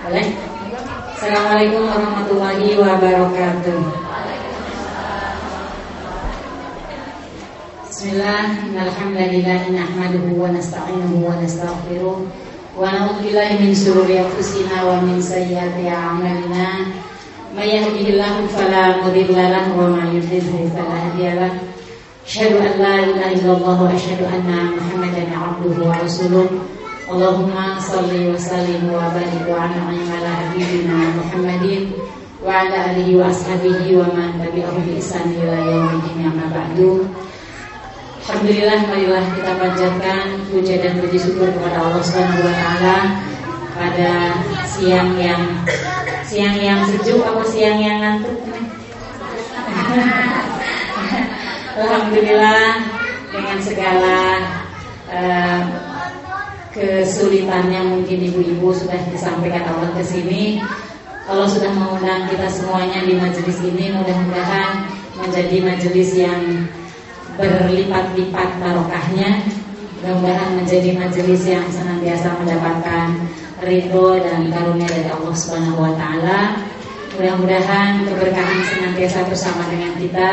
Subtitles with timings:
[0.00, 0.32] Boleh?
[1.12, 3.80] Assalamualaikum warahmatullahi wabarakatuh.
[7.84, 15.20] Bismillah, alhamdulillah, nahmaduhu wa nasta'inuhu wa nastaghfiruh wa na'udzu billahi min shururi anfusina wa min
[15.20, 16.96] sayyiati a'malina.
[17.52, 21.60] May yahdihillahu fala mudilla lahu wa may yudlil fala hadiya lahu.
[22.24, 26.79] Asyhadu an la ilaha illallah wa asyhadu anna Muhammadan 'abduhu wa rasuluh.
[27.10, 31.90] Allahumma salli wa sallim wa barik wa an'im ala habibina Muhammadin
[32.38, 37.10] wa ala alihi wa ashabihi wa man tabi'ahum bi ihsan ila yaumil amma ba'du.
[38.22, 43.18] Alhamdulillah marilah kita panjatkan puja dan puji syukur kepada Allah Subhanahu wa taala
[43.74, 44.38] pada
[44.70, 45.66] siang yang
[46.22, 48.38] siang yang sejuk atau siang yang ngantuk.
[51.74, 52.86] Alhamdulillah
[53.34, 54.46] dengan segala
[55.10, 55.89] uh,
[56.70, 60.62] kesulitannya mungkin ibu-ibu sudah disampaikan Allah ke sini.
[61.30, 66.66] Allah sudah mengundang kita semuanya di majelis ini, mudah-mudahan menjadi majelis yang
[67.38, 69.46] berlipat-lipat barokahnya.
[70.00, 73.20] Mudah-mudahan menjadi majelis yang senantiasa mendapatkan
[73.60, 76.56] ridho dan karunia dari Allah Subhanahu wa taala.
[77.20, 80.32] Mudah-mudahan keberkahan senantiasa bersama dengan kita.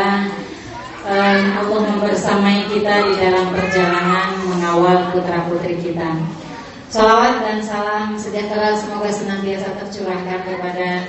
[1.08, 6.20] Allah membersamai kita di dalam perjalanan mengawal putra-putri kita.
[6.92, 11.08] Salawat dan salam sejahtera semoga senantiasa tercurahkan kepada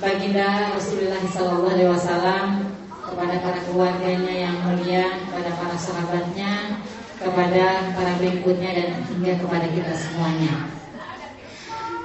[0.00, 2.72] baginda Rasulullah SAW,
[3.04, 6.80] kepada para keluarganya yang mulia, kepada para sahabatnya,
[7.20, 10.72] kepada para pengikutnya dan hingga kepada kita semuanya.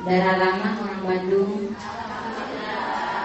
[0.03, 1.71] Darah lama orang Bandung,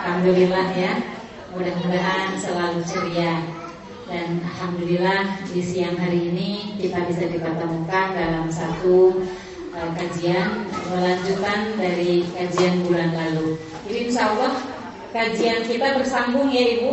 [0.06, 1.03] Alhamdulillah ya,
[1.51, 3.64] mudah-mudahan selalu ceria.
[4.05, 9.24] Dan Alhamdulillah di siang hari ini kita bisa dipertemukan dalam satu
[9.72, 13.56] uh, kajian melanjutkan dari kajian bulan lalu.
[13.88, 14.60] Jadi insya Allah
[15.08, 16.92] kajian kita bersambung ya Ibu.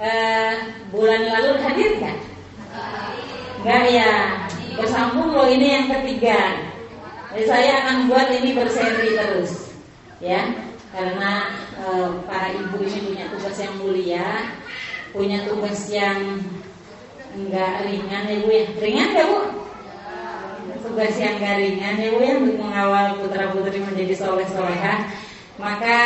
[0.00, 0.54] Uh,
[0.94, 2.18] bulan lalu hadir nggak?
[3.60, 4.12] Enggak ya.
[4.78, 6.70] Bersambung loh ini yang ketiga.
[7.34, 9.76] Jadi saya akan buat ini berseri terus,
[10.22, 10.50] ya.
[10.90, 14.58] Karena uh, para ibu ini punya tugas yang mulia
[15.10, 16.38] punya tugas yang
[17.34, 18.64] enggak ringan ya Bu ya.
[18.78, 19.38] Ringan ya Bu?
[20.86, 25.10] Tugas yang enggak ringan ya Bu ya untuk mengawal putra-putri menjadi soleh-solehah.
[25.60, 25.98] Maka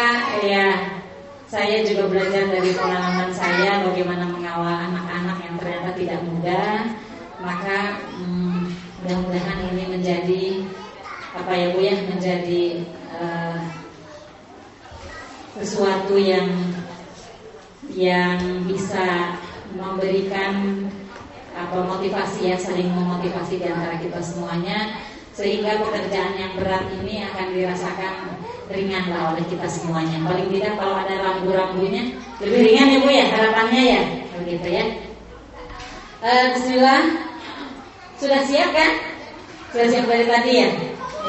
[0.42, 0.66] ya
[1.46, 6.70] saya juga belajar dari pengalaman saya bagaimana mengawal anak-anak yang ternyata tidak mudah.
[7.38, 8.72] Maka hmm,
[9.04, 10.44] mudah-mudahan ini menjadi
[11.34, 12.64] apa ya Bu ya menjadi
[13.14, 13.58] uh,
[15.60, 16.50] sesuatu yang
[17.94, 19.38] yang bisa
[19.74, 20.86] memberikan
[21.54, 24.98] apa motivasi ya saling memotivasi di antara kita semuanya
[25.34, 28.14] sehingga pekerjaan yang berat ini akan dirasakan
[28.70, 30.22] ringan lah oleh kita semuanya.
[30.22, 34.02] Paling tidak kalau ada rambu-rambunya lebih ringan ya bu ya harapannya ya
[34.38, 34.84] begitu ya.
[36.22, 37.02] E, Bismillah.
[38.14, 38.90] Sudah siap kan?
[39.74, 40.68] Sudah siap dari tadi ya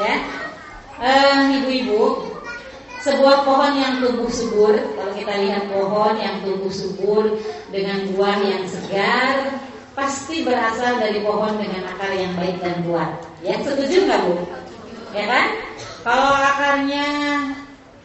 [0.00, 0.14] ya.
[1.60, 2.30] Ibu-ibu
[3.02, 4.74] sebuah pohon yang tumbuh subur,
[5.16, 7.40] kita lihat pohon yang tumbuh subur
[7.72, 9.56] dengan buah yang segar,
[9.96, 13.16] pasti berasal dari pohon dengan akar yang baik dan kuat.
[13.40, 14.34] Ya, setuju nggak bu?
[15.16, 15.46] Ya kan?
[16.04, 17.06] Kalau akarnya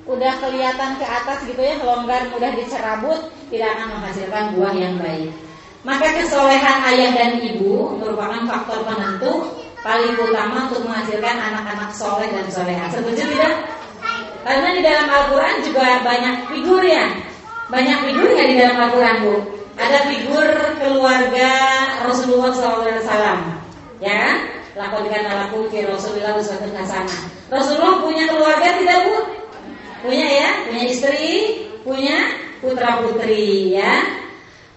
[0.08, 5.30] udah kelihatan ke atas gitu ya, longgar mudah dicerabut, tidak akan menghasilkan buah yang baik.
[5.82, 9.50] Maka kesolehan ayah dan ibu merupakan faktor penentu
[9.82, 12.86] paling utama untuk menghasilkan anak-anak soleh dan soleha.
[12.94, 13.81] Setuju tidak?
[14.42, 17.06] Karena di dalam Al-Quran juga banyak figur ya
[17.70, 19.36] Banyak figur nggak di dalam Al-Quran Bu?
[19.80, 20.48] Ada figur
[20.82, 21.50] keluarga
[22.04, 23.38] Rasulullah SAW
[24.02, 24.38] Ya kan?
[24.72, 27.22] Lakukan alaku fi Rasulullah hasanah.
[27.52, 29.18] Rasulullah punya keluarga tidak Bu?
[30.02, 31.30] Punya ya, punya istri,
[31.86, 32.18] punya
[32.64, 34.02] putra putri ya.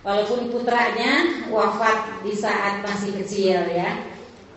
[0.04, 3.96] Walaupun putranya wafat di saat masih kecil ya.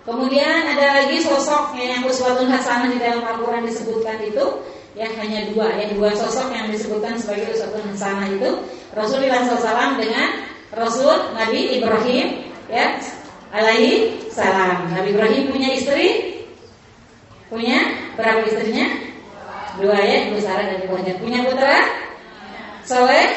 [0.04, 4.44] Kemudian ada lagi sosok yang uswatun hasanah di dalam Al-Quran disebutkan itu
[4.98, 8.50] ya hanya dua ya dua sosok yang disebutkan sebagai uswatun hasanah itu
[8.98, 10.28] Rasulullah SAW dengan
[10.74, 12.98] Rasul Nabi Ibrahim ya
[13.54, 14.90] alaihi salam.
[14.90, 16.38] Nabi Ibrahim punya istri
[17.48, 17.80] punya
[18.18, 19.08] berapa istrinya?
[19.78, 21.16] Dua ya, Ibu Sarah dan Hajar.
[21.22, 21.78] Punya putra?
[22.82, 23.30] Soleh.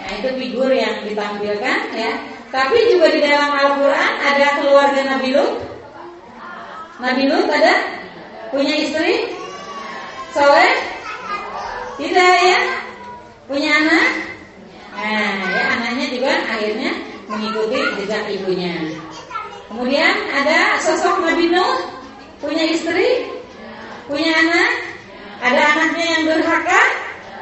[0.00, 2.12] Nah, itu figur yang ditampilkan ya.
[2.52, 5.56] Tapi juga di dalam Al-Qur'an ada keluarga Nabi Lut.
[7.00, 7.74] Nabi Lut ada
[8.52, 9.39] punya istri?
[10.30, 10.74] Soleh?
[11.98, 12.60] Tidak ya?
[13.50, 14.08] Punya anak?
[14.94, 16.90] Nah, ya anaknya juga akhirnya
[17.26, 18.94] mengikuti jejak ibunya.
[19.66, 21.82] Kemudian ada sosok Nabi Nuh,
[22.38, 23.26] punya istri,
[24.06, 24.70] punya anak,
[25.42, 26.82] ada anaknya yang durhaka.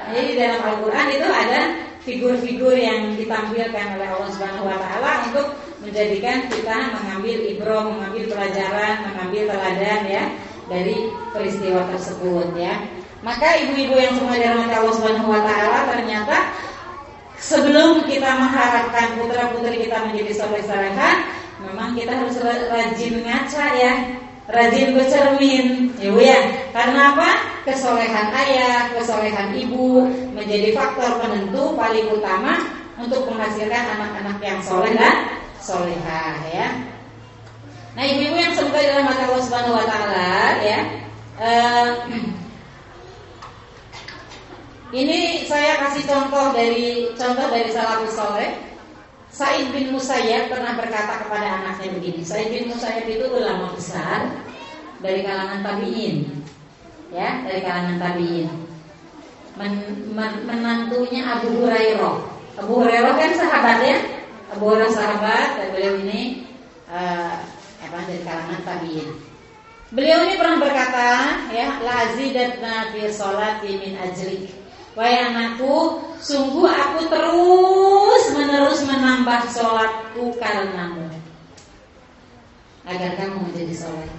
[0.09, 1.61] Jadi dalam Al-Quran itu ada
[2.09, 5.47] figur-figur yang ditampilkan oleh Allah Subhanahu Wa Taala untuk
[5.85, 10.25] menjadikan kita mengambil ibroh, mengambil pelajaran, mengambil teladan ya
[10.69, 12.87] dari peristiwa tersebut ya.
[13.25, 16.37] Maka ibu-ibu yang semua dirahmati Allah Subhanahu Wa Taala ternyata
[17.41, 21.17] sebelum kita mengharapkan putra putri kita menjadi soleh solehan,
[21.67, 22.39] memang kita harus
[22.71, 23.93] rajin ngaca ya,
[24.47, 26.41] rajin bercermin, ya bu ya.
[26.71, 27.31] Karena apa?
[27.67, 32.55] Kesolehan ayah, kesolehan ibu menjadi faktor penentu paling utama
[32.99, 36.69] untuk menghasilkan anak-anak yang soleh dan solehah ya.
[37.97, 40.31] Nah ibu-ibu yang semoga dalam mata Allah Subhanahu Wa Taala
[40.61, 40.81] ya.
[41.39, 41.89] Uh,
[44.89, 48.69] ini saya kasih contoh dari contoh dari salafus soleh.
[49.29, 52.25] Said bin Musayyab pernah berkata kepada anaknya begini.
[52.25, 54.33] Said bin Musayyab itu ulama besar
[54.99, 56.27] dari kalangan tabiin,
[57.13, 58.49] ya dari kalangan tabiin.
[59.55, 59.73] Men,
[60.15, 62.19] men, menantunya Abu Hurairah.
[62.59, 63.99] Abu Hurairah kan sahabat ya.
[64.57, 66.49] Abu Hurairah sahabat dan beliau ini
[66.91, 67.39] uh,
[67.89, 69.09] apa dari kalangan tabiin.
[69.89, 71.09] Beliau ini pernah berkata,
[71.49, 74.53] ya, lazidatna fi sholati min ajlik.
[74.93, 81.09] Wahai anakku, sungguh aku terus menerus menambah sholatku karenamu
[82.89, 84.11] agar kamu menjadi soleh.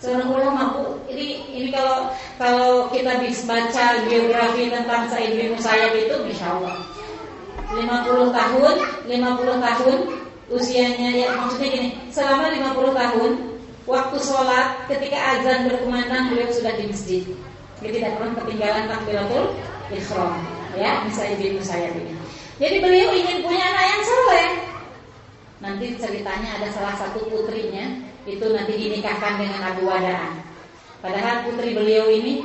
[0.00, 2.10] Seorang ulama bu, ini ini kalau
[2.40, 6.80] kalau kita bisa baca biografi tentang Said bin Musayyab itu, insya Allah
[7.70, 8.74] 50 tahun,
[9.06, 9.98] 50 tahun
[10.50, 13.32] usianya ya maksudnya gini, selama 50 tahun
[13.86, 17.22] waktu sholat ketika azan berkumandang beliau sudah di masjid.
[17.80, 19.44] Dia tidak pernah ketinggalan takbiratul
[19.88, 20.34] ikhram
[20.76, 22.14] ya, misalnya bin Musayyab ini.
[22.60, 24.48] Jadi beliau ingin punya anak yang soleh.
[25.60, 30.44] Nanti ceritanya ada salah satu putrinya itu nanti dinikahkan dengan Abu Wadaan.
[31.00, 32.44] Padahal putri beliau ini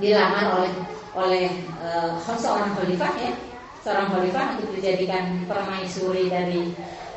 [0.00, 0.72] dilamar oleh
[1.14, 1.46] oleh
[1.78, 3.32] uh, seorang khalifah ya,
[3.84, 6.72] seorang khalifah untuk dijadikan permaisuri dari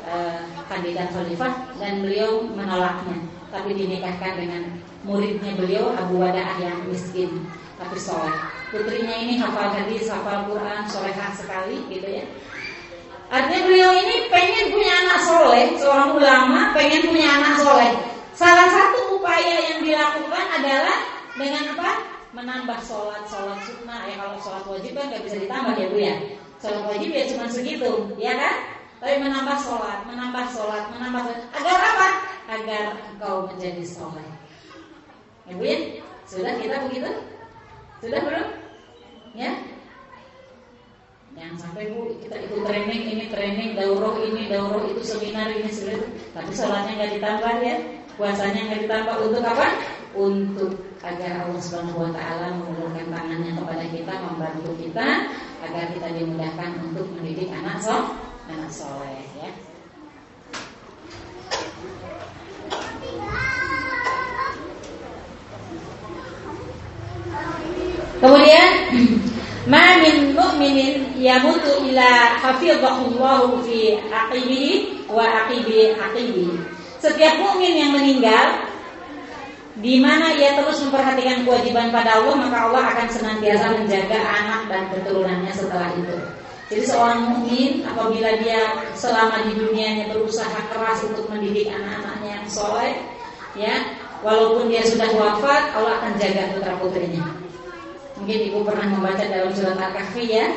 [0.08, 3.20] uh, kandidat khalifah dan beliau menolaknya,
[3.52, 4.62] tapi dinikahkan dengan
[5.04, 7.46] muridnya beliau Abu Wada'ah yang miskin
[7.78, 8.34] tapi soleh.
[8.74, 12.24] Putrinya ini hafal hadis, hafal Quran, solehah sekali gitu ya.
[13.28, 17.92] Artinya beliau ini pengen punya anak soleh, seorang ulama pengen punya anak soleh.
[18.34, 20.98] Salah satu upaya yang dilakukan adalah
[21.38, 21.90] dengan apa?
[22.34, 24.04] Menambah sholat, sholat sunnah.
[24.04, 26.14] Ya kalau sholat wajib kan nggak bisa ditambah ya bu ya.
[26.58, 28.54] Sholat wajib ya cuma segitu, ya kan?
[28.98, 31.42] Tapi menambah sholat, menambah sholat, menambah sholat.
[31.54, 32.08] Agar apa?
[32.50, 32.84] Agar
[33.14, 33.82] engkau menjadi
[35.48, 35.78] bu ya?
[36.28, 37.10] Sudah kita begitu?
[38.04, 38.48] Sudah belum?
[39.38, 39.52] Ya?
[41.38, 46.10] Jangan sampai bu kita ikut training ini training daurah ini daurah itu seminar ini seminar
[46.34, 47.76] tapi sholatnya nggak ditambah ya
[48.18, 49.66] puasanya nggak ditambah untuk apa?
[50.18, 55.08] Untuk agar Allah Subhanahu Wa Taala mengulurkan tangannya kepada kita membantu kita
[55.62, 58.18] agar kita dimudahkan untuk mendidik anak sol
[58.48, 59.50] anak soleh ya.
[68.18, 68.70] Kemudian
[69.68, 76.56] Ma min mu'minin yamutu ila hafizahullahu fi aqibihi wa aqibi aqibi.
[76.96, 78.64] Setiap mukmin yang meninggal
[79.78, 84.82] di mana ia terus memperhatikan kewajiban pada Allah, maka Allah akan senantiasa menjaga anak dan
[84.88, 86.16] keturunannya setelah itu.
[86.68, 92.92] Jadi seorang mukmin apabila dia selama di dunianya berusaha keras untuk mendidik anak-anaknya yang soleh,
[93.56, 97.24] ya, walaupun dia sudah wafat, Allah akan jaga putra putrinya.
[98.18, 100.50] Mungkin ibu pernah membaca dalam surat Al-Kahfi ya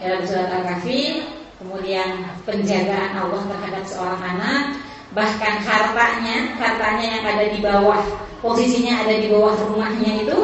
[0.00, 1.28] Dalam surat Al-Kahfi
[1.60, 4.80] Kemudian penjagaan Allah terhadap seorang anak
[5.12, 8.00] Bahkan hartanya Hartanya yang ada di bawah
[8.40, 10.38] Posisinya ada di bawah rumahnya itu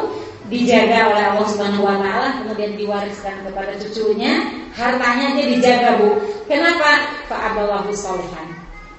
[0.53, 4.33] Dijaga oleh Allah Subhanahu Wa Taala Kemudian diwariskan kepada cucunya
[4.73, 6.17] Hartanya dia dijaga bu.
[6.49, 7.21] Kenapa?
[7.29, 8.47] Fa'abawahu solehan.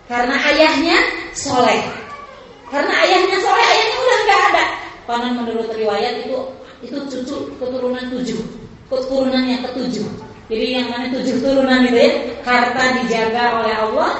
[0.06, 0.96] Karena ayahnya
[1.34, 1.82] soleh.
[2.70, 4.64] Karena ayahnya soleh Ayahnya udah nggak ada.
[5.04, 6.38] Konon menurut riwayat itu
[6.84, 8.40] itu cucu keturunan tujuh.
[8.86, 10.06] Keturunan yang ketujuh.
[10.46, 12.12] Jadi yang mana tujuh turunan itu ya?
[12.44, 14.10] Harta dijaga oleh Allah.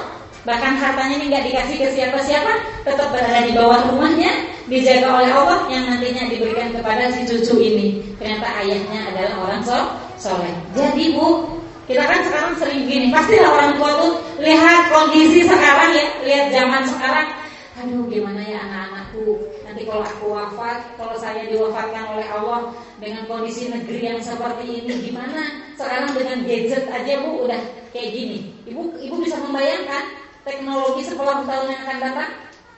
[0.45, 2.53] Bahkan hartanya ini nggak dikasih ke siapa-siapa.
[2.83, 4.33] Tetap berada di bawah rumahnya.
[4.65, 5.59] Dijaga oleh Allah.
[5.69, 7.87] Yang nantinya diberikan kepada si cucu ini.
[8.17, 10.53] Ternyata ayahnya adalah orang so soleh.
[10.75, 11.55] Jadi bu
[11.85, 13.13] kita kan sekarang sering gini.
[13.13, 17.27] Pastilah orang tua tuh lihat kondisi sekarang ya lihat zaman sekarang.
[17.75, 19.35] Aduh gimana ya anak-anakku?
[19.67, 25.11] Nanti kalau aku wafat kalau saya diwafatkan oleh Allah dengan kondisi negeri yang seperti ini
[25.11, 25.61] gimana?
[25.75, 27.61] Sekarang dengan gadget aja bu udah
[27.93, 28.55] kayak gini.
[28.65, 30.03] Ibu ibu bisa membayangkan
[30.47, 32.31] teknologi 10 tahun yang akan datang?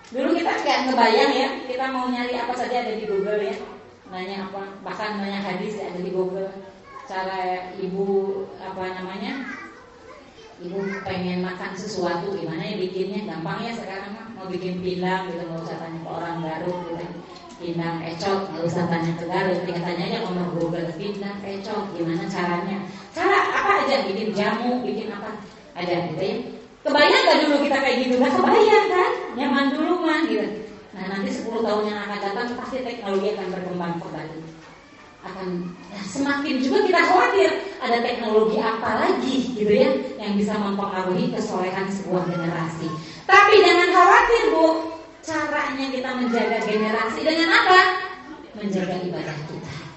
[0.07, 3.55] Dulu kita nggak ngebayang ya kita mau nyari apa saja ada di Google ya.
[4.07, 6.47] Nanya apa bahkan nanya hadis ya ada di Google
[7.07, 8.05] cara ibu
[8.59, 9.47] apa namanya
[10.59, 13.23] ibu pengen makan sesuatu gimana ya bikinnya?
[13.23, 17.07] Gampang ya sekarang mau bikin pindang gitu nggak usah tanya ke orang baru gitu
[17.57, 22.23] pindang ecok nggak usah tanya ke Garut tinggal tanya aja ngomong Google pindang ecok gimana
[22.27, 22.77] caranya?
[23.15, 23.95] Cara apa aja?
[24.05, 25.41] Bikin jamu bikin apa?
[25.73, 26.37] Ada gitu ya.
[26.85, 28.13] Kebayang gak dulu kita kayak gitu?
[28.19, 29.11] Nggak kebayang kan?
[29.35, 30.47] Nyaman dulu mah gitu.
[30.95, 34.56] Nah nanti 10 tahun yang akan datang pasti teknologi akan berkembang kembali.
[35.27, 37.49] Akan ya, semakin juga kita khawatir
[37.83, 39.91] ada teknologi apa lagi gitu ya
[40.23, 42.87] yang bisa mempengaruhi kesolehan sebuah generasi.
[43.27, 44.67] Tapi jangan khawatir bu,
[45.19, 47.79] caranya kita menjaga generasi dengan apa?
[48.55, 49.87] Menjaga ibadah kita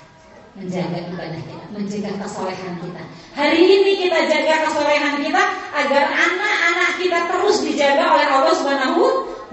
[0.60, 3.02] menjaga ibadah kita, menjaga kesolehan kita.
[3.32, 9.02] Hari ini kita jaga kesolehan kita agar anak-anak kita terus dijaga oleh Allah Subhanahu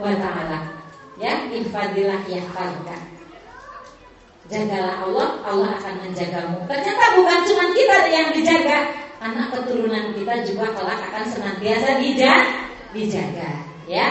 [0.01, 0.60] wa taala.
[1.15, 2.98] Ya, infadilah yahfadka.
[4.48, 6.63] Jagalah Allah, Allah akan menjagamu.
[6.72, 8.77] Ternyata bukan cuma kita yang dijaga,
[9.20, 12.48] anak keturunan kita juga kelak akan senantiasa dijaga,
[12.96, 13.50] dijaga.
[13.92, 14.08] Ya,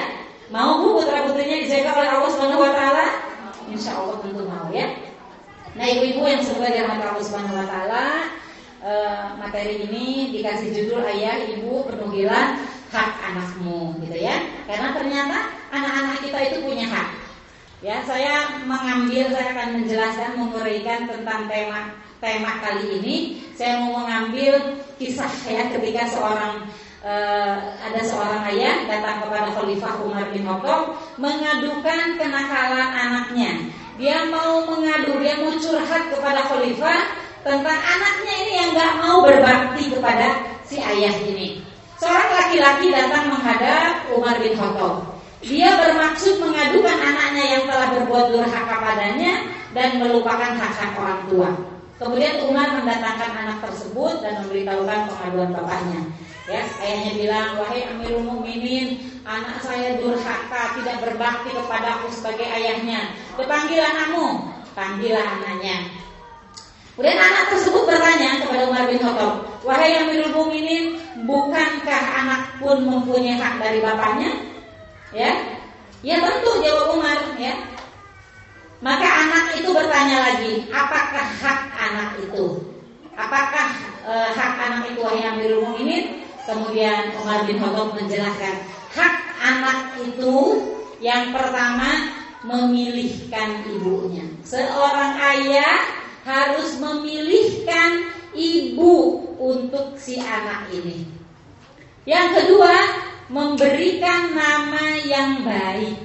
[0.52, 3.06] mau bu putra putrinya dijaga oleh Allah Subhanahu Wa Taala?
[3.72, 4.92] Insya Allah tentu mau ya.
[5.72, 8.04] Nah ibu-ibu yang semoga dirahmati Allah Subhanahu Wa Taala,
[8.84, 12.60] eh, materi ini dikasih judul ayah ibu penuhilah
[12.92, 14.38] hak anakmu gitu ya
[14.70, 17.08] karena ternyata anak-anak kita itu punya hak
[17.84, 23.16] ya saya mengambil saya akan menjelaskan menguraikan tentang tema tema kali ini.
[23.56, 26.64] Saya mau mengambil kisah ya ketika seorang
[27.04, 33.52] uh, ada seorang ayah datang kepada Khalifah Umar bin Khattab mengadukan kenakalan anaknya.
[33.96, 37.00] Dia mau mengadu dia mau curhat kepada Khalifah
[37.44, 41.64] tentang anaknya ini yang nggak mau berbakti kepada si ayah ini.
[41.96, 45.15] Seorang laki-laki datang menghadap Umar bin Khattab.
[45.44, 49.44] Dia bermaksud mengadukan anaknya yang telah berbuat durhaka padanya
[49.76, 51.50] dan melupakan hak-hak orang tua.
[51.96, 56.00] Kemudian Umar mendatangkan anak tersebut dan memberitahukan pengaduan bapaknya.
[56.46, 63.16] Ya, ayahnya bilang, wahai Amirul Mukminin, anak saya durhaka, tidak berbakti kepadaku sebagai ayahnya.
[63.34, 64.44] Dipanggil anakmu,
[64.76, 65.90] panggillah anaknya.
[66.96, 69.32] Kemudian anak tersebut bertanya kepada Umar bin Khattab,
[69.68, 70.96] "Wahai Amirul Mukminin,
[71.28, 74.55] bukankah anak pun mempunyai hak dari bapaknya?"
[75.16, 75.32] Ya.
[76.04, 77.56] Ya tentu jawab Umar, ya.
[78.84, 82.60] Maka anak itu bertanya lagi, "Apakah hak anak itu?
[83.16, 83.72] Apakah
[84.04, 88.54] e, hak anak itu wahai Amirul Mukminin?" Kemudian Umar bin Khattab menjelaskan,
[88.92, 90.60] "Hak anak itu
[91.00, 92.12] yang pertama
[92.44, 94.28] memilihkan ibunya.
[94.46, 95.82] Seorang ayah
[96.22, 101.08] harus memilihkan ibu untuk si anak ini.
[102.06, 102.74] Yang kedua,
[103.26, 105.98] memberikan nama yang baik.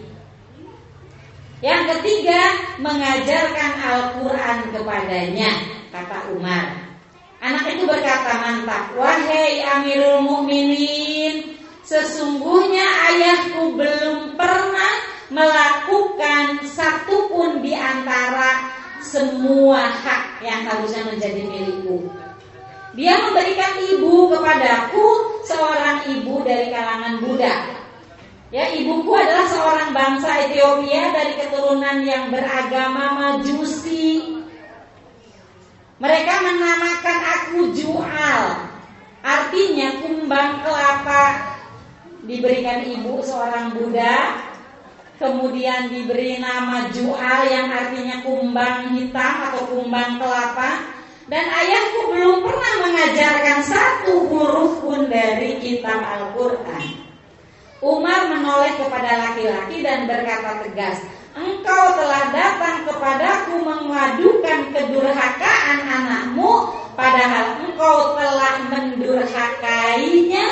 [1.62, 2.42] Yang ketiga,
[2.82, 5.52] mengajarkan Al-Quran kepadanya,
[5.94, 6.90] kata Umar.
[7.42, 14.94] Anak itu berkata mantap, wahai Amirul Mukminin, sesungguhnya ayahku belum pernah
[15.30, 22.21] melakukan satupun di antara semua hak yang harusnya menjadi milikku.
[22.92, 25.06] Dia memberikan ibu kepadaku
[25.48, 27.56] seorang ibu dari kalangan Buddha.
[28.52, 34.44] Ya, ibuku adalah seorang bangsa Ethiopia dari keturunan yang beragama Majusi.
[36.04, 38.44] Mereka menamakan aku Jual.
[39.24, 41.56] Artinya kumbang kelapa
[42.28, 44.44] diberikan ibu seorang Buddha
[45.22, 50.91] kemudian diberi nama Jual yang artinya kumbang hitam atau kumbang kelapa
[51.32, 57.08] dan ayahku belum pernah mengajarkan satu huruf pun dari kitab Al-Quran.
[57.80, 61.00] Umar menoleh kepada laki-laki dan berkata tegas,
[61.32, 70.46] Engkau telah datang kepadaku mengadukan kedurhakaan anakmu, padahal engkau telah mendurhakainya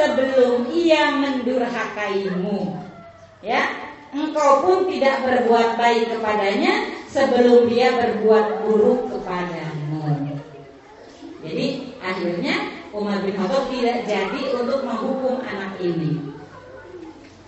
[0.00, 2.80] sebelum ia mendurhakaimu.
[3.44, 3.68] Ya,
[4.16, 9.71] engkau pun tidak berbuat baik kepadanya sebelum dia berbuat buruk kepadamu.
[11.42, 12.54] Jadi akhirnya
[12.94, 16.22] Umar bin Khattab tidak jadi untuk menghukum anak ini.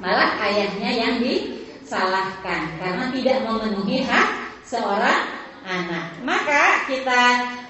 [0.02, 4.28] Malah ayahnya yang disalahkan karena tidak memenuhi hak
[4.66, 5.30] seorang
[5.62, 6.18] anak.
[6.26, 7.22] Maka kita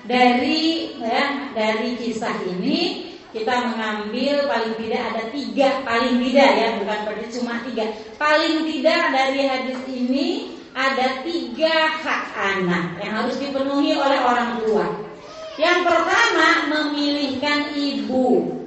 [0.09, 6.99] dari ya, dari kisah ini kita mengambil paling tidak ada tiga paling tidak ya bukan
[7.03, 10.29] berarti cuma tiga paling tidak dari hadis ini
[10.71, 15.04] ada tiga hak anak yang harus dipenuhi oleh orang tua
[15.55, 18.59] yang pertama memilihkan ibu.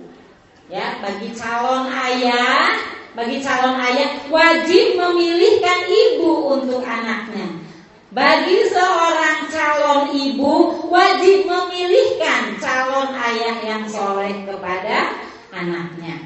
[0.67, 2.75] Ya, bagi calon ayah,
[3.15, 7.63] bagi calon ayah wajib memilihkan ibu untuk anaknya.
[8.12, 16.24] Bagi seorang calon ibu wajib memilihkan calon ayah yang soleh kepada anaknya.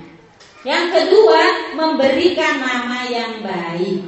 [0.61, 4.01] Yang kedua, memberikan nama yang baik.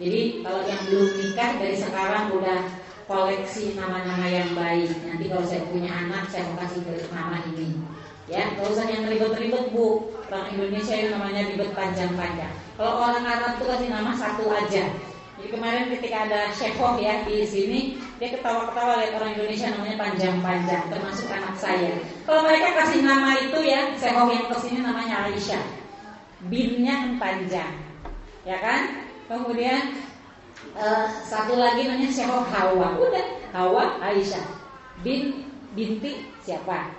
[0.00, 2.81] Jadi kalau yang belum nikah dari sekarang udah
[3.12, 4.88] koleksi nama-nama yang baik.
[5.04, 6.80] Nanti kalau saya punya anak, saya mau kasih
[7.12, 7.76] nama ini.
[8.30, 10.08] Ya, kalau usah yang ribet-ribet bu.
[10.32, 12.52] Orang Indonesia yang namanya ribet panjang-panjang.
[12.80, 14.88] Kalau orang Arab tuh kasih nama satu aja.
[15.36, 20.82] Jadi kemarin ketika ada Syekhoh ya di sini, dia ketawa-ketawa lihat orang Indonesia namanya panjang-panjang,
[20.86, 21.92] termasuk anak saya.
[22.24, 25.64] Kalau mereka kasih nama itu ya, Syekhoh yang ke sini namanya Aisyah,
[26.46, 27.74] binnya panjang,
[28.46, 29.02] ya kan?
[29.26, 29.98] Kemudian
[30.76, 34.44] uh, satu lagi namanya Syekhoh Hawa, udah Hawa Aisyah,
[35.04, 36.92] bin binti siapa?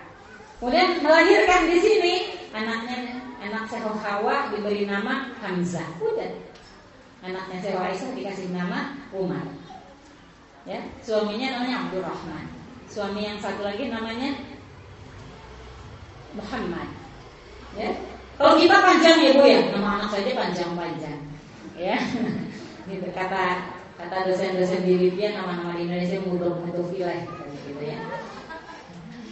[0.58, 2.14] Kemudian melahirkan di sini
[2.56, 6.54] anaknya anak Syekhoh Hawa diberi nama Hamzah, udah
[7.24, 9.48] Anaknya Syekh Aisyah dikasih nama Umar.
[10.68, 12.46] Ya, suaminya namanya Abdurrahman.
[12.88, 14.44] Suami yang satu lagi namanya
[16.36, 16.88] Muhammad.
[17.80, 17.96] Ya.
[18.36, 21.20] Kalau kita panjang ya Bu ya, nama anak saja panjang-panjang.
[21.80, 21.98] Ya.
[22.90, 26.52] Gitu kata kata dosen-dosen di Libya nama-nama di Indonesia mudah
[26.92, 27.20] filah
[27.68, 28.00] gitu ya.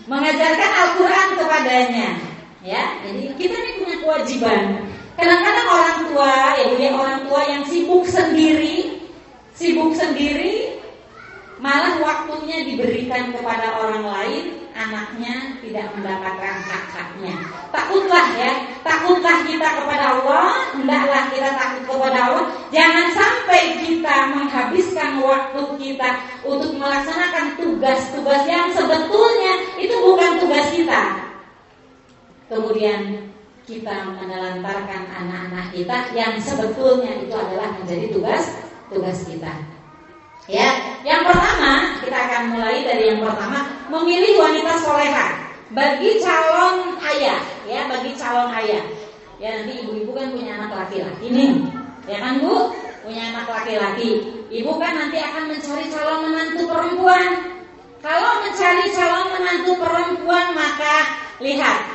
[0.08, 2.10] Mengajarkan Al-Qur'an kepadanya.
[2.62, 4.86] Ya, jadi kita ini punya kewajiban
[5.22, 9.06] Kadang-kadang orang tua, ya ya orang tua yang sibuk sendiri,
[9.52, 10.82] sibuk sendiri,
[11.60, 17.36] malah waktunya diberikan kepada orang lain, anaknya tidak mendapatkan hak-haknya.
[17.72, 18.52] Takutlah ya,
[18.82, 22.46] takutlah kita kepada Allah, hendaklah kita takut kepada Allah.
[22.72, 26.10] Jangan sampai kita menghabiskan waktu kita
[26.48, 31.02] untuk melaksanakan tugas-tugas yang sebetulnya itu bukan tugas kita.
[32.52, 33.32] Kemudian
[33.64, 38.44] kita menelantarkan anak-anak kita yang sebetulnya itu adalah menjadi tugas
[38.92, 39.81] tugas kita.
[40.50, 43.62] Ya, yang pertama kita akan mulai dari yang pertama
[43.94, 45.38] memilih wanita soleha
[45.70, 47.38] bagi calon ayah,
[47.70, 48.82] ya bagi calon ayah.
[49.38, 51.52] Ya nanti ibu-ibu kan punya anak laki-laki nih,
[52.10, 52.74] ya kan bu?
[53.06, 54.22] Punya anak laki-laki.
[54.50, 57.26] Ibu kan nanti akan mencari calon menantu perempuan.
[58.02, 60.96] Kalau mencari calon menantu perempuan maka
[61.38, 61.86] lihat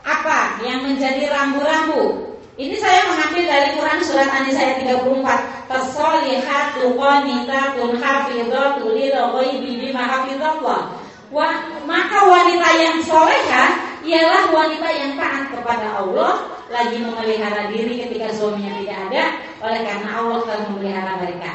[0.00, 2.35] apa yang menjadi rambu-rambu?
[2.56, 5.68] Ini saya mengambil dari Quran surat An-Nisa ayat 34.
[5.68, 10.96] Fasolihatu qanitatun hafidhatu lil ghaibi bima hafizallah.
[11.28, 11.52] Wa,
[11.84, 13.64] maka wanita yang soleha
[14.08, 19.24] ialah wanita yang taat kepada Allah lagi memelihara diri ketika suaminya tidak ada
[19.60, 21.52] oleh karena Allah telah memelihara mereka.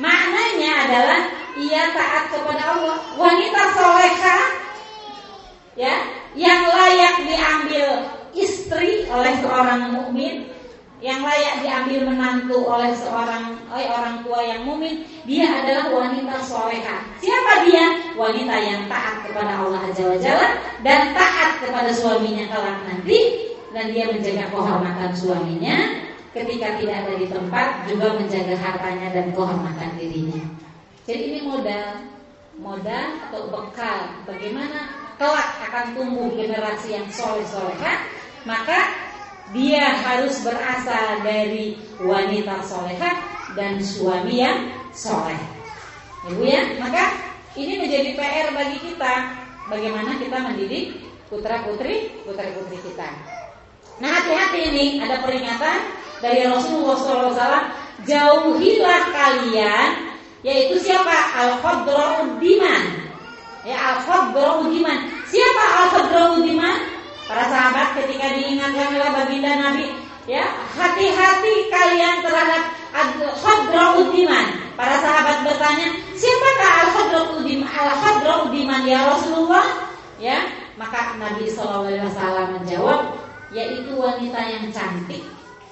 [0.00, 1.20] Maknanya adalah
[1.60, 2.96] ia taat kepada Allah.
[3.20, 4.38] Wanita soleha
[5.76, 5.94] ya
[6.32, 10.50] yang layak diambil istri oleh seorang mukmin
[11.00, 16.96] yang layak diambil menantu oleh seorang oleh orang tua yang mukmin dia adalah wanita soleha.
[17.16, 18.12] Siapa dia?
[18.20, 20.48] Wanita yang taat kepada Allah Azza Wajalla
[20.84, 23.18] dan taat kepada suaminya kelak nanti
[23.72, 25.76] dan dia menjaga kehormatan suaminya.
[26.30, 30.44] Ketika tidak ada di tempat juga menjaga hartanya dan kehormatan dirinya.
[31.02, 32.06] Jadi ini modal
[32.60, 38.04] modal atau bekal bagaimana kelak akan tumbuh generasi yang soleh soleha,
[38.44, 38.78] maka
[39.50, 43.10] dia harus berasal dari wanita soleha
[43.58, 45.38] dan suami yang soleh.
[46.30, 47.10] Ibu ya, maka
[47.58, 49.14] ini menjadi PR bagi kita.
[49.70, 50.98] Bagaimana kita mendidik
[51.30, 53.08] putra putri putra putri kita.
[54.02, 54.86] Nah hati-hati ini.
[54.98, 55.78] Ada peringatan
[56.18, 57.64] dari Rasulullah SAW
[58.06, 59.90] jauhilah kalian
[60.40, 61.16] yaitu siapa?
[61.36, 61.60] Al
[62.40, 62.82] diman
[63.60, 64.72] Ya Al-Khadra'u
[65.28, 66.40] Siapa Al-Khadra'u
[67.30, 69.86] Para sahabat ketika diingatkan oleh baginda Nabi,
[70.26, 74.10] ya, hati-hati kalian terhadap Al-Khadra'u
[74.74, 78.50] Para sahabat bertanya, siapakah Al-Khadra'u Al-Khadra'u
[78.82, 79.62] ya Rasulullah?
[80.18, 80.42] Ya,
[80.74, 81.86] maka Nabi SAW
[82.58, 83.14] menjawab,
[83.54, 85.22] yaitu wanita yang cantik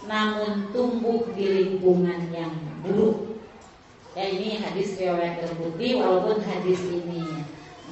[0.08, 3.36] namun tumbuh di lingkungan yang buruk.
[4.16, 7.44] Ya ini hadis riwayat terbukti walaupun hadis ini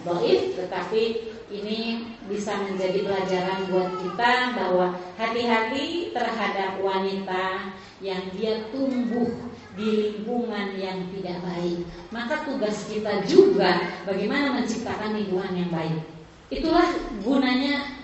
[0.07, 7.71] doif tetapi ini bisa menjadi pelajaran buat kita bahwa hati-hati terhadap wanita
[8.03, 9.31] yang dia tumbuh
[9.79, 11.87] di lingkungan yang tidak baik.
[12.11, 16.03] Maka tugas kita juga bagaimana menciptakan lingkungan yang baik.
[16.51, 16.91] Itulah
[17.23, 17.95] gunanya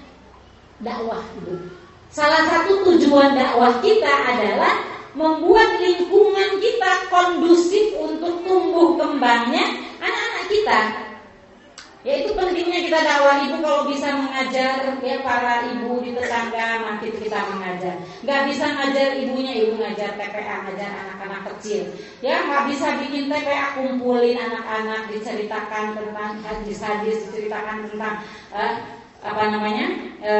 [0.78, 1.74] dakwah itu.
[2.14, 4.86] Salah satu tujuan dakwah kita adalah
[5.18, 10.78] membuat lingkungan kita kondusif untuk tumbuh kembangnya anak-anak kita
[12.02, 17.14] Ya itu pentingnya kita dakwah ibu kalau bisa mengajar ya para ibu di tetangga makin
[17.14, 17.94] kita mengajar.
[18.26, 21.94] Gak bisa ngajar ibunya ibu ngajar TPA ngajar anak-anak kecil.
[22.18, 28.18] Ya nggak bisa bikin TPA kumpulin anak-anak diceritakan tentang hadis-hadis diceritakan tentang
[28.50, 28.74] uh,
[29.22, 29.86] apa namanya
[30.18, 30.32] e,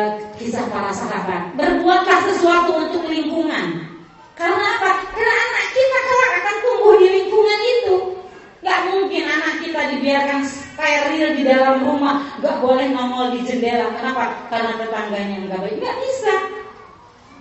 [0.42, 1.54] kisah para sahabat.
[1.54, 3.86] Berbuatlah sesuatu untuk lingkungan.
[4.34, 5.06] Karena apa?
[5.14, 8.21] Karena anak kita kelak akan tumbuh di lingkungan itu.
[8.62, 13.90] Gak mungkin anak kita dibiarkan steril di dalam rumah, gak boleh nongol di jendela.
[13.98, 14.46] Kenapa?
[14.46, 15.76] Karena tetangganya nggak baik.
[15.82, 16.34] Gak bisa.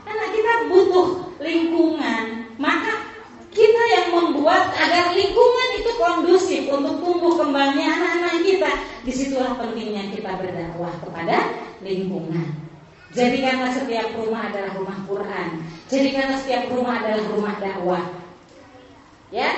[0.10, 1.07] Anak kita butuh
[1.38, 2.23] lingkungan.
[2.57, 3.05] Maka
[3.53, 8.71] kita yang membuat agar lingkungan itu kondusif untuk tumbuh kembangnya anak-anak kita.
[9.05, 11.38] Di situlah pentingnya kita berdakwah kepada
[11.86, 12.71] lingkungan.
[13.12, 15.49] Jadikanlah setiap rumah adalah rumah Quran.
[15.91, 18.03] Jadikanlah setiap rumah adalah rumah dakwah.
[19.31, 19.51] Ya,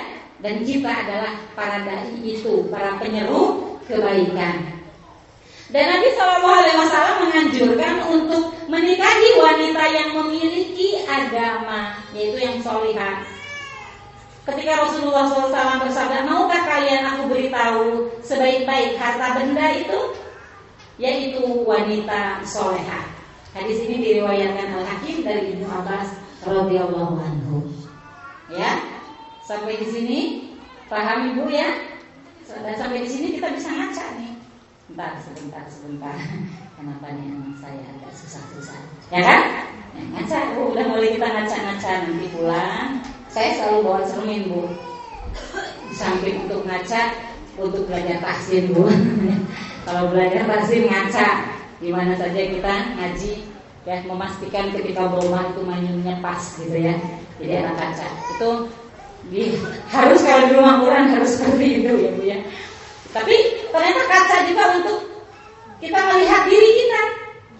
[0.44, 4.84] dan kita adalah para dai itu, para penyeru kebaikan.
[5.72, 13.24] Dan Nabi Shallallahu Alaihi Wasallam menganjurkan untuk menikahi wanita yang memiliki agama, yaitu yang solihah,
[14.44, 20.00] Ketika Rasulullah SAW bersabda, maukah kalian aku beritahu sebaik-baik harta benda itu?
[21.00, 23.08] Yaitu wanita soleha.
[23.56, 27.72] Hadis ini diriwayatkan Al Hakim dari Ibnu Abbas radhiyallahu anhu.
[28.52, 28.84] Ya,
[29.44, 30.20] sampai di sini
[30.88, 31.70] paham ibu ya?
[32.44, 34.34] Dan sampai di sini kita bisa ngaca nih.
[34.92, 36.16] Bentar, sebentar, sebentar.
[36.78, 38.80] Kenapa nih anak saya agak susah-susah?
[39.10, 39.42] Ya kan?
[39.94, 43.04] Ya, ngaca, bu, udah mulai kita ngaca-ngaca nanti pulang
[43.34, 44.62] saya selalu bawa cermin bu
[45.90, 47.02] samping untuk ngaca
[47.58, 48.86] untuk belajar tahsin bu
[49.90, 51.28] kalau belajar tahsin ngaca
[51.82, 53.34] di mana saja kita ngaji
[53.90, 56.94] ya memastikan ketika bawa itu manyunnya pas gitu ya
[57.42, 58.50] jadi anak kaca itu
[59.90, 62.40] harus kalau di rumah Quran harus seperti itu ya bu ya.
[63.14, 63.36] Tapi
[63.70, 65.00] ternyata kaca juga untuk
[65.80, 67.02] kita melihat diri kita.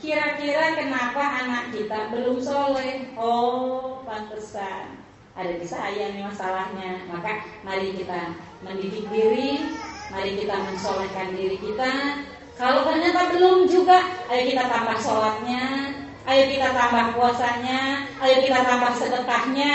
[0.04, 3.16] Kira-kira kenapa anak kita belum soleh?
[3.16, 5.00] Oh pantesan.
[5.34, 7.08] Ada di saya nih masalahnya.
[7.08, 9.64] Maka mari kita mendidik diri
[10.12, 12.22] mari kita mensolehkan diri kita.
[12.54, 13.98] Kalau ternyata belum juga
[14.30, 15.90] ayo kita tambah sholatnya
[16.24, 19.74] ayo kita tambah puasanya ayo kita tambah sedekahnya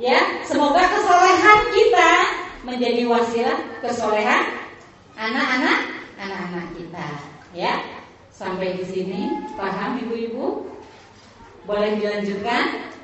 [0.00, 2.12] ya semoga kesolehan kita
[2.66, 4.44] menjadi wasilah kesolehan
[5.14, 5.80] anak-anak
[6.18, 7.06] anak-anak kita
[7.54, 7.78] ya
[8.34, 9.20] sampai di sini
[9.54, 10.66] paham ibu-ibu
[11.64, 12.94] boleh dilanjutkan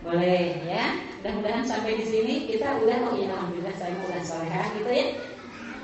[0.00, 0.96] boleh ya.
[1.20, 5.06] Mudah-mudahan sampai di sini kita udah oh ya alhamdulillah saya udah soleha gitu ya.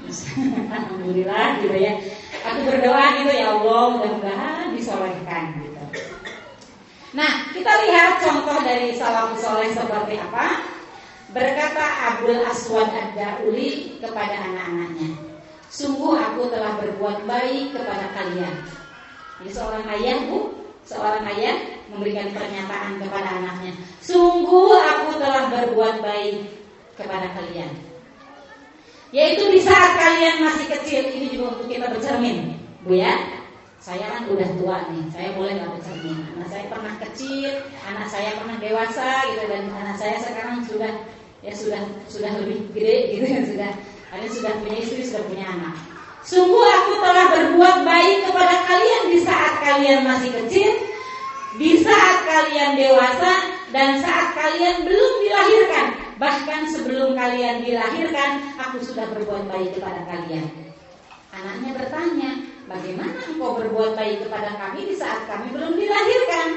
[0.80, 1.92] alhamdulillah gitu ya.
[2.48, 5.75] Aku berdoa gitu ya Allah mudah-mudahan disolehkan gitu.
[7.16, 10.68] Nah, kita lihat contoh dari salam soleh seperti apa.
[11.32, 18.54] Berkata Abdul Aswad Ad-Dauli kepada anak-anaknya, Sungguh aku telah berbuat baik kepada kalian.
[19.42, 21.56] Ini seorang ayah bu, seorang ayah
[21.92, 26.48] memberikan pernyataan kepada anaknya, "Sungguh aku telah berbuat baik
[26.96, 27.72] kepada kalian."
[29.12, 33.35] Yaitu di saat kalian masih kecil, ini juga untuk kita bercermin, Bu ya.
[33.86, 36.18] Saya kan udah tua nih, saya boleh nggak bercermin.
[36.34, 37.50] Anak saya pernah kecil,
[37.86, 41.06] anak saya pernah dewasa gitu dan anak saya sekarang sudah
[41.38, 43.70] ya sudah sudah lebih gede gitu ya sudah
[44.10, 45.78] ada sudah punya istri, sudah punya anak.
[46.26, 50.70] Sungguh aku telah berbuat baik kepada kalian di saat kalian masih kecil
[51.54, 55.86] di saat kalian dewasa dan saat kalian belum dilahirkan.
[56.18, 60.74] Bahkan sebelum kalian dilahirkan, aku sudah berbuat baik kepada kalian.
[61.30, 66.48] Anaknya bertanya, bagaimana engkau berbuat baik kepada kami di saat kami belum dilahirkan?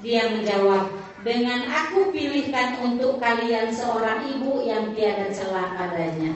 [0.00, 0.92] Dia menjawab,
[1.26, 6.30] dengan aku pilihkan untuk kalian seorang ibu yang tiada celah padanya.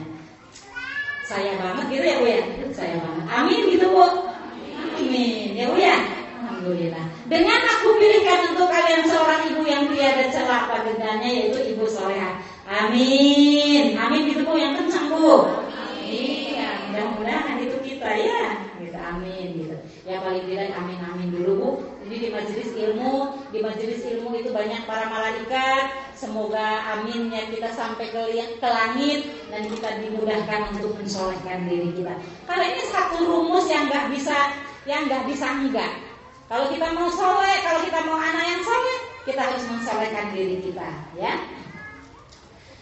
[1.23, 2.43] Saya banget gitu ya Bu ya?
[2.75, 3.25] Saya banget.
[3.31, 4.03] Amin gitu Bu.
[4.99, 5.55] Amin.
[5.55, 5.95] Ya Bu ya?
[6.43, 7.05] Alhamdulillah.
[7.31, 12.43] Dengan aku pilihkan untuk kalian seorang ibu yang tiada celah padanya yaitu ibu soleha.
[12.67, 13.95] Amin.
[13.95, 15.47] Amin gitu bu yang kencang bu.
[16.03, 18.70] Iya, mudah-mudahan itu kita ya.
[19.01, 19.75] Amin gitu.
[20.05, 21.69] Ya paling tidak amin amin dulu bu.
[22.05, 23.13] Jadi di majelis ilmu,
[23.49, 26.13] di majelis ilmu itu banyak para malaikat.
[26.13, 28.21] Semoga aminnya kita sampai ke,
[28.61, 32.13] ke langit dan kita dimudahkan untuk mensolehkan diri kita.
[32.45, 34.37] Karena ini satu rumus yang nggak bisa
[34.85, 35.93] yang nggak bisa enggak.
[36.51, 40.89] Kalau kita mau soleh, kalau kita mau anak yang soleh, kita harus mensolehkan diri kita,
[41.15, 41.47] ya.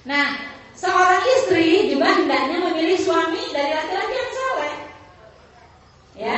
[0.10, 0.42] Nah,
[0.74, 4.69] seorang istri juga hendaknya memilih suami dari laki-laki yang soleh,
[6.20, 6.38] ya.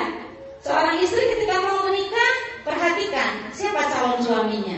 [0.61, 4.77] Seorang istri ketika mau menikah, perhatikan siapa calon suaminya.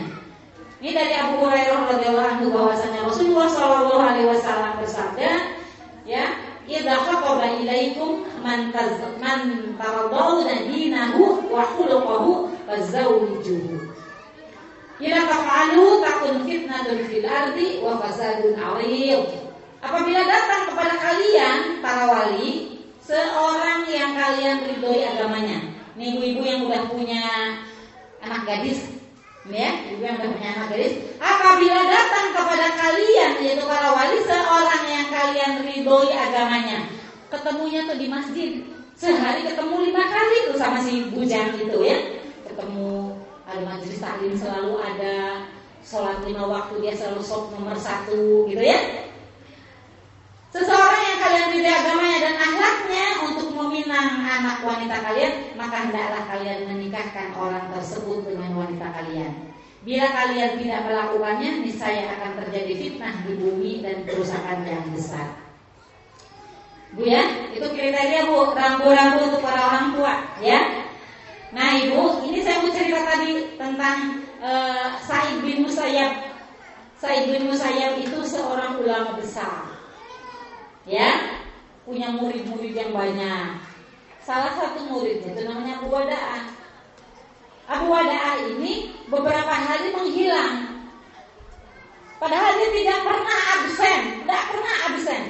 [0.80, 5.30] Ini dari Abu Hurairah radhiyallahu anhu bahwasanya Rasulullah Shallallahu alaihi wasallam bersabda,
[6.08, 6.24] ya,
[6.64, 13.92] idza khataba ilaikum man taz man taradawna dinahu wa khuluquhu fazawwijuhu
[14.94, 19.26] Ila taf'alu takun fitnatun fil ardi wa fasadun 'arid.
[19.84, 22.73] Apabila datang kepada kalian para wali
[23.04, 25.60] seorang yang kalian ridhoi agamanya,
[25.94, 27.22] Nih ibu-ibu yang udah punya
[28.18, 28.98] anak gadis,
[29.46, 34.84] ya, ibu yang udah punya anak gadis, apabila datang kepada kalian yaitu para wali seorang
[34.90, 36.90] yang kalian ridhoi agamanya,
[37.30, 38.50] ketemunya tuh di masjid,
[38.98, 41.98] sehari ketemu lima kali tuh sama si bujang itu ya,
[42.48, 43.14] ketemu
[43.44, 45.46] ada majelis taklim selalu ada.
[45.84, 49.04] Sholat lima waktu dia selalu sok nomor satu gitu ya
[50.54, 56.70] Seseorang yang kalian pilih agamanya dan akhlaknya untuk meminang anak wanita kalian, maka hendaklah kalian
[56.70, 59.50] menikahkan orang tersebut dengan wanita kalian.
[59.82, 65.42] Bila kalian tidak melakukannya, niscaya akan terjadi fitnah di bumi dan kerusakan yang besar.
[66.94, 70.86] Bu ya, itu kriteria bu, rambu-rambu untuk para orang tua, ya.
[71.50, 76.30] Nah ibu, ini saya mau cerita tadi tentang uh, Said bin Musayyab.
[77.02, 79.63] Said bin Musayyab itu seorang ulama besar
[80.84, 81.40] ya
[81.84, 83.60] punya murid-murid yang banyak.
[84.24, 86.42] Salah satu muridnya itu namanya Abu Wada'ah.
[87.68, 90.84] Abu Wada'ah ini beberapa hari menghilang.
[92.16, 95.22] Padahal dia tidak pernah absen, tidak pernah absen.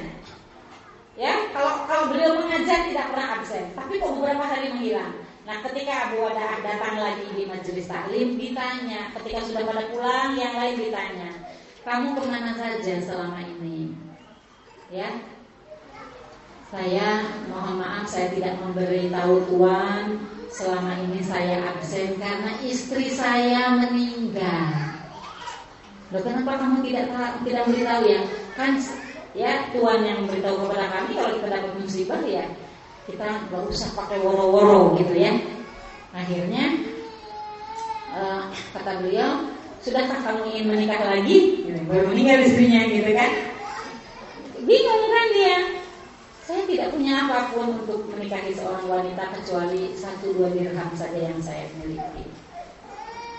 [1.14, 5.14] Ya, kalau kalau beliau mengajar tidak pernah absen, tapi kok beberapa hari menghilang.
[5.44, 9.12] Nah, ketika Abu Wada'ah datang lagi di majelis taklim, ditanya.
[9.18, 11.30] Ketika sudah pada pulang, yang lain ditanya,
[11.84, 13.92] kamu ke mana saja selama ini?
[14.88, 15.20] Ya,
[16.74, 20.18] saya mohon maaf saya tidak memberitahu Tuhan
[20.50, 24.74] selama ini saya absen karena istri saya meninggal.
[26.10, 27.14] Loh kenapa kamu tidak
[27.46, 28.20] tidak beritahu ya?
[28.58, 28.82] Kan
[29.38, 32.42] ya Tuhan yang beritahu kepada kami kalau kita dapat musibah ya
[33.06, 35.30] kita nggak usah pakai woro-woro gitu ya.
[36.10, 36.74] Akhirnya
[38.10, 39.46] uh, kata beliau,
[39.78, 41.70] sudahkah kamu ingin menikah lagi?
[41.70, 43.30] Gitu, baru meninggal istrinya gitu kan?
[44.66, 45.83] Bingung kan dia?
[46.44, 51.40] Saya tidak punya apa pun untuk menikahi seorang wanita kecuali satu dua dirham saja yang
[51.40, 52.28] saya miliki.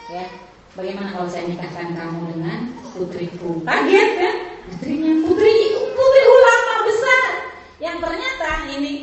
[0.10, 0.26] Ya,
[0.74, 3.62] bagaimana kalau saya nikahkan kamu dengan putriku?
[3.62, 4.36] Kaget kan?
[4.74, 5.54] Putrinya putri,
[5.94, 7.30] putri ulama besar.
[7.78, 8.94] Yang ternyata ini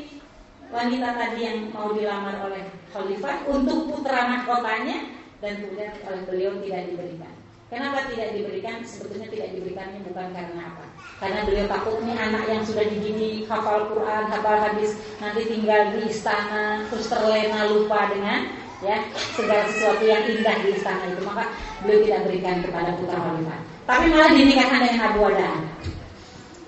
[0.75, 6.91] wanita tadi yang mau dilamar oleh khalifah untuk putra mahkotanya dan kemudian oleh beliau tidak
[6.91, 7.42] diberikan.
[7.73, 8.85] Kenapa tidak diberikan?
[8.85, 10.85] Sebetulnya tidak diberikannya bukan karena apa?
[11.17, 14.93] Karena beliau takut nih anak yang sudah dididik hafal Quran, hafal hadis
[15.25, 18.53] nanti tinggal di istana terus terlena lupa dengan
[18.85, 19.01] ya
[19.33, 21.49] segala sesuatu yang indah di istana itu maka
[21.81, 23.61] beliau tidak berikan kepada putra khalifah.
[23.89, 25.51] Tapi malah dinikahkan dengan Abu Wada.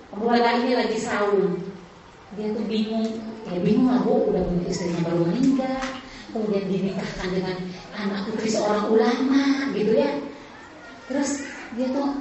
[0.08, 1.52] Abu Wada ini lagi sahur.
[2.32, 3.20] Dia tuh bingung,
[3.52, 5.84] ya bingung lah bu, udah punya istrinya baru meninggal,
[6.32, 7.56] kemudian dinikahkan dengan
[7.92, 10.10] anak putri seorang ulama, gitu ya
[11.08, 11.44] terus
[11.76, 12.16] dia tuh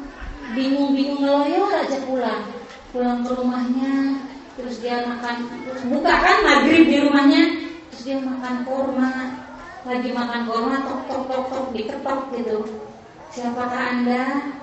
[0.52, 2.44] bingung-bingung ngeloyor aja pulang.
[2.92, 3.94] Pulang ke rumahnya
[4.54, 5.50] terus dia makan
[5.90, 7.42] buka kan maghrib di rumahnya
[7.90, 9.34] terus dia makan korma
[9.82, 12.58] lagi makan korma tok tok tok tok diketok gitu.
[13.34, 14.54] Siapakah anda?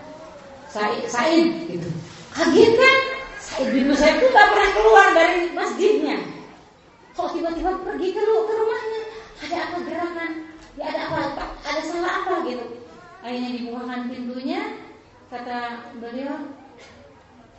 [0.71, 1.91] Said Said gitu.
[2.31, 2.99] Kaget kan?
[3.43, 6.23] Said bin Musayyib tuh gak pernah keluar dari masjidnya.
[7.19, 9.01] Kok tiba-tiba pergi ke, ke rumahnya?
[9.43, 10.31] Ada apa gerakan
[10.79, 11.51] ya ada apa?
[11.67, 12.81] Ada salah apa gitu
[13.21, 14.61] akhirnya dibukakan pintunya
[15.31, 15.59] kata
[16.01, 16.37] beliau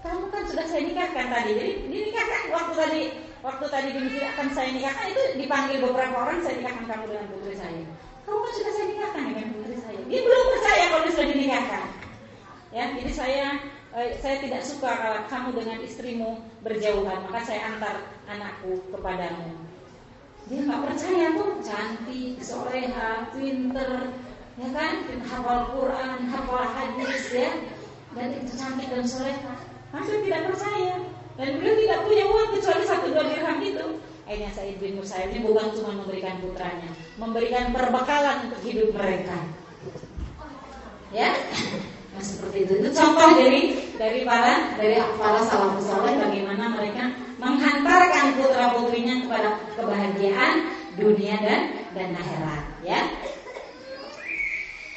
[0.02, 1.52] kamu kan sudah saya nikahkan tadi.
[1.54, 3.02] Jadi dinikahkan waktu tadi
[3.45, 3.89] waktu tadi
[4.34, 7.84] akan saya nikahkan itu dipanggil beberapa orang saya nikahkan kamu dengan putri saya.
[8.26, 10.02] Kamu kan sudah saya nikahkan dengan putri saya.
[10.10, 11.86] Dia belum percaya kalau sudah dinikahkan.
[12.71, 13.47] Ya jadi saya
[13.93, 16.30] eh, saya tidak suka kalau kamu dengan istrimu
[16.65, 17.95] berjauhan maka saya antar
[18.26, 19.54] anakku kepadamu.
[20.50, 24.10] Dia nggak percaya tuh cantik soleha pinter
[24.59, 24.93] ya kan?
[25.27, 27.51] Hafal Quran hafal hadis ya.
[28.11, 29.55] Dan itu cantik dan solehah
[29.95, 30.99] hampir tidak percaya?
[31.39, 33.85] Dan beliau tidak punya uang kecuali satu dua dirham itu.
[34.27, 36.87] Akhirnya Said bin Musayyib ini bukan cuma memberikan putranya
[37.19, 39.37] memberikan perbekalan untuk hidup mereka.
[41.11, 41.35] Ya?
[42.15, 42.73] Nah seperti itu.
[42.79, 43.61] Itu contoh dari
[43.99, 50.53] dari para dari para salafus saleh bagaimana mereka menghantarkan putra putrinya kepada kebahagiaan
[50.95, 51.61] dunia dan
[51.95, 52.99] dan akhirat ya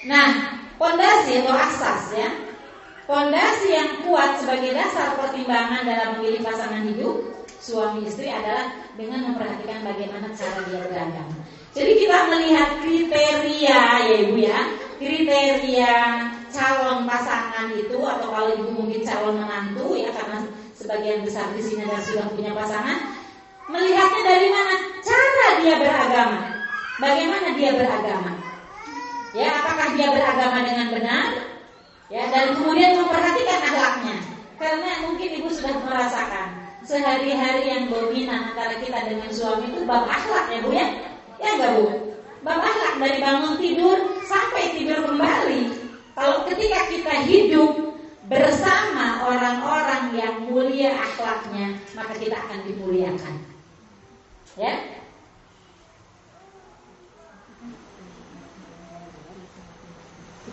[0.04, 2.28] Nah, pondasi atau asas ya.
[3.04, 7.20] Pondasi yang kuat sebagai dasar pertimbangan dalam memilih pasangan hidup
[7.60, 11.36] suami istri adalah dengan memperhatikan bagaimana cara dia beragama.
[11.72, 14.60] Jadi kita melihat kriteria ya ibu ya,
[15.00, 15.96] kriteria
[16.52, 20.44] calon pasangan itu atau kalau ibu mungkin calon menantu ya karena
[20.76, 23.16] sebagian besar di sini dan sudah punya pasangan,
[23.68, 24.74] melihatnya dari mana?
[25.00, 26.40] Cara dia beragama.
[27.00, 28.53] Bagaimana dia beragama?
[29.34, 31.28] Ya, apakah dia beragama dengan benar?
[32.06, 34.16] Ya, dan kemudian memperhatikan akhlaknya.
[34.54, 40.46] Karena mungkin ibu sudah merasakan sehari-hari yang dominan antara kita dengan suami itu bab akhlak
[40.54, 40.86] ya bu ya.
[41.42, 41.86] Ya enggak Bu?
[42.46, 45.62] Bapak dari bangun tidur sampai tidur kembali.
[46.14, 47.72] Kalau ketika kita hidup
[48.30, 53.34] bersama orang-orang yang mulia akhlaknya, maka kita akan dimuliakan.
[54.54, 54.93] Ya,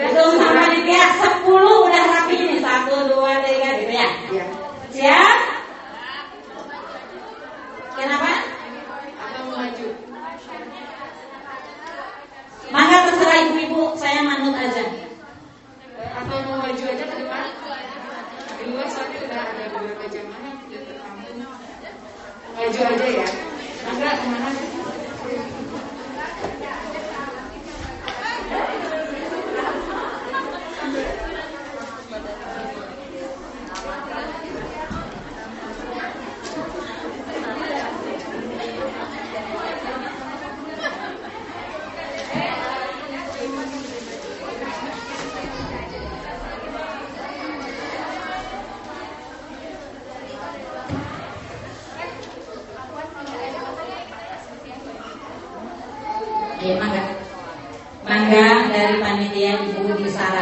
[0.00, 0.16] pindah?
[0.16, 4.08] Hitung sama dia 10 udah rapi ini satu dua tiga gitu ya.
[4.32, 4.44] Iya.
[4.96, 5.38] Siap?
[8.00, 8.30] Kenapa?
[9.20, 9.88] Atau maju?
[12.70, 14.84] Maka terserah ibu-ibu, saya manut aja.
[16.16, 17.46] Atau mau maju aja ke depan?
[18.56, 20.50] Di luar sana udah ada beberapa jamaah
[22.60, 23.28] maju aja ya
[23.88, 24.50] enggak ke mana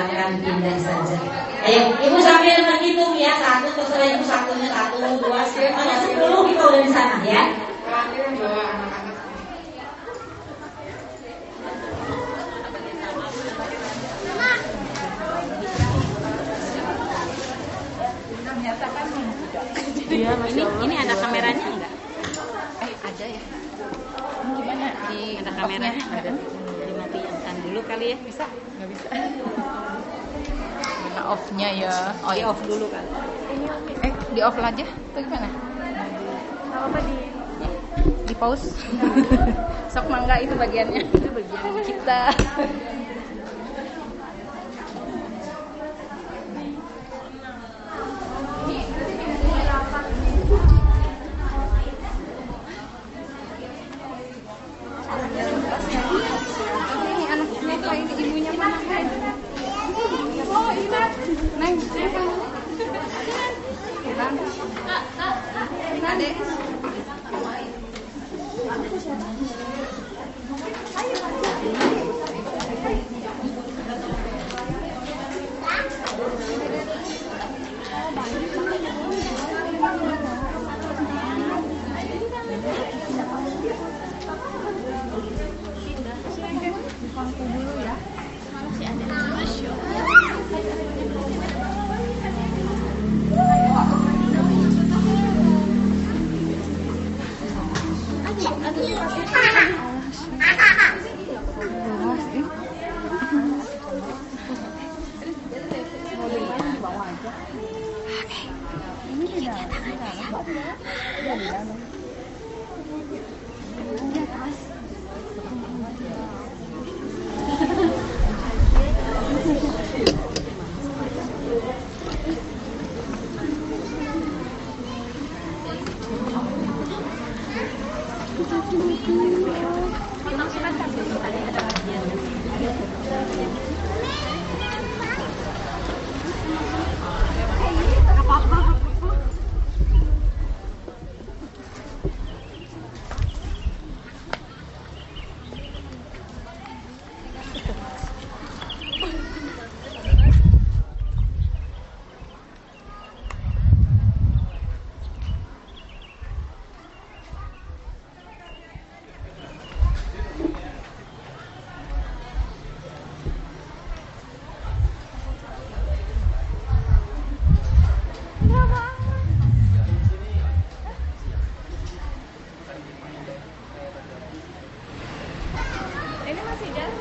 [0.06, 1.16] akan pindah saja.
[1.66, 6.62] Ayo, ibu sambil menghitung ya satu terserah ibu satunya satu dua semuanya oh, sepuluh kita
[6.62, 7.42] udah di sana ya.
[20.08, 21.92] Iya, ini ini ada kameranya enggak?
[22.80, 23.42] Eh, ada ya.
[24.56, 24.88] Gimana?
[25.10, 26.57] Di ada kameranya ada
[27.18, 28.16] dipinjamkan dulu kali ya.
[28.22, 28.46] Bisa?
[28.78, 29.08] Nggak bisa.
[31.18, 31.94] Nah, offnya ya.
[32.22, 33.04] Oh ya off dulu kan.
[34.06, 34.86] Eh di off aja.
[34.86, 35.48] Tuh gimana?
[36.70, 37.16] Kalau apa di.
[38.28, 38.70] Di pause.
[39.92, 41.02] Sok mangga itu bagiannya.
[41.10, 42.20] Itu bagian kita.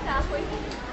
[0.08, 0.87] 打回。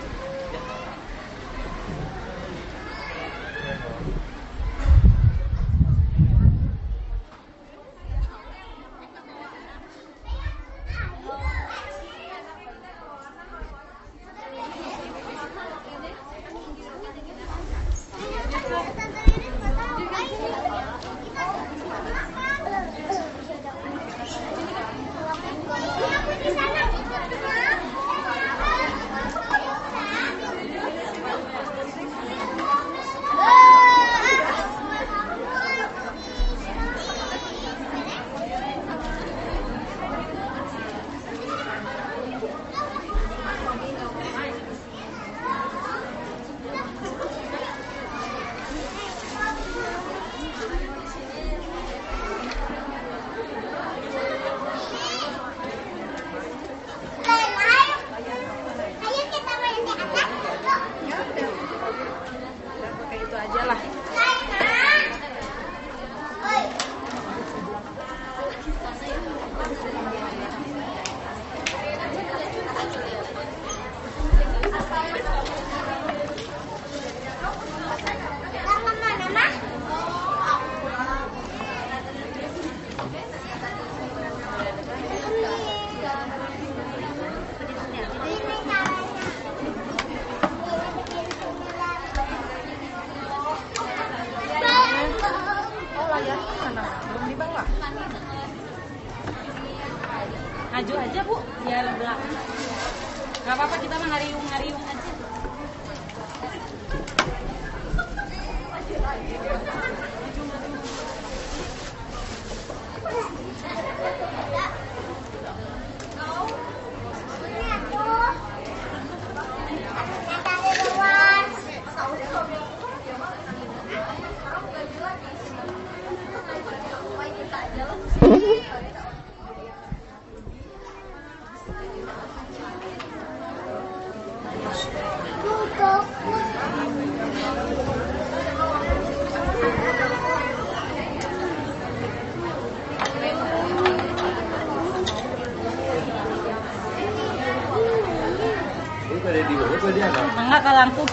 [150.55, 151.04] Enggak ke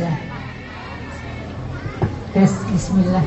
[0.00, 0.16] Bismillah.
[2.32, 3.24] Tes Bismillah.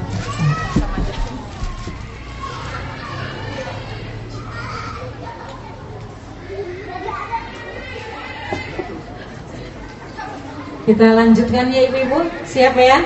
[10.83, 13.05] Kita lanjutkan ya ibu-ibu, siap ya?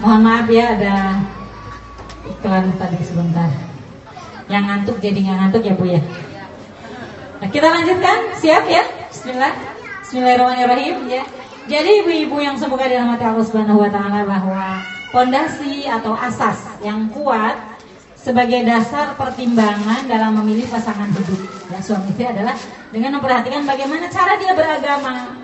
[0.00, 1.20] Mohon maaf ya ada
[2.24, 3.52] iklan tadi sebentar.
[4.48, 6.00] Yang ngantuk jadi nggak ngantuk ya bu ya?
[7.44, 8.88] Nah, kita lanjutkan, siap ya?
[9.12, 9.52] Bismillah.
[10.00, 11.28] Bismillahirrahmanirrahim ya.
[11.66, 17.58] Jadi ibu-ibu yang semoga dirahmati Allah Subhanahu wa taala bahwa pondasi atau asas yang kuat
[18.14, 22.54] sebagai dasar pertimbangan dalam memilih pasangan hidup ya suami istri adalah
[22.94, 25.34] dengan memperhatikan bagaimana cara dia beragama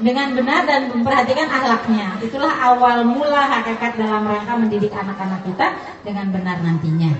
[0.00, 2.16] dengan benar dan memperhatikan akhlaknya.
[2.24, 7.12] Itulah awal mula hakikat dalam rangka mendidik anak-anak kita dengan benar nantinya.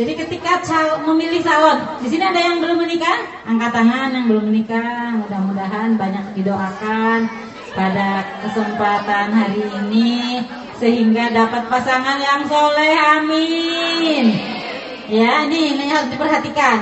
[0.00, 4.48] Jadi ketika cal memilih calon, di sini ada yang belum menikah, angkat tangan yang belum
[4.48, 5.12] menikah.
[5.20, 7.28] Mudah-mudahan banyak didoakan
[7.76, 10.40] pada kesempatan hari ini
[10.80, 12.96] sehingga dapat pasangan yang soleh.
[12.96, 14.40] Amin.
[15.04, 16.80] Ya, ini ini harus diperhatikan.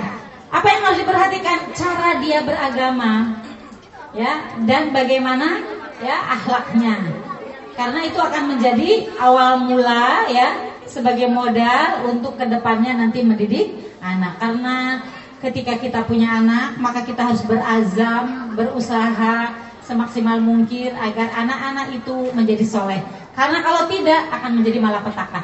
[0.54, 1.58] Apa yang harus diperhatikan?
[1.74, 3.34] Cara dia beragama,
[4.14, 5.66] ya, dan bagaimana
[5.98, 7.02] ya akhlaknya.
[7.74, 14.42] Karena itu akan menjadi awal mula ya sebagai modal untuk ke depannya nanti mendidik anak.
[14.42, 15.06] Karena
[15.38, 19.54] ketika kita punya anak, maka kita harus berazam, berusaha
[19.86, 23.00] semaksimal mungkin agar anak-anak itu menjadi soleh.
[23.38, 25.42] Karena kalau tidak akan menjadi malapetaka.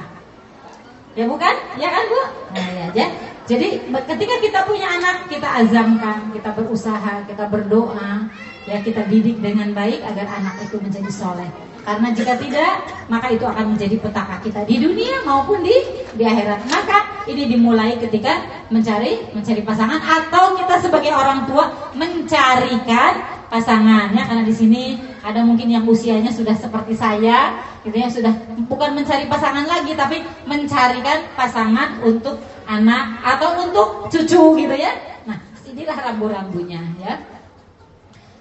[1.14, 1.55] Ya bukan?
[1.78, 2.22] Ya kan bu?
[2.59, 3.07] Nah, ya, ya.
[3.44, 8.26] Jadi ketika kita punya anak, kita azamkan, kita berusaha, kita berdoa,
[8.66, 11.46] ya kita didik dengan baik agar anak itu menjadi soleh.
[11.85, 12.72] Karena jika tidak,
[13.12, 15.76] maka itu akan menjadi petaka kita di dunia maupun di
[16.16, 16.64] di akhirat.
[16.72, 23.20] Maka ini dimulai ketika mencari mencari pasangan atau kita sebagai orang tua mencarikan
[23.53, 24.82] pasangannya karena di sini
[25.20, 28.32] ada mungkin yang usianya sudah seperti saya, gitu ya sudah
[28.64, 34.93] bukan mencari pasangan lagi tapi mencarikan pasangan untuk anak atau untuk cucu gitu ya.
[35.28, 35.37] Nah,
[35.68, 37.34] inilah rambu-rambunya ya.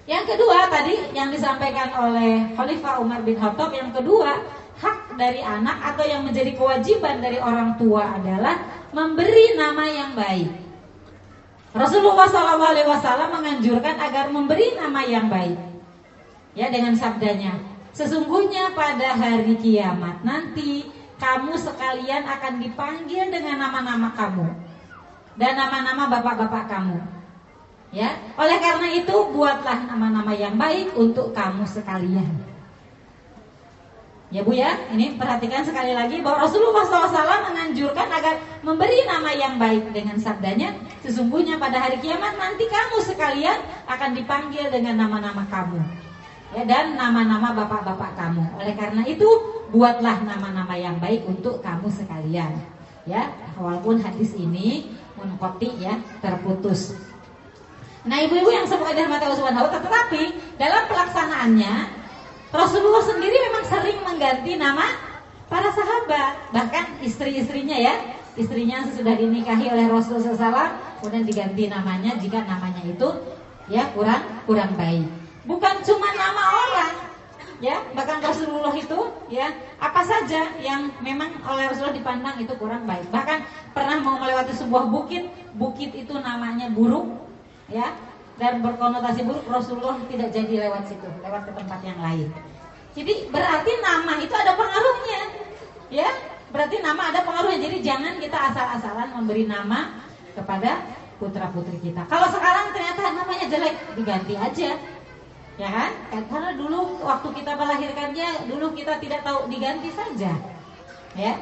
[0.04, 4.36] Yang kedua tadi yang disampaikan oleh Khalifah Umar bin Khattab yang kedua
[4.76, 10.50] hak dari anak atau yang menjadi kewajiban dari orang tua adalah memberi nama yang baik.
[11.74, 15.58] Rasulullah SAW menganjurkan agar memberi nama yang baik.
[16.54, 17.58] Ya dengan sabdanya,
[17.90, 20.86] sesungguhnya pada hari kiamat nanti
[21.18, 24.46] kamu sekalian akan dipanggil dengan nama-nama kamu
[25.34, 26.98] dan nama-nama bapak-bapak kamu.
[27.94, 32.26] Ya, oleh karena itu buatlah nama-nama yang baik untuk kamu sekalian.
[34.34, 39.62] Ya Bu ya, ini perhatikan sekali lagi bahwa Rasulullah SAW menganjurkan agar memberi nama yang
[39.62, 40.74] baik dengan sabdanya.
[41.06, 45.78] Sesungguhnya pada hari kiamat nanti kamu sekalian akan dipanggil dengan nama-nama kamu.
[46.50, 48.58] Ya, Dan nama-nama bapak-bapak kamu.
[48.58, 49.26] Oleh karena itu
[49.70, 52.58] buatlah nama-nama yang baik untuk kamu sekalian.
[53.06, 57.13] Ya, walaupun hadis ini munqati ya terputus
[58.04, 60.22] Nah ibu-ibu yang semoga dirahmati Allah Subhanahu tetapi
[60.60, 61.74] dalam pelaksanaannya
[62.54, 64.86] Rasulullah sendiri memang sering mengganti nama
[65.50, 67.94] para sahabat, bahkan istri-istrinya ya,
[68.38, 70.70] istrinya sudah dinikahi oleh Rasulullah SAW,
[71.02, 73.08] kemudian diganti namanya jika namanya itu
[73.66, 75.02] ya kurang kurang baik.
[75.44, 76.92] Bukan cuma nama orang,
[77.58, 79.00] ya bahkan Rasulullah itu
[79.32, 79.50] ya
[79.82, 83.10] apa saja yang memang oleh Rasulullah dipandang itu kurang baik.
[83.10, 83.38] Bahkan
[83.74, 85.26] pernah mau melewati sebuah bukit,
[85.58, 87.23] bukit itu namanya buruk,
[87.68, 87.96] ya
[88.34, 92.28] dan berkonotasi buruk Rasulullah tidak jadi lewat situ lewat ke tempat yang lain.
[92.94, 95.20] Jadi berarti nama itu ada pengaruhnya.
[95.90, 96.10] Ya
[96.50, 97.60] berarti nama ada pengaruhnya.
[97.62, 100.02] Jadi jangan kita asal-asalan memberi nama
[100.34, 100.82] kepada
[101.18, 102.06] putra putri kita.
[102.10, 104.70] Kalau sekarang ternyata namanya jelek diganti aja.
[105.54, 110.34] Ya kan karena dulu waktu kita melahirkannya dulu kita tidak tahu diganti saja.
[111.14, 111.34] Ya?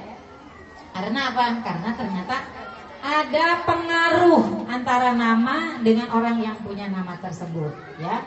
[0.93, 1.65] Karena apa?
[1.65, 2.37] Karena ternyata
[3.03, 8.23] ada pengaruh antara nama dengan orang yang punya nama tersebut ya.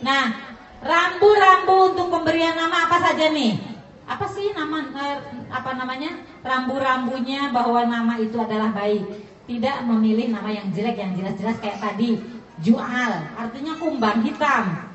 [0.00, 0.32] Nah,
[0.80, 3.60] rambu-rambu untuk pemberian nama apa saja nih?
[4.08, 5.18] Apa sih nama eh,
[5.52, 6.16] apa namanya?
[6.40, 9.04] Rambu-rambunya bahwa nama itu adalah baik.
[9.44, 12.16] Tidak memilih nama yang jelek yang jelas-jelas kayak tadi,
[12.64, 14.88] jual, artinya kumbang hitam.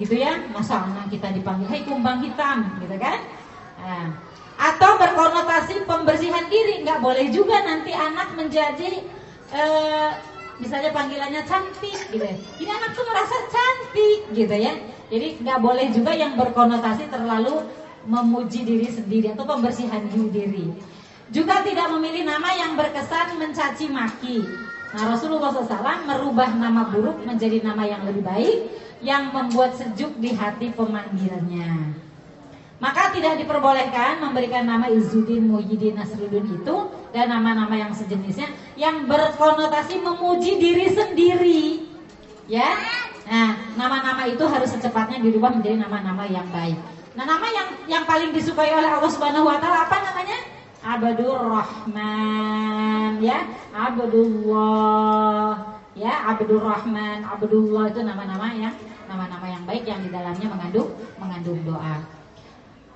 [0.00, 0.32] Gitu ya.
[0.48, 3.20] Masa anak kita dipanggil, "Hei kumbang hitam," gitu kan?
[3.76, 4.25] Nah,
[4.56, 6.82] atau berkonotasi pembersihan diri.
[6.82, 9.04] Nggak boleh juga nanti anak menjadi
[9.52, 9.62] e,
[10.60, 12.36] misalnya panggilannya cantik gitu ya.
[12.36, 14.74] Ini anak tuh merasa cantik gitu ya.
[15.12, 17.62] Jadi nggak boleh juga yang berkonotasi terlalu
[18.08, 20.72] memuji diri sendiri atau pembersihan diri.
[21.30, 24.46] Juga tidak memilih nama yang berkesan mencaci maki.
[24.94, 28.58] Nah Rasulullah SAW merubah nama buruk menjadi nama yang lebih baik
[29.02, 32.05] yang membuat sejuk di hati pemanggilnya
[32.76, 36.76] maka tidak diperbolehkan memberikan nama Izzuddin, Muhyiddin, Nasruddin itu
[37.16, 41.88] dan nama-nama yang sejenisnya yang berkonotasi memuji diri sendiri.
[42.46, 42.76] Ya.
[43.26, 46.78] Nah, nama-nama itu harus secepatnya dirubah menjadi nama-nama yang baik.
[47.16, 50.38] Nah, nama yang yang paling disukai oleh Allah Subhanahu wa taala apa namanya?
[50.86, 53.40] Abdul Rahman, ya.
[53.72, 55.50] Abdullah.
[55.96, 58.76] Ya, Abdul Rahman, Abdullah itu nama-nama yang
[59.08, 62.15] nama-nama yang baik yang di dalamnya mengandung mengandung doa.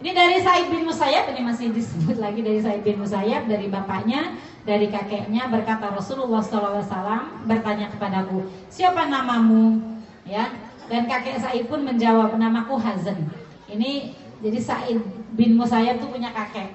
[0.01, 4.33] Ini dari Said bin Musayyab, ini masih disebut lagi dari Said bin Musayyab, dari bapaknya,
[4.65, 9.77] dari kakeknya berkata Rasulullah SAW bertanya kepadaku, siapa namamu?
[10.25, 10.57] Ya,
[10.89, 13.29] dan kakek Said pun menjawab, namaku Hazan.
[13.69, 15.05] Ini jadi Said
[15.37, 16.73] bin Musayyab itu punya kakek.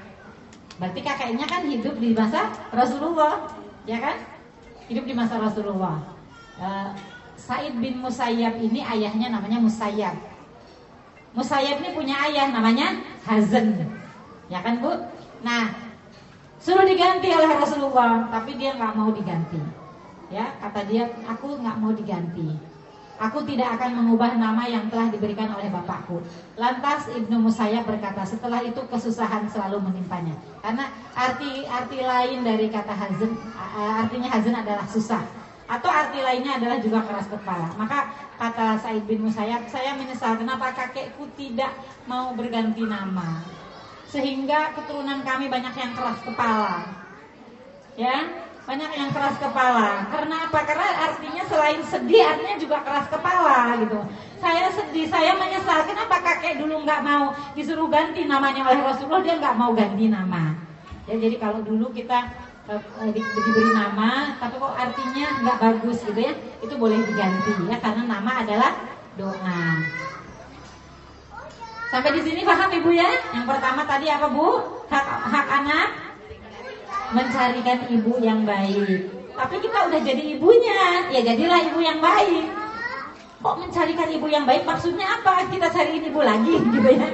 [0.78, 3.50] Berarti kakeknya kan hidup di masa Rasulullah.
[3.90, 4.22] ya kan?
[4.86, 5.98] Hidup di masa Rasulullah.
[6.62, 6.94] Uh,
[7.42, 10.35] Said bin Musayyab ini ayahnya namanya Musayyab.
[11.36, 12.96] Musayyab ini punya ayah namanya
[13.28, 13.76] Hazen.
[14.48, 14.96] Ya kan Bu?
[15.44, 15.68] Nah,
[16.64, 19.60] suruh diganti oleh Rasulullah, tapi dia nggak mau diganti.
[20.32, 22.56] Ya, kata dia, aku nggak mau diganti.
[23.16, 26.20] Aku tidak akan mengubah nama yang telah diberikan oleh bapakku.
[26.60, 30.36] Lantas Ibnu Musayyab berkata, setelah itu kesusahan selalu menimpanya.
[30.60, 33.32] Karena arti arti lain dari kata hazin,
[33.76, 35.24] artinya hazin adalah susah.
[35.66, 37.74] Atau arti lainnya adalah juga keras kepala.
[37.74, 41.74] Maka kata Said bin Musayyab, saya menyesal kenapa kakekku tidak
[42.06, 43.42] mau berganti nama.
[44.06, 46.86] Sehingga keturunan kami banyak yang keras kepala.
[47.98, 48.30] Ya,
[48.70, 50.06] banyak yang keras kepala.
[50.14, 50.60] Karena apa?
[50.70, 54.00] Karena artinya selain sedih, artinya juga keras kepala gitu.
[54.38, 55.82] Saya sedih, saya menyesal.
[55.90, 60.54] Kenapa kakek dulu nggak mau disuruh ganti namanya oleh Rasulullah, dia nggak mau ganti nama.
[61.06, 66.34] Ya, jadi kalau dulu kita diberi nama, tapi kok artinya nggak bagus gitu ya,
[66.66, 68.74] itu boleh diganti ya, karena nama adalah
[69.16, 69.64] doa.
[71.94, 73.08] Sampai di sini paham ibu ya?
[73.32, 74.82] Yang pertama tadi apa bu?
[74.90, 75.90] Hak hak anak
[77.14, 79.14] mencarikan ibu yang baik.
[79.36, 82.65] Tapi kita udah jadi ibunya, ya jadilah ibu yang baik.
[83.46, 85.46] Kok mencarikan ibu yang baik maksudnya apa?
[85.46, 87.14] Kita cariin ibu lagi gitu ya.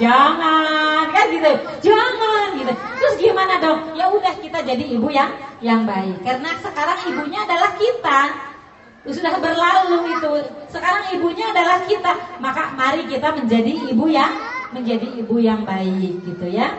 [0.00, 1.52] Jangan kan gitu.
[1.84, 2.72] Jangan gitu.
[2.72, 3.92] Terus gimana dong?
[3.92, 5.28] Ya udah kita jadi ibu yang
[5.60, 6.24] yang baik.
[6.24, 8.20] Karena sekarang ibunya adalah kita.
[9.12, 10.32] Sudah berlalu itu.
[10.72, 12.40] Sekarang ibunya adalah kita.
[12.40, 14.32] Maka mari kita menjadi ibu yang
[14.72, 16.72] menjadi ibu yang baik gitu ya.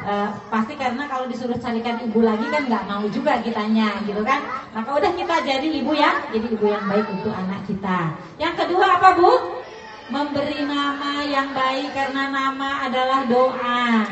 [0.00, 4.40] Uh, pasti karena kalau disuruh carikan ibu lagi kan nggak mau juga kitanya gitu kan?
[4.72, 8.16] Maka udah kita jadi ibu ya jadi ibu yang baik untuk anak kita.
[8.40, 9.60] Yang kedua apa bu?
[10.08, 14.08] Memberi nama yang baik karena nama adalah doa.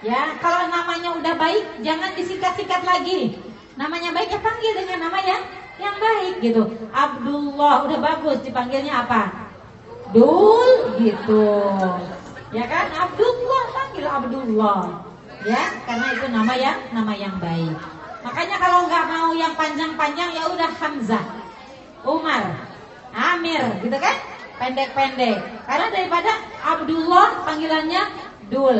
[0.00, 3.36] Ya kalau namanya udah baik jangan disingkat-singkat lagi.
[3.76, 5.42] Namanya baik ya panggil dengan nama yang
[5.76, 6.72] yang baik gitu.
[6.88, 9.52] Abdullah udah bagus dipanggilnya apa?
[10.16, 11.52] Dul gitu.
[12.48, 12.96] Ya kan?
[12.96, 15.07] Abdullah panggil Abdullah
[15.46, 17.74] ya karena itu nama yang nama yang baik.
[18.22, 21.24] Makanya kalau nggak mau yang panjang-panjang ya udah Hamzah
[22.02, 22.66] Umar
[23.14, 24.16] Amir gitu kan?
[24.58, 25.38] Pendek-pendek.
[25.64, 26.32] Karena daripada
[26.66, 28.02] Abdullah panggilannya
[28.50, 28.78] Dul.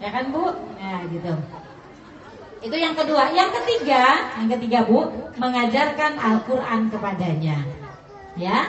[0.00, 0.52] Ya kan Bu?
[0.76, 1.32] Ya gitu.
[2.60, 3.32] Itu yang kedua.
[3.32, 5.08] Yang ketiga yang ketiga Bu
[5.40, 7.64] mengajarkan Al-Quran kepadanya.
[8.36, 8.68] Ya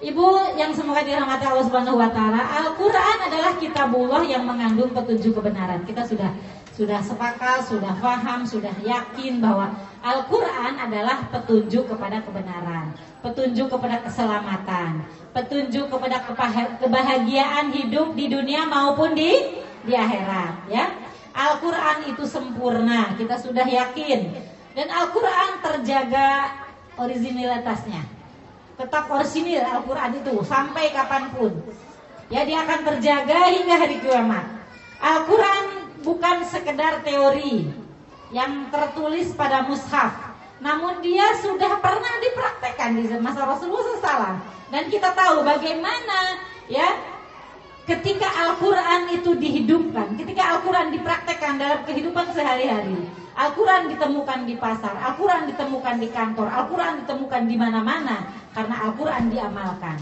[0.00, 5.84] Ibu yang semoga dirahmati Allah Subhanahu wa taala, Al-Qur'an adalah kitabullah yang mengandung petunjuk kebenaran.
[5.84, 6.32] Kita sudah
[6.72, 15.04] sudah sepakat, sudah paham, sudah yakin bahwa Al-Qur'an adalah petunjuk kepada kebenaran, petunjuk kepada keselamatan,
[15.36, 16.24] petunjuk kepada
[16.80, 19.36] kebahagiaan hidup di dunia maupun di
[19.84, 20.96] di akhirat, ya.
[21.36, 24.32] Al-Qur'an itu sempurna, kita sudah yakin.
[24.72, 26.56] Dan Al-Qur'an terjaga
[26.96, 28.19] originalitasnya
[28.80, 31.52] tetap orisinil Al-Quran itu sampai kapan pun.
[32.32, 34.46] Ya dia akan terjaga hingga hari kiamat.
[35.04, 35.64] Al-Quran
[36.00, 37.68] bukan sekedar teori
[38.32, 40.32] yang tertulis pada mushaf.
[40.64, 44.36] Namun dia sudah pernah dipraktekkan di masa Rasulullah SAW.
[44.72, 46.88] Dan kita tahu bagaimana ya
[47.90, 52.94] ketika Al-Quran itu dihidupkan, ketika Al-Quran dipraktekkan dalam kehidupan sehari-hari.
[53.34, 59.98] Al-Quran ditemukan di pasar, Al-Quran ditemukan di kantor, Al-Quran ditemukan di mana-mana karena Al-Quran diamalkan.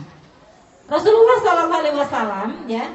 [0.89, 2.89] Rasulullah SAW ya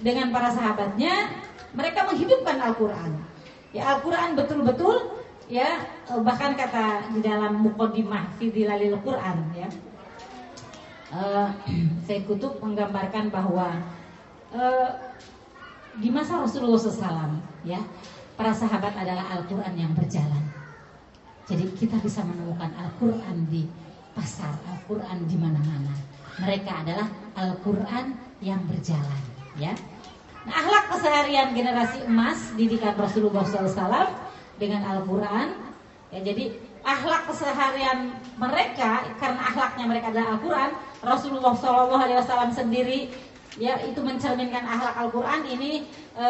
[0.00, 1.30] dengan para sahabatnya
[1.76, 3.10] mereka menghidupkan Al-Quran.
[3.70, 5.14] Ya Al-Quran betul-betul
[5.46, 5.84] ya
[6.22, 9.68] bahkan kata di dalam mukodimah fidilalil Quran ya.
[11.10, 11.50] Uh,
[12.06, 13.74] saya kutub menggambarkan bahwa
[14.54, 14.90] uh,
[15.98, 17.82] di masa Rasulullah SAW ya
[18.38, 20.44] para sahabat adalah Al-Quran yang berjalan.
[21.50, 23.66] Jadi kita bisa menemukan Al-Quran di
[24.14, 25.92] pasar, Al-Quran di mana-mana.
[26.38, 29.20] Mereka adalah Al-Quran yang berjalan.
[29.58, 29.74] Ya.
[30.46, 34.08] Nah, akhlak keseharian generasi emas didikan Rasulullah SAW
[34.56, 35.52] dengan Al-Quran.
[36.14, 40.70] Ya, jadi akhlak keseharian mereka karena akhlaknya mereka adalah Al-Quran.
[41.04, 43.12] Rasulullah SAW sendiri
[43.58, 45.40] ya itu mencerminkan akhlak Al-Quran.
[45.48, 45.70] Ini
[46.14, 46.26] e,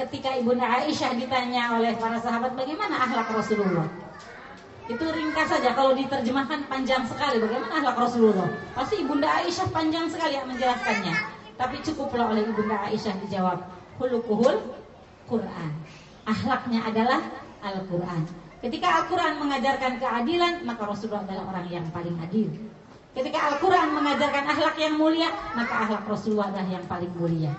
[0.00, 3.84] ketika ibunda Aisyah ditanya oleh para sahabat bagaimana akhlak Rasulullah?
[4.88, 5.76] Itu ringkas saja.
[5.76, 8.48] Kalau diterjemahkan panjang sekali bagaimana akhlak Rasulullah?
[8.72, 11.14] Pasti ibunda Aisyah panjang sekali yang menjelaskannya.
[11.60, 13.60] Tapi cukuplah oleh ibunda Aisyah dijawab
[14.00, 14.56] hulukuhul
[15.28, 15.70] Quran.
[16.24, 17.20] Akhlaknya adalah
[17.62, 18.24] Al-Quran.
[18.62, 22.71] Ketika Al-Quran mengajarkan keadilan maka Rasulullah adalah orang yang paling adil
[23.12, 27.52] Ketika Al-Quran mengajarkan akhlak yang mulia, maka akhlak Rasulullah adalah yang paling mulia.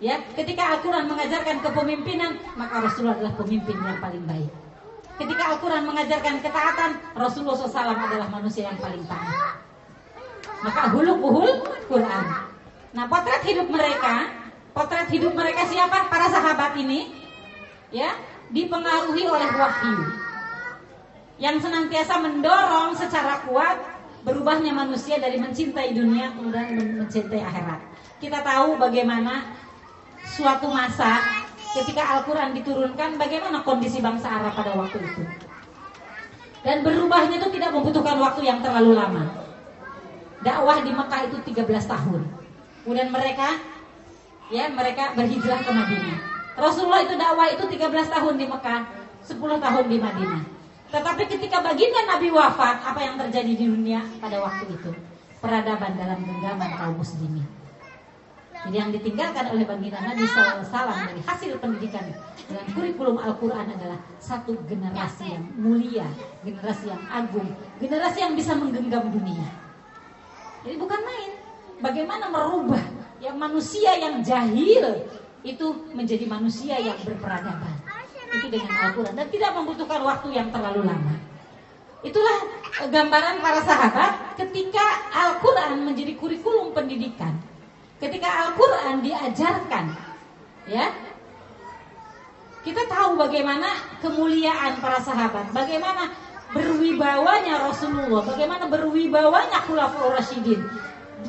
[0.00, 4.52] Ya, ketika Al-Quran mengajarkan kepemimpinan, maka Rasulullah adalah pemimpin yang paling baik.
[5.16, 9.60] Ketika Al-Quran mengajarkan ketaatan, Rasulullah SAW adalah manusia yang paling taat.
[10.64, 11.52] Maka huluk buhul
[11.88, 12.24] Quran.
[12.96, 14.28] Nah, potret hidup mereka,
[14.76, 16.08] potret hidup mereka siapa?
[16.08, 17.12] Para sahabat ini,
[17.92, 18.16] ya,
[18.52, 20.20] dipengaruhi oleh wahyu
[21.40, 23.76] yang senantiasa mendorong secara kuat
[24.20, 27.80] berubahnya manusia dari mencintai dunia kemudian mencintai akhirat.
[28.20, 29.56] Kita tahu bagaimana
[30.36, 31.24] suatu masa
[31.72, 35.22] ketika Al-Quran diturunkan bagaimana kondisi bangsa Arab pada waktu itu.
[36.60, 39.24] Dan berubahnya itu tidak membutuhkan waktu yang terlalu lama.
[40.44, 42.20] Dakwah di Mekah itu 13 tahun.
[42.84, 43.56] Kemudian mereka
[44.52, 46.18] ya mereka berhijrah ke Madinah.
[46.60, 48.80] Rasulullah itu dakwah itu 13 tahun di Mekah
[49.24, 50.59] 10 tahun di Madinah
[50.90, 54.90] tetapi ketika baginda Nabi wafat apa yang terjadi di dunia pada waktu itu
[55.38, 57.46] peradaban dalam genggaman kaum muslimin
[58.60, 60.68] jadi yang ditinggalkan oleh baginda Nabi SAW
[61.08, 62.04] dari hasil pendidikan
[62.44, 66.04] dengan kurikulum Al-Quran adalah satu generasi yang mulia,
[66.44, 67.48] generasi yang agung,
[67.80, 69.48] generasi yang bisa menggenggam dunia.
[70.60, 71.30] Jadi bukan main.
[71.80, 72.84] Bagaimana merubah
[73.24, 75.08] yang manusia yang jahil
[75.40, 75.66] itu
[75.96, 77.89] menjadi manusia yang berperadaban.
[78.30, 81.14] Itu dengan Al-Quran dan tidak membutuhkan waktu yang terlalu lama.
[82.00, 82.38] Itulah
[82.88, 87.36] gambaran para sahabat ketika Al-Quran menjadi kurikulum pendidikan.
[88.00, 89.84] Ketika Al-Quran diajarkan
[90.64, 90.88] ya
[92.60, 93.68] kita tahu bagaimana
[94.04, 96.12] kemuliaan para sahabat bagaimana
[96.52, 100.64] berwibawanya Rasulullah bagaimana berwibawanya Khulafaur Rasyidin.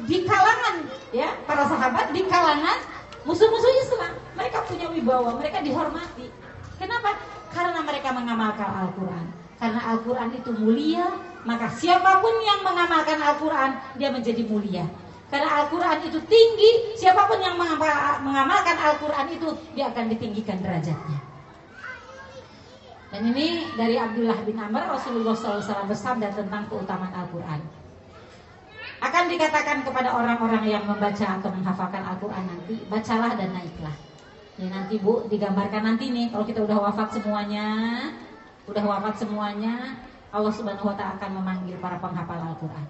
[0.07, 2.79] Di kalangan ya para sahabat di kalangan
[3.27, 6.31] musuh-musuh Islam mereka punya wibawa mereka dihormati
[6.81, 7.21] kenapa
[7.53, 9.25] karena mereka mengamalkan Al-Quran
[9.61, 11.05] karena Al-Quran itu mulia
[11.45, 14.89] maka siapa pun yang mengamalkan Al-Quran dia menjadi mulia
[15.31, 21.23] karena Al-Quran itu tinggi, siapa pun yang mengamalkan Al-Quran itu, dia akan ditinggikan derajatnya.
[23.15, 27.63] Dan ini dari Abdullah bin Amr, Rasulullah SAW bersabda tentang keutamaan Al-Quran.
[28.99, 33.95] Akan dikatakan kepada orang-orang yang membaca atau menghafalkan Al-Quran nanti, bacalah dan naiklah.
[34.61, 37.65] Ya nanti bu, digambarkan nanti nih, kalau kita udah wafat semuanya,
[38.69, 39.97] udah wafat semuanya,
[40.29, 42.85] Allah Subhanahu Wa Taala akan memanggil para penghafal Al-Quran.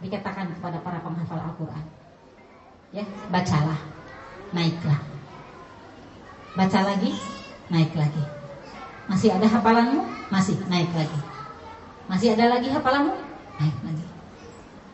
[0.00, 1.84] Dikatakan kepada para penghafal Al-Quran.
[2.96, 3.76] Ya bacalah.
[4.56, 4.96] Naiklah.
[6.56, 7.12] Baca lagi
[7.68, 8.24] naik lagi.
[9.04, 10.00] Masih ada hafalanmu?
[10.32, 11.20] Masih naik lagi.
[12.08, 13.12] Masih ada lagi hafalanmu?
[13.60, 14.06] Naik lagi.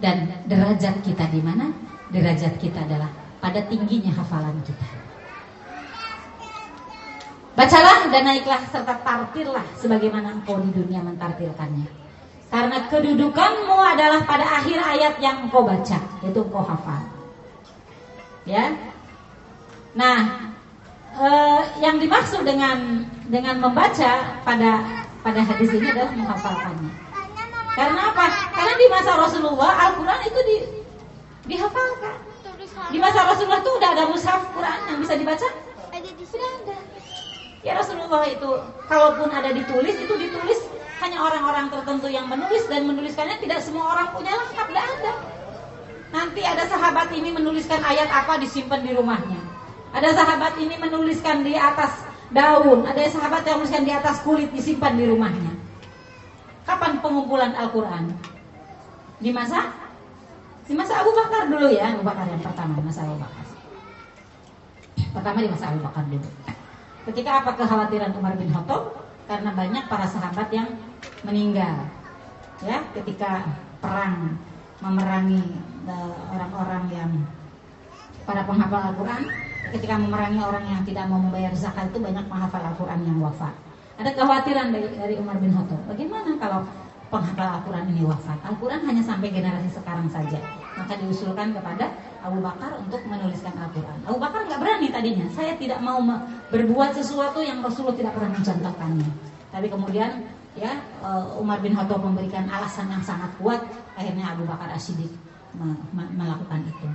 [0.03, 0.17] Dan
[0.51, 1.71] derajat kita di mana?
[2.11, 5.04] Derajat kita adalah pada tingginya hafalan kita
[7.55, 12.05] bacalah dan naiklah serta tartirlah sebagaimana engkau di dunia mentartilkannya
[12.55, 17.03] karena kedudukanmu adalah pada akhir ayat yang engkau baca, yaitu engkau hafal.
[18.47, 18.71] Ya.
[19.99, 20.55] Nah,
[21.19, 24.87] eh, yang dimaksud dengan dengan membaca pada
[25.27, 26.93] pada hadis ini adalah menghafalkannya.
[27.75, 28.27] Karena apa?
[28.55, 30.57] Karena di masa Rasulullah Al-Quran itu di,
[31.51, 32.17] dihafalkan.
[32.95, 35.49] Di masa Rasulullah itu udah ada mushaf Quran yang bisa dibaca?
[36.31, 36.94] Sudah ada.
[37.65, 38.51] Ya Rasulullah itu,
[38.93, 40.61] kalaupun ada ditulis, itu ditulis
[41.01, 45.13] hanya orang-orang tertentu yang menulis dan menuliskannya tidak semua orang punya lengkap, tidak ada.
[46.13, 49.41] Nanti ada sahabat ini menuliskan ayat apa disimpan di rumahnya.
[49.97, 55.01] Ada sahabat ini menuliskan di atas daun, ada sahabat yang menuliskan di atas kulit disimpan
[55.01, 55.53] di rumahnya.
[56.69, 58.13] Kapan pengumpulan Al-Quran?
[59.25, 59.73] Di masa?
[60.69, 63.45] Di masa Abu Bakar dulu ya, Abu Bakar yang pertama, masa Abu Bakar.
[65.17, 66.29] Pertama di masa Abu Bakar dulu.
[67.05, 68.97] Ketika apa kekhawatiran Umar bin Khattab?
[69.29, 70.69] Karena banyak para sahabat yang
[71.25, 71.89] meninggal.
[72.65, 73.45] Ya ketika
[73.81, 74.41] perang
[74.81, 77.11] memerangi eh, orang-orang yang
[78.25, 79.23] para penghafal Al-Quran.
[79.75, 83.53] Ketika memerangi orang yang tidak mau membayar zakat itu banyak penghafal Al-Quran yang wafat.
[84.01, 85.81] Ada kekhawatiran dari, dari Umar bin Khattab.
[85.87, 86.61] Bagaimana kalau
[87.15, 88.39] penghafal Al-Quran ini wafat.
[88.43, 90.43] Al-Quran hanya sampai generasi sekarang saja.
[90.75, 91.95] Maka diusulkan kepada
[92.27, 93.99] Abu Bakar untuk menuliskan Al-Quran.
[94.03, 95.27] Abu Bakar nggak berani tadinya.
[95.31, 96.03] Saya tidak mau
[96.51, 99.09] berbuat sesuatu yang Rasulullah tidak pernah mencontohkannya.
[99.55, 100.11] Tapi kemudian
[100.59, 103.63] ya eh, Umar bin Khattab memberikan alasan yang sangat kuat.
[103.95, 105.15] Akhirnya Abu Bakar As-Siddiq
[105.95, 106.89] melakukan itu.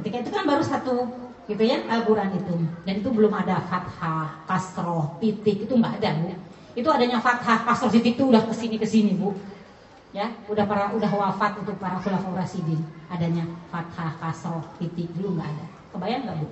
[0.00, 1.12] Ketika itu kan baru satu
[1.44, 2.56] gitu ya Al-Quran itu.
[2.88, 6.32] Dan itu belum ada fathah, kasroh, titik itu nggak ada bu
[6.78, 9.34] itu adanya fathah, kasroh, titik itu udah ke sini ke sini bu.
[10.10, 15.48] Ya udah para udah wafat untuk para khulafaur rasidin adanya fathah, kasroh, titik dulu nggak
[15.50, 15.66] ada.
[15.90, 16.46] Kebayang nggak bu?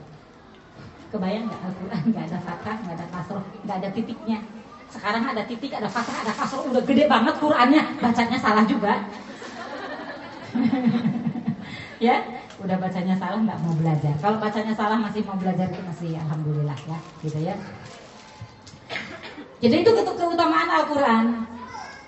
[1.15, 2.03] Kebayang nggak Al-Quran?
[2.11, 4.39] Nggak ada fathah nggak ada kasroh nggak ada titiknya.
[4.89, 9.05] Sekarang ada titik, ada fathah, ada kasroh, udah gede banget Qurannya, bacanya salah juga.
[12.07, 12.25] ya
[12.59, 14.15] udah bacanya salah nggak mau belajar.
[14.19, 16.99] Kalau bacanya salah masih mau belajar itu masih alhamdulillah ya.
[17.23, 17.55] Gitu ya
[19.59, 21.25] jadi itu keutamaan Al-Quran.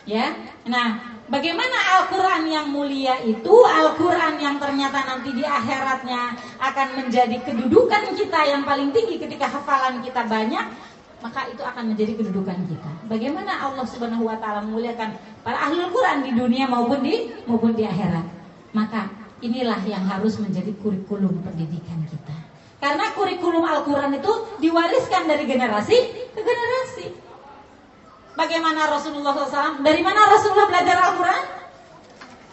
[0.09, 0.35] Ya.
[0.67, 3.55] Nah Bagaimana Al-Quran yang mulia itu?
[3.63, 10.03] Al-Quran yang ternyata nanti di akhiratnya Akan menjadi kedudukan kita yang paling tinggi Ketika hafalan
[10.03, 10.67] kita banyak
[11.23, 12.91] Maka itu akan menjadi kedudukan kita.
[13.07, 15.15] Bagaimana Allah subhanahu wa ta'ala memuliakan
[15.47, 18.27] Para ahli Al-Quran di dunia maupun di maupun di akhirat?
[18.75, 19.07] Maka
[19.45, 22.35] inilah yang harus menjadi kurikulum pendidikan kita.
[22.81, 24.33] Karena kurikulum Al-Quran itu
[24.65, 25.99] diwariskan dari generasi
[26.33, 27.30] ke generasi
[28.39, 29.83] Bagaimana Rasulullah SAW?
[29.83, 31.43] Dari mana Rasulullah belajar Al-Quran?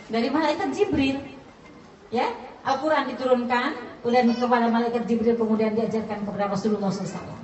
[0.10, 1.18] Dari malaikat Jibril.
[2.10, 2.32] Ya,
[2.66, 7.36] Al-Quran diturunkan, kemudian kepada malaikat Jibril kemudian diajarkan kepada Rasulullah SAW.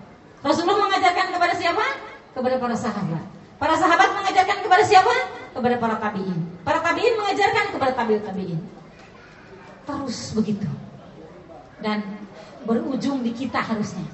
[0.43, 1.85] Rasulullah mengajarkan kepada siapa?
[2.33, 3.23] Kepada para sahabat.
[3.61, 5.15] Para sahabat mengajarkan kepada siapa?
[5.55, 6.39] Kepada para tabiin.
[6.67, 8.59] Para tabiin mengajarkan kepada tabiut tabiin.
[9.87, 10.67] Terus begitu.
[11.79, 12.03] Dan
[12.67, 14.07] berujung di kita harusnya.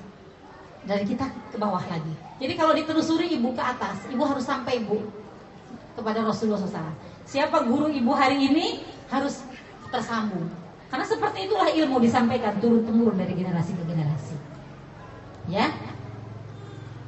[0.86, 2.29] Dari kita ke bawah lagi.
[2.40, 5.04] Jadi kalau ditelusuri ibu ke atas, ibu harus sampai ibu
[6.00, 6.96] kepada Rasulullah SAW.
[7.28, 8.82] Siapa guru ibu hari ini
[9.12, 9.44] harus
[9.92, 10.48] tersambung.
[10.90, 14.36] Karena seperti itulah ilmu disampaikan turun temurun dari generasi ke generasi.
[15.52, 15.70] Ya,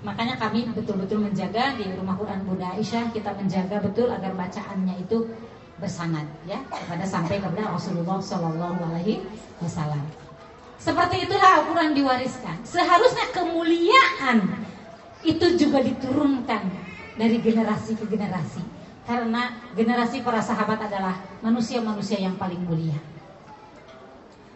[0.06, 5.30] makanya kami betul-betul menjaga di rumah Quran Bunda Aisyah kita menjaga betul agar bacaannya itu
[5.82, 9.26] bersanad ya kepada sampai kepada Rasulullah Shallallahu Alaihi
[9.62, 10.02] Wasallam.
[10.82, 12.58] Seperti itulah Al-Quran diwariskan.
[12.66, 14.66] Seharusnya kemuliaan
[15.22, 16.64] itu juga diturunkan
[17.18, 18.62] dari generasi ke generasi
[19.06, 22.98] karena generasi para sahabat adalah manusia-manusia yang paling mulia.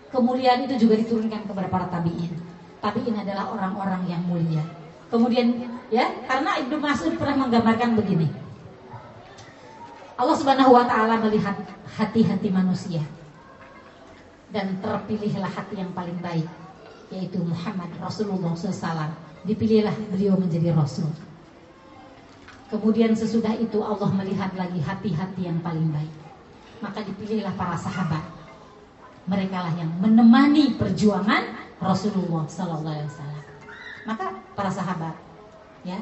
[0.09, 2.31] Kemuliaan itu juga diturunkan kepada para tabiin.
[2.79, 4.63] Tabiin adalah orang-orang yang mulia.
[5.11, 8.29] Kemudian ya, karena Ibnu Mas'ud pernah menggambarkan begini.
[10.15, 11.57] Allah Subhanahu wa taala melihat
[11.99, 13.03] hati-hati manusia.
[14.55, 16.47] Dan terpilihlah hati yang paling baik
[17.13, 19.13] yaitu Muhammad Rasulullah SAW
[19.45, 21.09] dipilihlah beliau menjadi rasul.
[22.73, 26.13] Kemudian sesudah itu Allah melihat lagi hati-hati yang paling baik.
[26.81, 28.25] Maka dipilihlah para sahabat.
[29.29, 31.45] Mereka lah yang menemani perjuangan
[31.81, 33.43] Rasulullah Wasallam.
[34.05, 35.17] Maka para sahabat,
[35.81, 35.97] ya,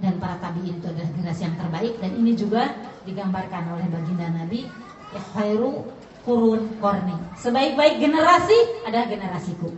[0.00, 2.72] dan para tabiin itu adalah generasi yang terbaik dan ini juga
[3.04, 4.66] digambarkan oleh baginda Nabi
[5.12, 5.84] khairu
[6.24, 7.14] kurun korni.
[7.36, 8.56] Sebaik-baik generasi
[8.88, 9.68] adalah generasiku.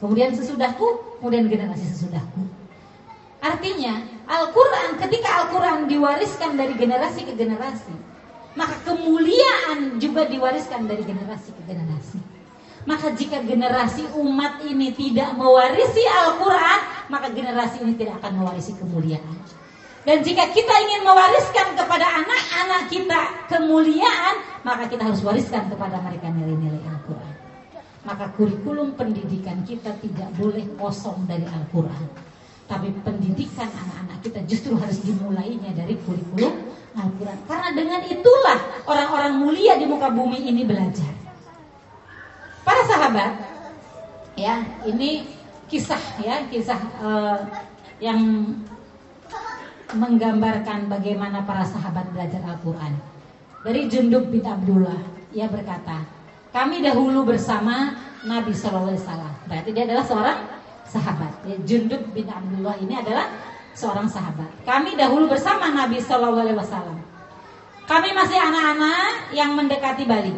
[0.00, 2.40] Kemudian sesudahku, kemudian generasi sesudahku.
[3.40, 7.92] Artinya, Al-Quran, ketika Al-Quran diwariskan dari generasi ke generasi,
[8.56, 12.20] maka kemuliaan juga diwariskan dari generasi ke generasi.
[12.88, 16.80] Maka jika generasi umat ini tidak mewarisi Al-Quran,
[17.12, 19.36] maka generasi ini tidak akan mewarisi kemuliaan.
[20.00, 23.20] Dan jika kita ingin mewariskan kepada anak-anak kita
[23.52, 26.99] kemuliaan, maka kita harus wariskan kepada mereka nilai-nilai.
[28.00, 32.08] Maka kurikulum pendidikan kita tidak boleh kosong dari Al-Quran.
[32.64, 36.54] Tapi pendidikan anak-anak kita justru harus dimulainya dari kurikulum
[36.96, 37.38] Al-Quran.
[37.44, 41.12] Karena dengan itulah orang-orang mulia di muka bumi ini belajar.
[42.64, 43.32] Para sahabat,
[44.38, 45.28] ya ini
[45.68, 47.38] kisah ya kisah uh,
[48.00, 48.18] yang
[49.92, 52.94] menggambarkan bagaimana para sahabat belajar Al-Quran.
[53.60, 55.02] Dari Jundub bin Abdullah,
[55.36, 56.00] ia berkata,
[56.50, 57.94] kami dahulu bersama
[58.26, 59.32] Nabi Shallallahu Alaihi Wasallam.
[59.46, 60.38] Berarti dia adalah seorang
[60.84, 61.32] sahabat.
[61.46, 63.30] Ya, Jundub bin Abdullah ini adalah
[63.72, 64.50] seorang sahabat.
[64.66, 66.98] Kami dahulu bersama Nabi Shallallahu Alaihi Wasallam.
[67.86, 70.36] Kami masih anak-anak yang mendekati balik.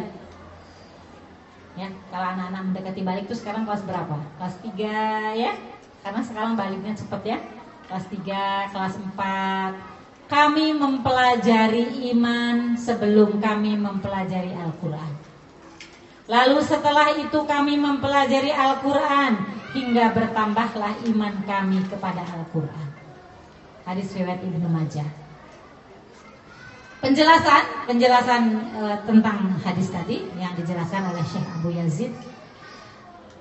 [1.73, 4.17] Ya, kalau anak-anak mendekati balik itu sekarang kelas berapa?
[4.37, 5.51] Kelas 3 ya.
[6.05, 7.37] Karena sekarang baliknya cepat ya
[7.93, 9.77] kelas 3, kelas 4
[10.31, 15.13] kami mempelajari iman sebelum kami mempelajari Al-Quran
[16.27, 22.87] Lalu setelah itu kami mempelajari Al-Quran Hingga bertambahlah iman kami kepada Al-Quran.
[23.89, 25.09] Hadis riwayat Ibnu Majah.
[27.01, 32.13] Penjelasan penjelasan e, tentang hadis tadi yang dijelaskan oleh Syekh Abu Yazid.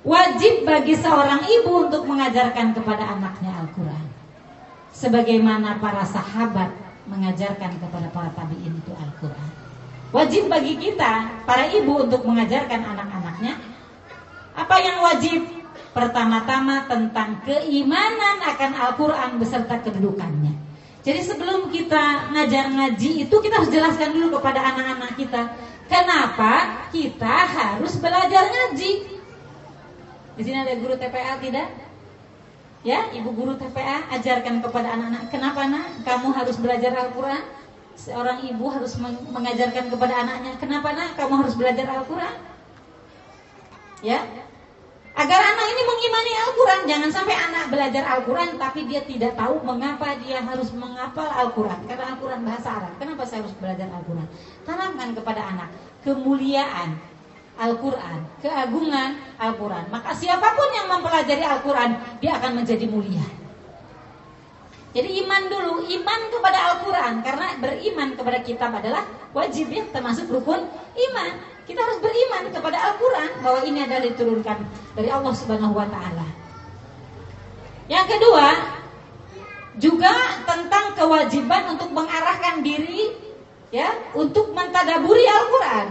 [0.02, 4.06] Wajib bagi seorang ibu untuk mengajarkan kepada anaknya Al-Quran.
[4.96, 6.72] Sebagaimana para sahabat
[7.06, 9.61] mengajarkan kepada para tabiin itu Al-Qur'an.
[10.12, 13.56] Wajib bagi kita para ibu untuk mengajarkan anak-anaknya
[14.52, 15.40] apa yang wajib?
[15.92, 20.56] Pertama-tama tentang keimanan akan Al-Qur'an beserta kedudukannya.
[21.04, 25.52] Jadi sebelum kita ngajar ngaji itu kita harus jelaskan dulu kepada anak-anak kita
[25.92, 28.92] kenapa kita harus belajar ngaji.
[30.32, 31.68] Di sini ada guru TPA tidak?
[32.82, 37.42] Ya, ibu guru TPA ajarkan kepada anak-anak, kenapa nak kamu harus belajar Al-Quran?
[37.96, 38.96] Seorang ibu harus
[39.30, 42.36] mengajarkan kepada anaknya, kenapa nak kamu harus belajar Al-Quran?
[44.02, 44.18] Ya,
[45.12, 46.80] agar anak ini mengimani Al-Quran.
[46.88, 51.80] Jangan sampai anak belajar Al-Quran tapi dia tidak tahu mengapa dia harus menghafal Al-Quran.
[51.84, 52.92] Karena Al-Quran bahasa Arab.
[52.96, 54.26] Kenapa saya harus belajar Al-Quran?
[54.64, 55.68] Tanamkan kepada anak
[56.02, 56.96] kemuliaan
[57.60, 59.84] Al-Quran, keagungan Al-Quran.
[59.92, 61.90] Maka siapa pun yang mempelajari Al-Quran,
[62.24, 63.41] dia akan menjadi mulia.
[64.92, 67.24] Jadi iman dulu, iman kepada Al-Quran.
[67.24, 71.32] Karena beriman kepada kitab adalah wajib ya, termasuk rukun iman.
[71.62, 74.58] Kita harus beriman kepada Al-Quran Bahwa ini adalah diturunkan
[74.98, 76.26] dari Allah Subhanahu Wa Taala.
[77.86, 78.46] Yang kedua
[79.78, 80.12] Juga
[80.42, 83.14] tentang kewajiban untuk mengarahkan diri
[83.70, 85.88] ya Untuk mentadaburi Al-Quran.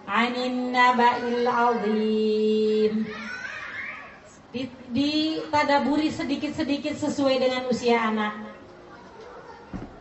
[0.06, 3.10] Anin naba'il azim.
[4.54, 8.54] Di, ditadaburi sedikit-sedikit sesuai dengan usia anak.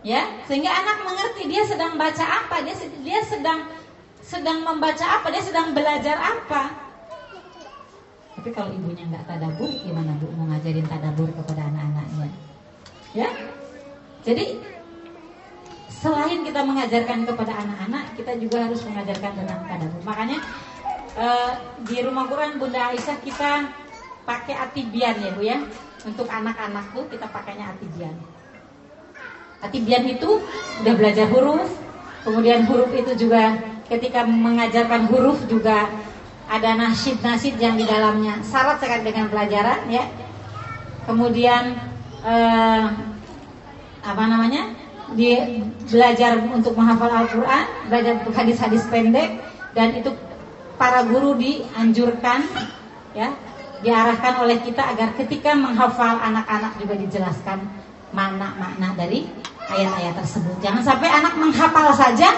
[0.06, 3.66] Ya, sehingga anak mengerti dia sedang baca apa, dia dia sedang
[4.22, 6.70] sedang membaca apa, dia sedang belajar apa.
[8.38, 12.53] Tapi kalau ibunya nggak tadabur, gimana bu mau ngajarin tadabur kepada anak-anaknya?
[13.14, 13.30] Ya.
[14.26, 14.58] Jadi
[15.90, 20.02] selain kita mengajarkan kepada anak-anak, kita juga harus mengajarkan tentang tadabbur.
[20.04, 20.38] Makanya
[21.16, 21.52] eh,
[21.86, 23.52] di rumah Quran Bunda Aisyah kita
[24.26, 25.62] pakai atibian ya Bu ya.
[26.04, 28.12] Untuk anak-anak tuh kita pakainya atibian.
[29.64, 30.44] Atibian itu
[30.84, 31.72] udah belajar huruf,
[32.28, 33.56] kemudian huruf itu juga
[33.88, 35.88] ketika mengajarkan huruf juga
[36.52, 40.04] ada nasid-nasid yang di dalamnya syarat sekali dengan pelajaran ya.
[41.08, 41.93] Kemudian
[42.24, 42.86] uh,
[44.04, 44.72] apa namanya
[45.14, 45.46] dia
[45.88, 49.40] belajar untuk menghafal Al-Quran, belajar untuk hadis-hadis pendek
[49.78, 50.10] dan itu
[50.80, 52.44] para guru dianjurkan
[53.14, 53.30] ya
[53.84, 57.68] diarahkan oleh kita agar ketika menghafal anak-anak juga dijelaskan
[58.16, 59.28] makna-makna dari
[59.70, 60.56] ayat-ayat tersebut.
[60.64, 62.32] Jangan sampai anak menghafal saja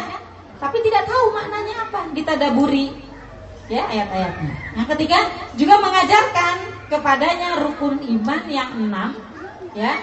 [0.57, 2.97] tapi tidak tahu maknanya apa, ditadaburi
[3.69, 4.53] ya ayat-ayatnya.
[4.73, 5.19] Yang ketiga
[5.53, 6.55] juga mengajarkan
[6.89, 9.09] kepadanya rukun iman yang enam
[9.75, 9.93] ya.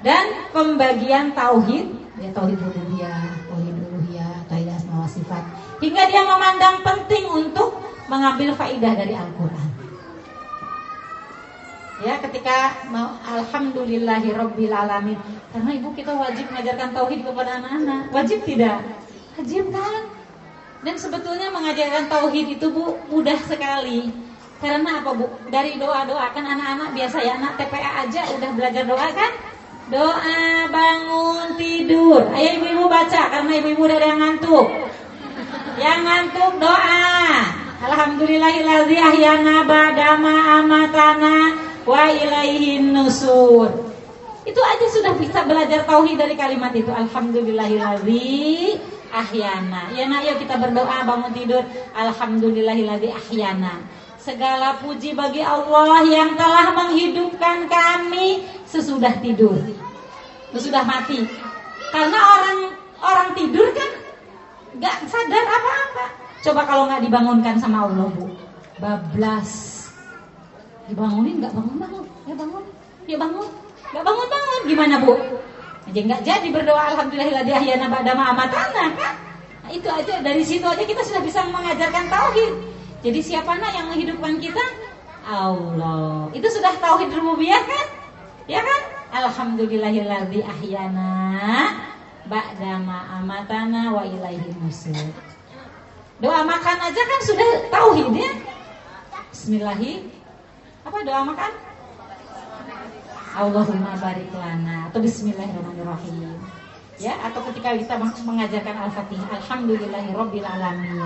[0.00, 1.86] Dan pembagian tauhid.
[2.18, 5.44] Ya tauhid rububiyah tauhid uluhiyah tauhid asma wa sifat.
[5.78, 7.78] Hingga dia memandang penting untuk
[8.10, 9.70] mengambil faidah dari Al-Qur'an.
[11.98, 12.78] Ya ketika
[13.26, 15.18] alhamdulillahi rabbil alamin.
[15.50, 18.02] Karena ibu kita wajib mengajarkan tauhid kepada anak-anak.
[18.14, 18.82] Wajib tidak?
[19.34, 20.02] Wajib kan?
[20.86, 24.14] Dan sebetulnya mengajarkan tauhid itu bu mudah sekali
[24.58, 25.26] karena apa bu?
[25.54, 29.32] Dari doa-doa kan anak-anak biasa ya anak TPA aja udah belajar doa kan?
[29.88, 32.26] Doa bangun tidur.
[32.34, 34.66] Ayo ibu-ibu baca karena ibu-ibu udah yang ngantuk.
[35.78, 37.06] Yang ngantuk doa.
[37.78, 41.34] Alhamdulillahilladzi ahyana badama amatana
[41.86, 43.94] wa ilaihin nusur.
[44.42, 46.90] Itu aja sudah bisa belajar tauhid dari kalimat itu.
[46.90, 48.74] Alhamdulillahilladzi
[49.14, 49.94] ahyana.
[49.94, 51.62] Ya nak yuk kita berdoa bangun tidur.
[51.94, 53.97] Alhamdulillahilladzi ahyana.
[54.28, 59.56] Segala puji bagi Allah yang telah menghidupkan kami sesudah tidur.
[60.52, 61.24] Sesudah mati.
[61.88, 62.58] Karena orang
[63.00, 63.88] orang tidur kan
[64.84, 66.06] gak sadar apa-apa.
[66.44, 68.28] Coba kalau nggak dibangunkan sama Allah, Bu.
[68.76, 69.88] Bablas.
[70.92, 72.04] Dibangunin nggak bangun-bangun.
[72.28, 72.64] Ya bangun.
[73.08, 73.48] Ya bangun.
[73.96, 74.60] Nggak bangun-bangun.
[74.68, 75.14] Gimana, Bu?
[75.88, 78.76] Aja nggak jadi berdoa alhamdulillahilladzi ahyana ba'da ma kan?
[79.64, 82.67] Nah, itu aja dari situ aja kita sudah bisa mengajarkan tauhid.
[82.98, 84.64] Jadi siapa nak yang menghidupkan kita?
[85.22, 86.26] Allah.
[86.34, 87.86] Itu sudah tauhid rububiyah kan?
[88.50, 88.80] Ya kan?
[89.08, 91.12] Alhamdulillahilladzi ahyana
[92.26, 95.14] ba'da ma amatana wa ilaihi nusur.
[96.18, 98.30] Doa makan aja kan sudah tauhid ya?
[99.30, 100.10] Bismillahi.
[100.82, 101.52] Apa doa makan?
[103.38, 106.27] Allahumma barik lana atau bismillahirrahmanirrahim.
[106.98, 107.94] Ya, atau ketika kita
[108.26, 110.98] mengajarkan Al-Fatihah, alhamdulillahirabbil alamin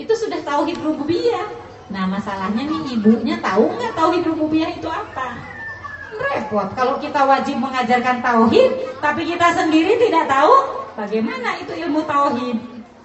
[0.00, 1.52] itu sudah tauhid rububiyah.
[1.92, 5.36] Nah masalahnya nih ibunya tahu nggak tauhid rububiyah itu apa?
[6.16, 12.56] Repot kalau kita wajib mengajarkan tauhid, tapi kita sendiri tidak tahu bagaimana itu ilmu tauhid.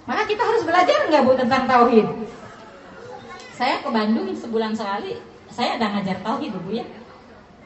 [0.08, 2.08] Maka kita harus belajar nggak bu tentang tauhid?
[3.60, 5.20] Saya ke Bandung sebulan sekali,
[5.52, 6.88] saya ada ngajar tauhid bu ya.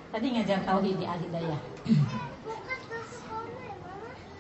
[0.10, 1.62] Tadi ngajar tauhid di Alidayah.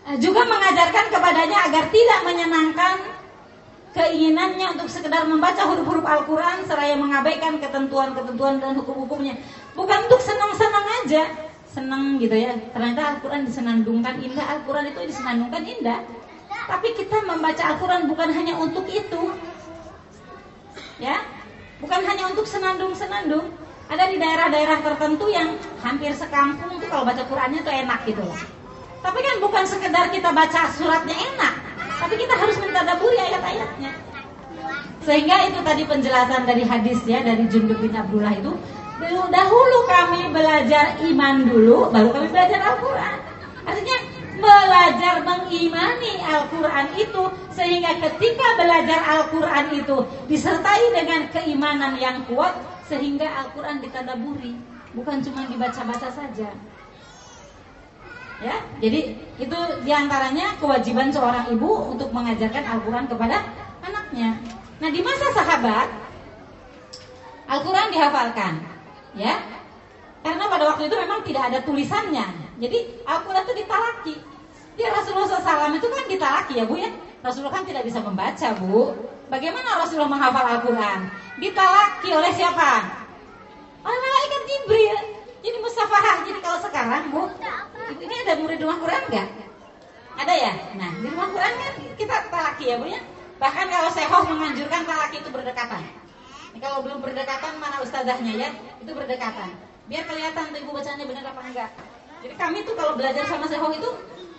[0.03, 2.95] Juga mengajarkan kepadanya agar tidak menyenangkan
[3.95, 9.39] keinginannya untuk sekedar membaca huruf-huruf Al-Quran seraya mengabaikan ketentuan-ketentuan dan hukum-hukumnya.
[9.71, 11.23] Bukan untuk senang-senang aja,
[11.71, 12.51] senang gitu ya.
[12.75, 16.03] Ternyata Al-Quran disenandungkan indah, Al-Quran itu disenandungkan indah.
[16.67, 19.39] Tapi kita membaca Al-Quran bukan hanya untuk itu.
[20.99, 21.23] Ya,
[21.79, 23.55] bukan hanya untuk senandung-senandung.
[23.87, 28.62] Ada di daerah-daerah tertentu yang hampir sekampung tuh kalau baca Qurannya tuh enak gitu loh.
[29.03, 31.53] Tapi kan bukan sekedar kita baca suratnya enak,
[31.99, 33.91] tapi kita harus mentadaburi ayat-ayatnya.
[35.03, 38.55] Sehingga itu tadi penjelasan dari hadis ya dari Jundub bin Abdullah itu
[39.27, 43.17] dahulu kami belajar iman dulu, baru kami belajar Al-Quran.
[43.67, 43.97] Artinya
[44.39, 49.97] belajar mengimani Al-Quran itu sehingga ketika belajar Al-Quran itu
[50.31, 52.55] disertai dengan keimanan yang kuat
[52.87, 54.55] sehingga Al-Quran ditadaburi
[54.93, 56.49] bukan cuma dibaca-baca saja
[58.43, 58.99] ya jadi
[59.39, 63.39] itu di antaranya kewajiban seorang ibu untuk mengajarkan Al-Quran kepada
[63.79, 64.35] anaknya
[64.83, 65.87] nah di masa sahabat
[67.47, 68.53] Al-Quran dihafalkan
[69.15, 69.39] ya
[70.23, 72.27] karena pada waktu itu memang tidak ada tulisannya
[72.59, 72.77] jadi
[73.07, 74.15] Al-Quran itu ditalaki
[74.73, 76.89] dia Rasulullah SAW itu kan ditalaki ya Bu ya.
[77.21, 78.97] Rasulullah kan tidak bisa membaca Bu.
[79.29, 80.99] Bagaimana Rasulullah menghafal Al-Quran?
[81.39, 82.71] Ditalaki oleh siapa?
[83.85, 84.97] Oleh malaikat Jibril.
[85.43, 86.23] Jadi musafahah.
[86.23, 87.27] Jadi kalau sekarang Bu,
[87.99, 89.27] ini ada murid rumah Quran nggak?
[90.23, 90.53] Ada ya?
[90.79, 93.01] Nah, di rumah Quran kan kita talaki ya Bu ya.
[93.43, 95.83] Bahkan kalau sehoh menganjurkan talaki itu berdekatan.
[96.55, 98.49] Ini kalau belum berdekatan mana ustazahnya ya?
[98.79, 99.51] Itu berdekatan.
[99.91, 101.69] Biar kelihatan ibu bacanya benar apa enggak.
[102.23, 103.89] Jadi kami tuh kalau belajar sama sehoh itu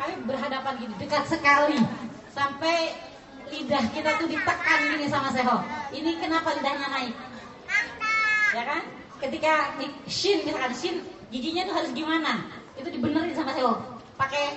[0.01, 1.79] kami berhadapan gini dekat sekali
[2.33, 2.97] sampai
[3.53, 5.57] lidah kita tuh ditekan gini sama seho.
[5.93, 7.15] Ini kenapa lidahnya naik?
[8.57, 8.83] Ya kan?
[9.25, 11.01] Ketika di shin misalkan shin
[11.33, 12.45] giginya tuh harus gimana?
[12.77, 13.81] Itu dibenerin sama seho.
[14.21, 14.53] Pakai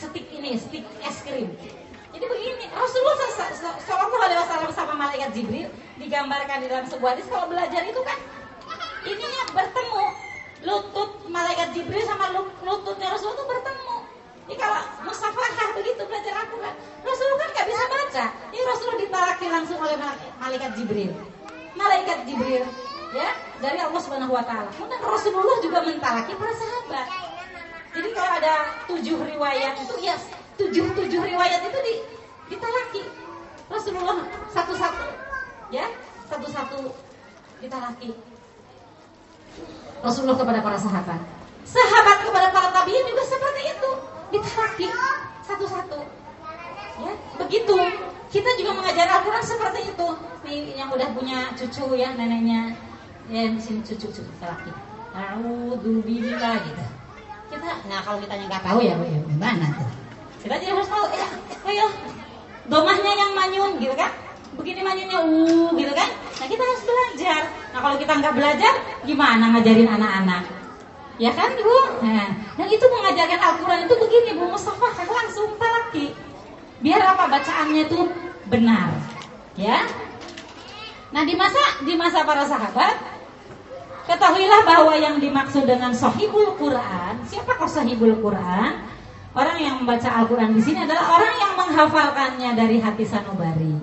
[0.00, 1.52] stick ini, stick es krim.
[2.16, 3.28] Jadi begini, Rasulullah
[3.84, 5.68] Shallallahu Alaihi Wasallam sama malaikat Jibril
[6.00, 8.16] digambarkan di dalam sebuah hadis kalau belajar itu kan
[9.04, 10.04] ininya bertemu
[10.64, 12.32] lutut malaikat Jibril sama
[12.64, 13.96] lututnya Rasulullah itu bertemu.
[14.48, 19.80] Ini kalau musafahah begitu belajar Al-Quran Rasulullah kan gak bisa baca Ini Rasulullah ditalaki langsung
[19.80, 19.96] oleh
[20.36, 21.16] malaikat Jibril
[21.72, 22.68] Malaikat Jibril
[23.14, 23.30] ya
[23.62, 24.68] dari Allah Subhanahu Wa Taala.
[24.74, 27.06] Kemudian Rasulullah juga mentalaki para sahabat.
[27.94, 28.54] Jadi kalau ada
[28.90, 30.18] tujuh riwayat itu ya
[30.58, 31.94] tujuh tujuh riwayat itu di,
[32.50, 33.02] ditalaki
[33.70, 34.18] Rasulullah
[34.50, 35.06] satu-satu
[35.70, 35.86] ya
[36.26, 36.90] satu-satu
[37.62, 38.10] ditalaki
[40.02, 41.20] Rasulullah kepada para sahabat.
[41.64, 43.90] Sahabat kepada para tabiin juga seperti itu
[44.34, 44.86] ditaraki
[45.46, 45.98] satu-satu.
[46.94, 47.78] Ya, begitu.
[48.28, 50.08] Kita juga mengajar Al-Quran seperti itu.
[50.44, 52.74] Nih yang udah punya cucu ya neneknya,
[53.32, 54.70] ya sini cucu cucu laki.
[55.14, 56.84] Alhamdulillah gitu.
[57.54, 59.88] Kita, nah kalau kita nggak tahu ya, ya gimana tuh?
[60.42, 61.28] Kita jadi harus tahu, ya,
[61.70, 61.86] ayo,
[62.66, 64.10] domahnya yang manyun gitu kan?
[64.58, 66.08] Begini manyunnya, uh, gitu kan?
[66.10, 67.40] Nah kita harus belajar.
[67.70, 68.74] Nah kalau kita nggak belajar,
[69.06, 70.42] gimana ngajarin anak-anak?
[71.14, 72.02] Ya kan Bu?
[72.02, 72.26] Nah,
[72.58, 76.10] yang itu mengajarkan Al-Quran itu begini Bu Mustafa kan langsung talaki.
[76.82, 78.10] Biar apa bacaannya itu
[78.50, 78.90] benar.
[79.54, 79.86] Ya.
[81.14, 83.13] Nah di masa di masa para sahabat
[84.04, 88.84] Ketahuilah bahwa yang dimaksud dengan sahibul Quran, siapa kok sahibul Quran?
[89.34, 93.74] Orang yang membaca Al-Quran di sini adalah orang yang menghafalkannya dari hati sanubari.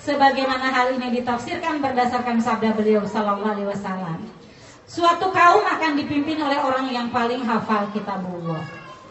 [0.00, 4.18] Sebagaimana hal ini ditafsirkan berdasarkan sabda beliau Sallallahu Alaihi Wasallam.
[4.88, 8.62] Suatu kaum akan dipimpin oleh orang yang paling hafal kitabullah.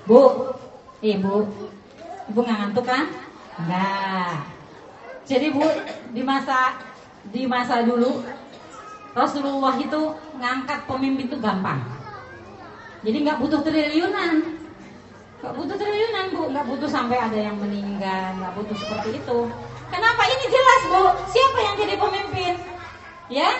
[0.07, 0.51] Bu,
[1.03, 1.47] ibu,
[2.31, 3.05] ibu nggak ngantuk kan?
[3.59, 4.35] Enggak.
[5.27, 5.63] Jadi bu,
[6.15, 6.75] di masa
[7.29, 8.25] di masa dulu
[9.11, 10.01] Rasulullah itu
[10.39, 11.83] ngangkat pemimpin itu gampang.
[13.01, 14.33] Jadi nggak butuh triliunan,
[15.41, 19.39] nggak butuh triliunan bu, nggak butuh sampai ada yang meninggal, nggak butuh seperti itu.
[19.91, 21.03] Kenapa ini jelas bu?
[21.27, 22.53] Siapa yang jadi pemimpin?
[23.31, 23.51] Ya,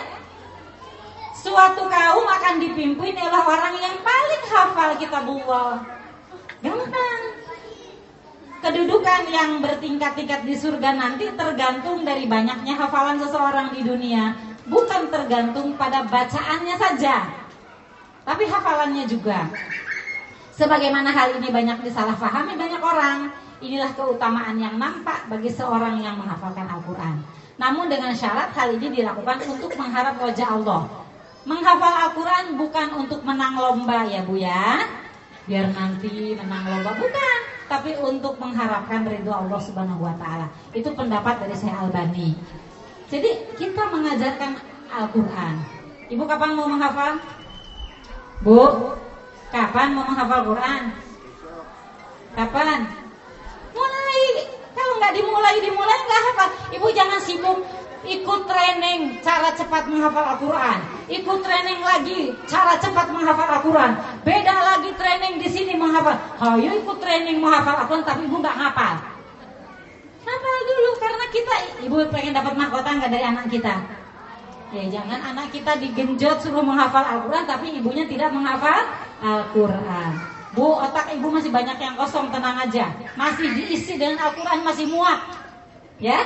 [1.42, 5.82] Suatu kaum akan dipimpin oleh orang yang paling hafal kitabullah.
[6.62, 7.22] Gampang.
[8.62, 14.38] Kedudukan yang bertingkat-tingkat di surga nanti tergantung dari banyaknya hafalan seseorang di dunia,
[14.72, 17.28] bukan tergantung pada bacaannya saja,
[18.24, 19.52] tapi hafalannya juga.
[20.56, 23.28] Sebagaimana hal ini banyak disalahpahami banyak orang,
[23.60, 27.20] inilah keutamaan yang nampak bagi seorang yang menghafalkan Al-Quran.
[27.60, 31.02] Namun dengan syarat hal ini dilakukan untuk mengharap wajah Allah,
[31.42, 34.86] Menghafal Al-Quran bukan untuk menang lomba ya Bu ya.
[35.50, 37.38] Biar nanti menang lomba Bukan.
[37.66, 40.46] Tapi untuk mengharapkan ridho Allah Subhanahu Wa Taala.
[40.70, 42.38] Itu pendapat dari Syekh Albani
[43.12, 43.28] Jadi
[43.60, 44.56] kita mengajarkan
[44.88, 45.54] Al-Quran
[46.08, 47.20] Ibu kapan mau menghafal?
[48.40, 48.96] Bu
[49.52, 50.82] Kapan mau menghafal Quran?
[52.32, 52.88] Kapan?
[53.76, 54.20] Mulai
[54.72, 57.60] Kalau nggak dimulai, dimulai nggak hafal Ibu jangan sibuk
[58.02, 63.94] ikut training cara cepat menghafal Al-Quran, ikut training lagi cara cepat menghafal Al-Quran,
[64.26, 66.18] beda lagi training di sini menghafal.
[66.42, 69.11] Hayo ikut training menghafal Al-Quran tapi ibu nggak hafal.
[71.32, 71.54] Kita,
[71.88, 73.74] ibu pengen dapat mahkota nggak dari anak kita?
[74.72, 78.88] Ya jangan anak kita digenjot suruh menghafal Al-Quran tapi ibunya tidak menghafal
[79.20, 80.12] Al-Quran.
[80.52, 82.92] Bu, otak ibu masih banyak yang kosong, tenang aja.
[83.16, 85.20] Masih diisi dengan Al-Quran, masih muat.
[85.96, 86.20] Ya,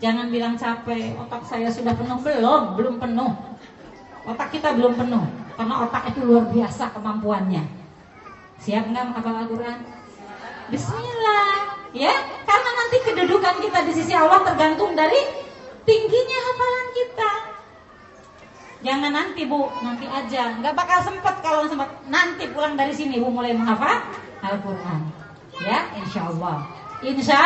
[0.00, 1.16] jangan bilang capek.
[1.16, 3.32] Otak saya sudah penuh belum, belum penuh.
[4.28, 5.24] Otak kita belum penuh,
[5.56, 7.64] karena otak itu luar biasa kemampuannya.
[8.60, 9.78] Siap nggak menghafal Al-Quran?
[10.68, 12.12] Bismillah, ya.
[12.44, 15.18] Karena nanti kedudukan kita di sisi Allah tergantung dari
[15.86, 17.30] tingginya hafalan kita.
[18.80, 20.56] Jangan nanti bu, nanti aja.
[20.56, 21.92] Nggak bakal sempet kalau sempat.
[22.08, 24.00] Nanti pulang dari sini bu mulai menghafal
[24.40, 25.00] Al-Quran.
[25.60, 26.64] Ya, insya Allah.
[27.04, 27.40] Insya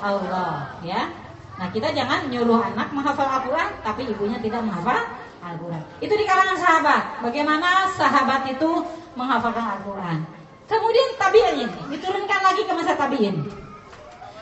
[0.00, 0.72] Allah.
[0.80, 1.12] Ya.
[1.60, 5.04] Nah kita jangan nyuruh anak menghafal Al-Quran, tapi ibunya tidak menghafal
[5.44, 5.82] Al-Quran.
[6.00, 7.02] Itu di kalangan sahabat.
[7.20, 8.70] Bagaimana sahabat itu
[9.12, 10.24] menghafalkan Al-Quran.
[10.64, 13.36] Kemudian tabiin diturunkan lagi ke masa tabiin.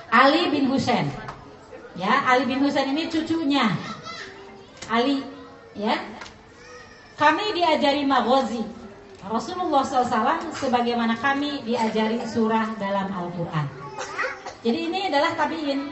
[0.08, 1.08] Ali bin Husain.
[1.98, 3.74] Ya, Ali bin Husain ini cucunya
[4.88, 5.20] Ali
[5.76, 5.98] ya
[7.18, 8.62] kami diajari maghazi.
[9.26, 13.66] Rasulullah SAW sebagaimana kami diajari surah dalam Al-Quran.
[14.62, 15.90] Jadi ini adalah tabiin.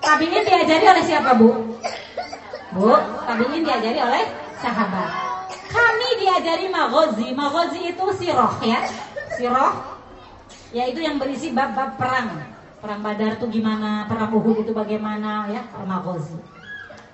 [0.00, 1.76] Tabiin diajari oleh siapa bu?
[2.72, 2.96] Bu,
[3.28, 4.24] tabiin diajari oleh
[4.58, 5.08] sahabat.
[5.68, 7.28] Kami diajari maghazi.
[7.36, 8.80] Maghazi itu siroh ya.
[9.36, 9.94] Siroh
[10.74, 12.53] yaitu yang berisi bab-bab perang.
[12.84, 16.36] Perang Badar itu gimana, perang Uhud itu bagaimana ya, maghazi.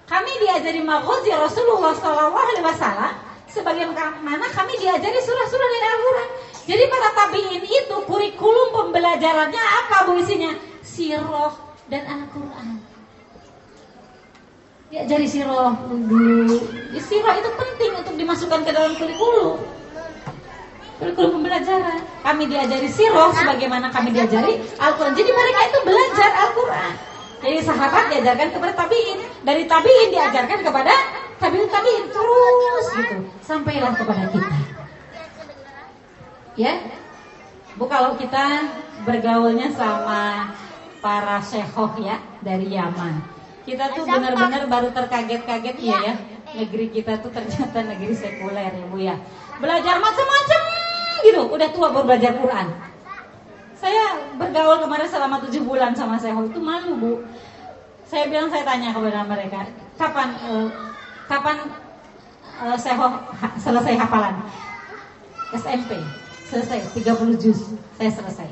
[0.03, 2.35] Kami diajari maghazi Rasulullah SAW
[3.47, 6.29] sebagaimana kami diajari surah-surah dari Al-Quran.
[6.67, 10.59] Jadi para tabiin itu kurikulum pembelajarannya apa bu isinya?
[10.83, 11.55] Sirah
[11.87, 12.83] dan Al-Quran.
[14.91, 16.67] Diajari sirah dulu.
[16.99, 19.63] Sirah itu penting untuk dimasukkan ke dalam kurikulum.
[21.01, 21.99] Kurikulum pembelajaran.
[22.21, 25.17] Kami diajari sirah sebagaimana kami diajari Al-Quran.
[25.17, 26.93] Jadi mereka itu belajar Al-Quran.
[27.41, 29.19] Jadi sahabat diajarkan kepada tabiin,
[29.49, 30.93] dari tabiin diajarkan kepada
[31.41, 34.57] tabiin tabiin terus gitu sampailah kepada kita.
[36.61, 36.85] Ya,
[37.81, 38.69] bu kalau kita
[39.09, 40.53] bergaulnya sama
[41.01, 43.25] para syehoh ya dari Yaman,
[43.65, 46.15] kita tuh benar-benar baru terkaget-kaget ya ya
[46.53, 49.17] negeri kita tuh ternyata negeri sekuler ya bu ya.
[49.57, 50.80] Belajar macam-macam
[51.25, 52.67] gitu, udah tua baru belajar Quran.
[53.81, 57.13] Saya bergaul kemarin selama tujuh bulan sama Syehoh itu malu bu.
[58.05, 59.65] Saya bilang saya tanya kepada mereka,
[59.97, 60.69] kapan uh,
[61.31, 61.57] kapan
[62.61, 64.35] uh, saya ha selesai hafalan?
[65.51, 65.99] SMP
[66.51, 68.49] selesai 30 juz saya selesai.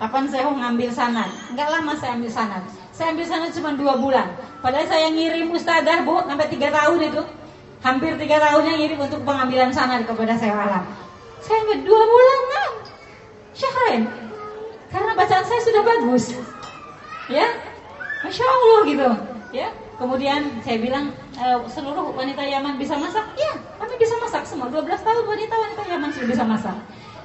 [0.00, 1.28] Kapan saya ngambil sanad?
[1.52, 2.64] Enggak lama saya ambil sanad.
[2.96, 4.32] Saya ambil sanad cuma dua bulan.
[4.64, 7.22] Padahal saya ngirim ustadzah bu sampai tiga tahun itu.
[7.84, 10.84] Hampir tiga tahunnya ngirim untuk pengambilan sanad kepada saya alam.
[11.40, 12.70] Saya dua bulan kan?
[13.56, 14.02] Syahrain.
[14.90, 16.34] Karena bacaan saya sudah bagus.
[17.30, 17.46] Ya,
[18.26, 19.08] Masya Allah gitu.
[19.50, 19.68] Ya,
[20.00, 23.36] Kemudian saya bilang e, seluruh wanita Yaman bisa masak?
[23.36, 24.72] Ya, kami bisa masak semua.
[24.72, 26.72] 12 tahun wanita-wanita Yaman sudah bisa masak.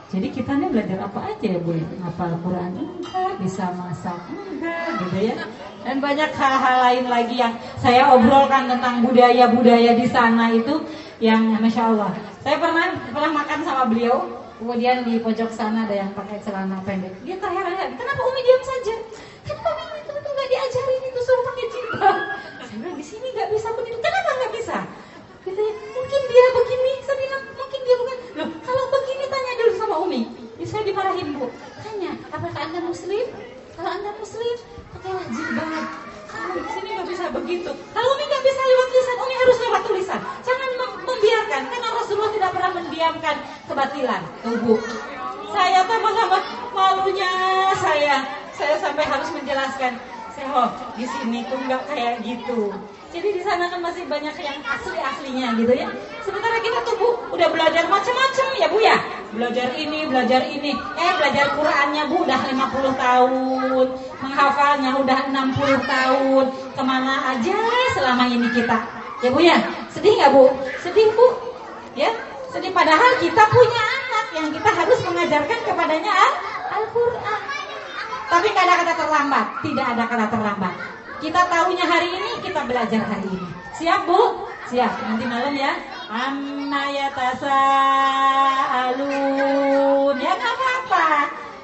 [0.05, 1.73] Jadi kita nih belajar apa aja ya Bu?
[2.05, 2.71] Apa Al-Quran?
[2.77, 4.21] Enggak, bisa masak?
[4.29, 5.35] Enggak, gitu ya.
[5.81, 10.85] Dan banyak hal-hal lain lagi yang saya obrolkan tentang budaya-budaya di sana itu
[11.17, 12.13] yang Masya Allah.
[12.45, 14.29] Saya pernah pernah makan sama beliau,
[14.61, 17.13] kemudian di pojok sana ada yang pakai celana pendek.
[17.25, 18.95] Dia terheran-heran, kenapa Umi diam saja?
[19.41, 22.17] Kenapa Umi itu nggak diajarin itu suruh pakai jilbab?
[22.61, 23.97] Saya bilang di sini nggak bisa begitu.
[23.97, 24.77] Kenapa nggak bisa?
[25.45, 26.91] Katanya mungkin dia begini.
[27.05, 28.17] Saya bilang mungkin dia bukan.
[28.33, 30.21] Loh kalau begini tanya dulu sama Umi.
[30.57, 31.45] Ya, saya dimarahin bu.
[31.85, 33.25] Tanya apakah anda Muslim?
[33.77, 34.55] Kalau anda Muslim
[34.97, 35.85] pakailah jilbab.
[36.25, 37.71] Kalau di sini nggak bisa begitu.
[37.71, 40.19] Kalau Umi nggak bisa lewat tulisan, Umi harus lewat tulisan.
[40.41, 40.69] Jangan
[41.05, 43.35] membiarkan karena Rasulullah tidak pernah mendiamkan
[43.69, 44.21] kebatilan.
[44.41, 44.79] Tuh
[45.53, 46.41] Saya tambah-tambah
[46.73, 47.31] malunya
[47.77, 48.15] saya.
[48.55, 50.63] Saya sampai harus menjelaskan seho
[50.99, 52.75] di sini tuh nggak kayak gitu.
[53.15, 55.87] Jadi di sana kan masih banyak yang asli aslinya gitu ya.
[56.19, 58.97] Sementara kita tuh bu udah belajar macam-macam ya bu ya.
[59.31, 60.75] Belajar ini belajar ini.
[60.75, 63.87] Eh belajar Qurannya bu udah 50 tahun.
[64.19, 66.45] Menghafalnya udah 60 tahun.
[66.75, 67.55] Ke mana aja
[67.95, 68.77] selama ini kita?
[69.23, 69.57] Ya bu ya.
[69.87, 70.51] Sedih nggak bu?
[70.83, 71.27] Sedih bu.
[71.95, 72.11] Ya
[72.51, 72.75] sedih.
[72.75, 76.11] Padahal kita punya anak yang kita harus mengajarkan kepadanya
[76.67, 77.41] Al-Quran
[78.25, 80.75] tapi tidak ada kata terlambat, tidak ada kata terlambat.
[81.21, 83.49] Kita tahunya hari ini, kita belajar hari ini.
[83.77, 84.45] Siap bu?
[84.69, 84.91] Siap.
[85.05, 85.77] Nanti malam ya.
[86.09, 86.89] Amma
[88.85, 90.15] alun.
[90.17, 91.07] Ya nggak apa-apa.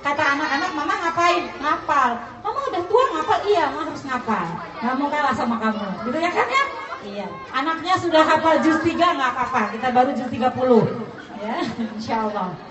[0.02, 1.44] Kata anak-anak, mama ngapain?
[1.62, 2.12] Ngapal.
[2.42, 3.40] Mama udah tua ngapal?
[3.46, 4.46] Iya, mama harus ngapal.
[4.82, 5.88] Nggak mau kalah sama kamu.
[6.10, 6.64] Gitu ya kan ya?
[7.02, 7.28] Iya.
[7.54, 9.62] Anaknya sudah hafal juz 3 nggak apa-apa.
[9.78, 10.42] Kita baru juz 30.
[11.42, 11.58] Ya,
[11.98, 12.71] insya Allah.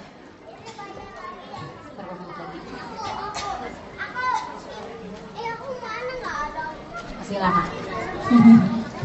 [7.30, 7.68] Silakan.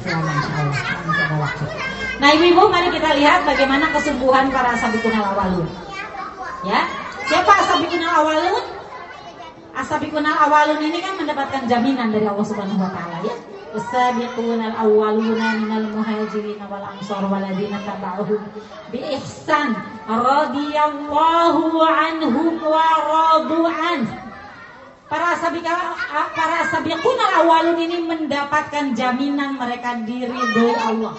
[0.00, 0.74] Silakan insyaallah.
[1.06, 1.64] Masih ada waktu.
[2.20, 5.68] Nah, ibu-ibu mari kita lihat bagaimana kesungguhan para sabiqun awalun.
[6.64, 6.84] Ya.
[7.28, 8.64] Siapa asabiqun awalun?
[9.72, 13.34] Asabiqun awalun ini kan mendapatkan jaminan dari Allah Subhanahu wa taala ya.
[13.70, 18.40] السابقون الأولون من المهاجرين والأنصار والذين تبعهم
[18.92, 19.70] بإحسان
[20.10, 24.10] رضي الله عنهم ورضوا عنه
[25.05, 25.93] Para sabika,
[26.33, 31.13] para sabiqun awalun ini mendapatkan jaminan mereka diridhoi Allah.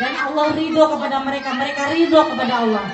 [0.00, 2.84] Dan Allah ridho kepada mereka, mereka ridho kepada Allah.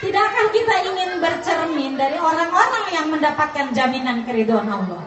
[0.00, 5.04] Tidakkah kita ingin bercermin dari orang-orang yang mendapatkan jaminan keridhaan Allah?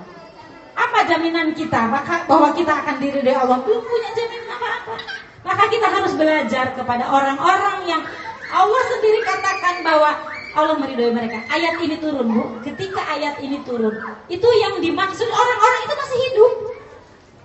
[0.78, 3.66] Apa jaminan kita maka bahwa kita akan diridhoi Allah?
[3.66, 4.96] Belum punya jaminan apa-apa.
[5.42, 8.06] Maka kita harus belajar kepada orang-orang yang
[8.54, 10.22] Allah sendiri katakan bahwa
[10.52, 11.44] Allah meridhoi mereka.
[11.48, 12.44] Ayat ini turun, Bu.
[12.64, 13.96] Ketika ayat ini turun,
[14.28, 16.54] itu yang dimaksud orang-orang itu masih hidup.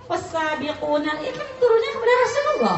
[0.07, 2.77] Wasabiquna itu kan turunnya kepada Rasulullah.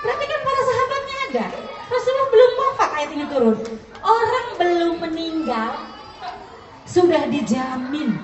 [0.00, 1.44] Berarti kan para sahabatnya ada.
[1.92, 3.56] Rasulullah belum wafat ayat ini turun.
[4.00, 5.72] Orang belum meninggal
[6.88, 8.16] sudah dijamin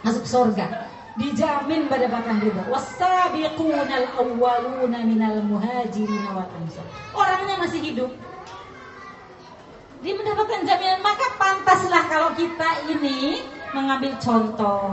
[0.00, 0.84] masuk surga
[1.14, 2.62] dijamin mendapatkan ridho.
[2.70, 6.86] Wasabiqunal awwaluna minal muhajirin wal ansar.
[7.14, 8.10] Orangnya masih hidup.
[10.04, 13.40] Dia mendapatkan jaminan, maka pantaslah kalau kita ini
[13.72, 14.92] mengambil contoh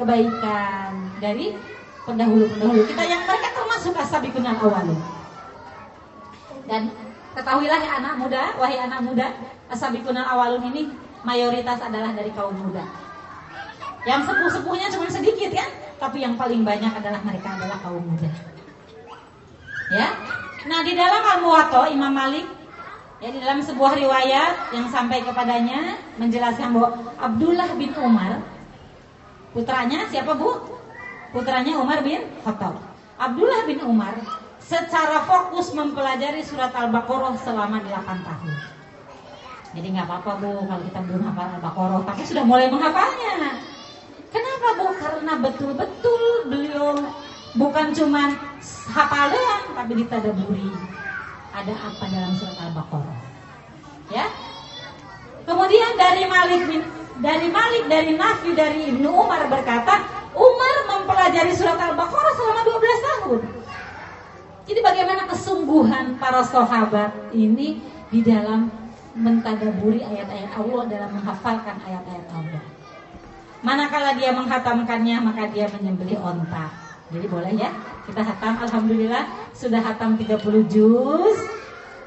[0.00, 1.52] kebaikan dari
[2.08, 4.96] pendahulu-pendahulu kita yang mereka termasuk asabiqunal awwalun.
[6.64, 6.88] Dan
[7.36, 9.28] ketahuilah ya anak muda, wahai anak muda,
[9.68, 10.88] asabiqunal awalun ini
[11.20, 12.88] mayoritas adalah dari kaum muda.
[14.08, 15.68] Yang sepuh-sepuhnya cuma sedikit kan,
[16.00, 18.32] tapi yang paling banyak adalah mereka adalah kaum muda.
[19.92, 20.16] Ya.
[20.64, 22.59] Nah, di dalam Al-Muwatta Imam Malik
[23.20, 26.90] ya di dalam sebuah riwayat yang sampai kepadanya menjelaskan bahwa
[27.20, 28.40] Abdullah bin Umar
[29.52, 30.80] putranya siapa Bu?
[31.30, 32.80] Putranya Umar bin Khattab.
[33.20, 34.16] Abdullah bin Umar
[34.58, 38.54] secara fokus mempelajari surat Al-Baqarah selama 8 tahun.
[39.70, 43.60] Jadi nggak apa-apa Bu kalau kita belum hafal Al-Baqarah, tapi sudah mulai menghafalnya.
[44.32, 44.86] Kenapa Bu?
[44.96, 46.96] Karena betul-betul beliau
[47.54, 48.32] bukan cuma
[48.96, 50.70] hafal doang, tapi ditadaburi.
[51.50, 53.18] Ada apa dalam surat Al-Baqarah?
[54.10, 54.26] Ya.
[55.46, 56.82] Kemudian dari Malik bin
[57.20, 63.40] dari Malik dari Nafi dari Ibnu Umar berkata, Umar mempelajari surat Al-Baqarah selama 12 tahun.
[64.70, 67.82] Jadi bagaimana kesungguhan para sahabat ini
[68.14, 68.70] di dalam
[69.18, 72.62] mentadaburi ayat-ayat Allah dalam menghafalkan ayat-ayat Allah.
[73.60, 76.79] Manakala dia menghatamkannya maka dia menyembelih onta.
[77.10, 77.70] Jadi boleh ya
[78.06, 81.38] kita hatam Alhamdulillah sudah hatam 30 juz.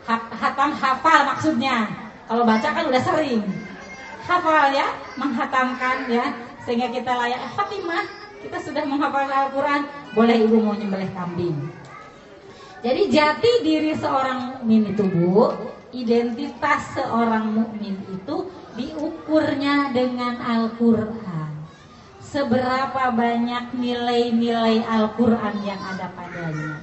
[0.08, 1.88] Hatam hafal maksudnya.
[2.28, 3.44] Kalau baca kan udah sering.
[4.24, 4.88] Hafal ya,
[5.20, 6.32] menghatamkan ya
[6.64, 8.04] sehingga kita layak Fatimah
[8.44, 11.56] kita sudah menghafal Al-Quran boleh ibu mau nyembelih kambing
[12.84, 15.52] jadi jati diri seorang mukmin itu bu
[15.96, 18.36] identitas seorang mukmin itu
[18.76, 21.53] diukurnya dengan Al-Quran
[22.34, 26.82] seberapa banyak nilai-nilai Al-Quran yang ada padanya.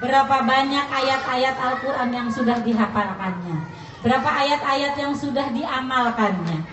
[0.00, 3.56] Berapa banyak ayat-ayat Al-Quran yang sudah dihafalkannya.
[4.00, 6.64] Berapa ayat-ayat yang sudah diamalkannya.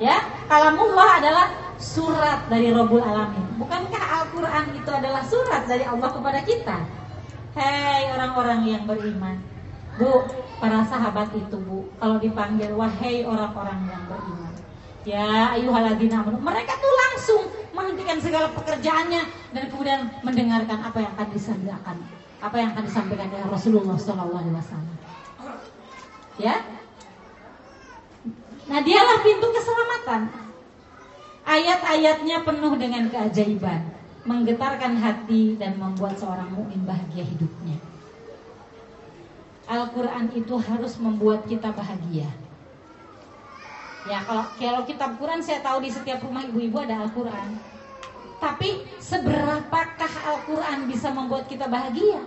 [0.00, 0.16] Ya,
[0.48, 3.60] kalamullah adalah surat dari Rabbul Alamin.
[3.60, 6.76] Bukankah Al-Quran itu adalah surat dari Allah kepada kita?
[7.52, 9.36] Hei orang-orang yang beriman.
[10.00, 10.24] Bu,
[10.56, 14.49] para sahabat itu bu, kalau dipanggil wahai orang-orang yang beriman
[15.08, 19.22] Ya ayuhaladina Mereka tuh langsung menghentikan segala pekerjaannya
[19.56, 21.96] dan kemudian mendengarkan apa yang akan disampaikan,
[22.42, 24.84] apa yang akan disampaikan oleh Rasulullah SAW.
[26.40, 26.56] Ya,
[28.68, 30.20] nah dialah pintu keselamatan.
[31.44, 33.92] Ayat-ayatnya penuh dengan keajaiban,
[34.28, 37.80] menggetarkan hati dan membuat seorang mukmin bahagia hidupnya.
[39.70, 42.28] Al-Quran itu harus membuat kita bahagia.
[44.08, 47.60] Ya kalau kalau kitab Quran saya tahu di setiap rumah ibu-ibu ada Al-Quran.
[48.40, 52.24] Tapi seberapakah Al-Quran bisa membuat kita bahagia?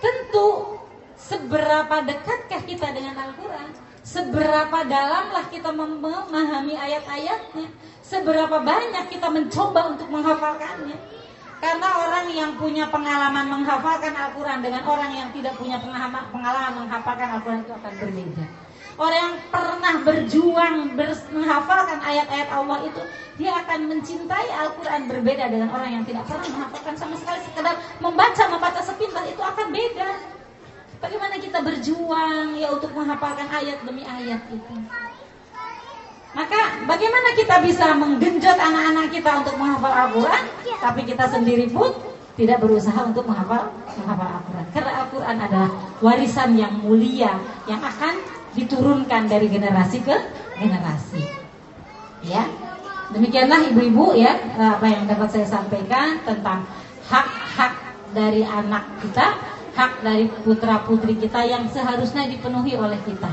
[0.00, 0.80] Tentu
[1.20, 3.68] seberapa dekatkah kita dengan Al-Quran?
[4.02, 7.68] Seberapa dalamlah kita memahami ayat-ayatnya?
[8.00, 10.96] Seberapa banyak kita mencoba untuk menghafalkannya?
[11.62, 17.60] Karena orang yang punya pengalaman menghafalkan Al-Quran dengan orang yang tidak punya pengalaman menghafalkan Al-Quran
[17.62, 18.71] itu akan berbeda.
[19.00, 20.76] Orang yang pernah berjuang
[21.32, 23.00] menghafalkan ayat-ayat Allah itu
[23.40, 27.74] dia akan mencintai Al-Quran berbeda dengan orang yang tidak pernah menghafalkan sama sekali sekedar
[28.04, 30.10] membaca membaca sepintas itu akan beda.
[31.00, 34.74] Bagaimana kita berjuang ya untuk menghafalkan ayat demi ayat itu.
[36.32, 40.48] Maka bagaimana kita bisa menggenjot anak-anak kita untuk menghafal Al-Quran
[40.80, 41.92] Tapi kita sendiri pun
[42.32, 43.68] tidak berusaha untuk menghafal
[44.00, 44.66] menghafal Al-Quran.
[44.72, 45.70] Karena Al-Quran adalah
[46.00, 47.36] warisan yang mulia
[47.68, 48.16] yang akan
[48.56, 50.16] diturunkan dari generasi ke
[50.60, 51.24] generasi.
[52.22, 52.46] Ya,
[53.10, 56.62] demikianlah ibu-ibu ya apa yang dapat saya sampaikan tentang
[57.10, 57.74] hak-hak
[58.14, 59.34] dari anak kita,
[59.74, 63.32] hak dari putra putri kita yang seharusnya dipenuhi oleh kita.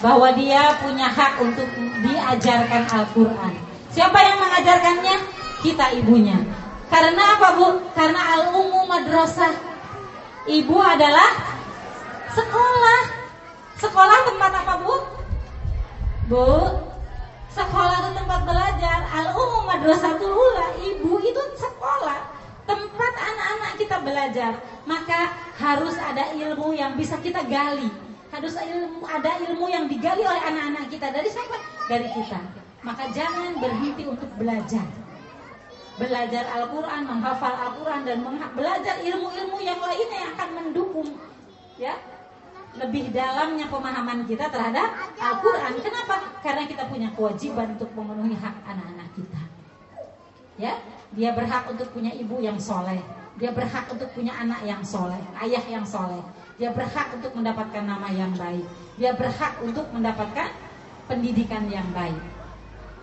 [0.00, 3.52] Bahwa dia punya hak untuk diajarkan Al-Quran.
[3.92, 5.16] Siapa yang mengajarkannya?
[5.60, 6.40] Kita ibunya.
[6.88, 7.84] Karena apa bu?
[7.92, 9.52] Karena al-ummu madrasah.
[10.48, 11.30] Ibu adalah
[12.32, 13.19] sekolah.
[13.80, 14.94] Sekolah tempat apa bu?
[16.28, 16.52] Bu,
[17.48, 18.98] sekolah itu tempat belajar.
[19.08, 20.76] Al-ummu madrasatul ula.
[20.76, 22.28] Ibu itu sekolah.
[22.68, 24.52] Tempat anak-anak kita belajar.
[24.84, 27.88] Maka harus ada ilmu yang bisa kita gali.
[28.30, 31.08] Harus ilmu, ada ilmu yang digali oleh anak-anak kita.
[31.10, 31.56] Dari siapa?
[31.88, 32.38] Dari kita.
[32.84, 34.84] Maka jangan berhenti untuk belajar
[36.00, 38.24] belajar Al-Quran, menghafal Al-Quran dan
[38.56, 41.12] belajar ilmu-ilmu yang lainnya yang akan mendukung
[41.76, 41.92] ya
[42.78, 45.82] lebih dalamnya pemahaman kita terhadap Al-Quran.
[45.82, 46.22] Kenapa?
[46.38, 49.42] Karena kita punya kewajiban untuk memenuhi hak anak-anak kita.
[50.60, 50.78] Ya,
[51.10, 53.00] dia berhak untuk punya ibu yang soleh.
[53.40, 56.20] Dia berhak untuk punya anak yang soleh, ayah yang soleh.
[56.60, 58.68] Dia berhak untuk mendapatkan nama yang baik.
[59.00, 60.52] Dia berhak untuk mendapatkan
[61.08, 62.20] pendidikan yang baik.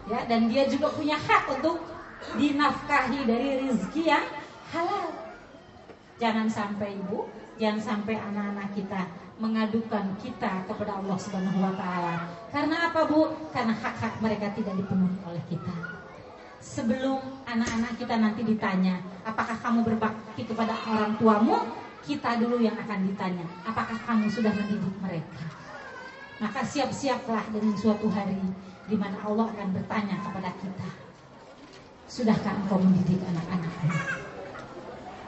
[0.08, 1.84] Ya, dan dia juga punya hak untuk
[2.38, 4.26] dinafkahi dari rezeki yang
[4.72, 5.12] halal.
[6.22, 7.28] Jangan sampai ibu,
[7.58, 9.02] jangan sampai anak-anak kita
[9.38, 12.26] mengadukan kita kepada Allah Subhanahu wa taala.
[12.50, 13.30] Karena apa, Bu?
[13.54, 15.74] Karena hak-hak mereka tidak dipenuhi oleh kita.
[16.58, 21.58] Sebelum anak-anak kita nanti ditanya, apakah kamu berbakti kepada orang tuamu?
[22.02, 25.44] Kita dulu yang akan ditanya, apakah kamu sudah mendidik mereka?
[26.40, 28.40] Maka siap-siaplah dengan suatu hari
[28.88, 30.88] di mana Allah akan bertanya kepada kita.
[32.08, 33.92] Sudahkah engkau mendidik anak-anakmu?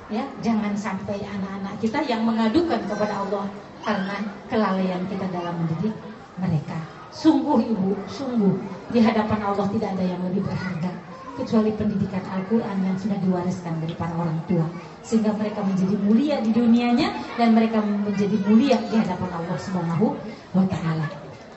[0.09, 3.45] Ya, jangan sampai anak-anak kita yang mengadukan kepada Allah
[3.83, 4.17] karena
[4.51, 5.95] kelalaian kita dalam mendidik
[6.39, 6.77] mereka.
[7.09, 8.55] Sungguh ibu, sungguh
[8.93, 10.91] di hadapan Allah tidak ada yang lebih berharga
[11.39, 14.67] kecuali pendidikan Al-Quran yang sudah diwariskan dari para orang tua
[15.01, 20.19] sehingga mereka menjadi mulia di dunianya dan mereka menjadi mulia di hadapan Allah Subhanahu
[20.51, 21.07] wa taala.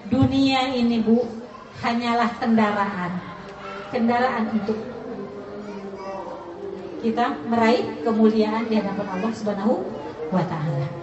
[0.06, 1.26] Dunia ini Bu
[1.82, 3.12] hanyalah kendaraan.
[3.90, 4.78] Kendaraan untuk
[7.02, 9.82] kita meraih kemuliaan di hadapan Allah Subhanahu
[10.30, 11.01] wa taala.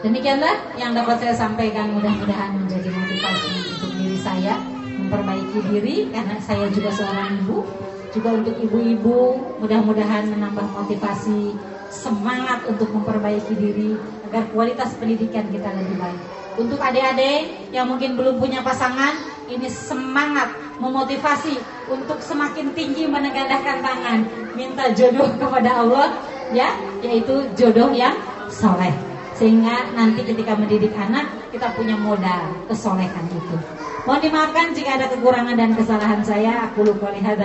[0.00, 4.56] Demikianlah yang dapat saya sampaikan mudah-mudahan menjadi motivasi untuk diri saya
[4.96, 7.68] memperbaiki diri karena saya juga seorang ibu,
[8.08, 11.52] juga untuk ibu-ibu mudah-mudahan menambah motivasi
[11.92, 13.92] semangat untuk memperbaiki diri
[14.24, 16.20] agar kualitas pendidikan kita lebih baik.
[16.56, 19.20] Untuk adik-adik yang mungkin belum punya pasangan,
[19.52, 20.48] ini semangat
[20.80, 21.60] memotivasi
[21.92, 24.24] untuk semakin tinggi menegakkan tangan,
[24.56, 26.16] minta jodoh kepada Allah,
[26.56, 26.72] ya,
[27.04, 28.16] yaitu jodoh yang
[28.48, 29.09] soleh.
[29.40, 33.56] Sehingga nanti ketika mendidik anak kita punya modal kesolehan itu.
[34.04, 36.68] Mohon dimaafkan jika ada kekurangan dan kesalahan saya.
[36.68, 37.40] Aku lupa lihat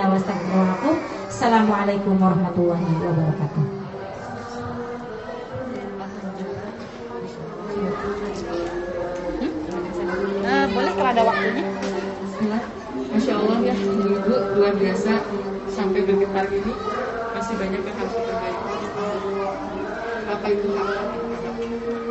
[1.32, 3.64] Assalamualaikum warahmatullahi wabarakatuh.
[10.46, 11.64] Uh, boleh kalau ada waktunya.
[13.08, 15.12] Masya Allah ya, ibu luar biasa
[15.72, 16.72] sampai bergetar ini
[17.32, 18.76] masih banyak yang harus diperbaiki.
[20.26, 21.25] Apa itu hak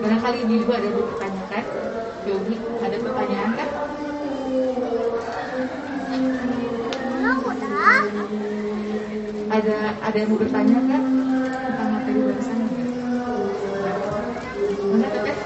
[0.05, 1.63] Barangkali ibu ada yang dipertanyakan.
[2.29, 3.69] Yogi, ada pertanyaan kan?
[9.49, 11.01] Ada ada yang mau bertanya kan
[11.57, 12.21] tentang materi?
[14.93, 15.37] Mana teteh?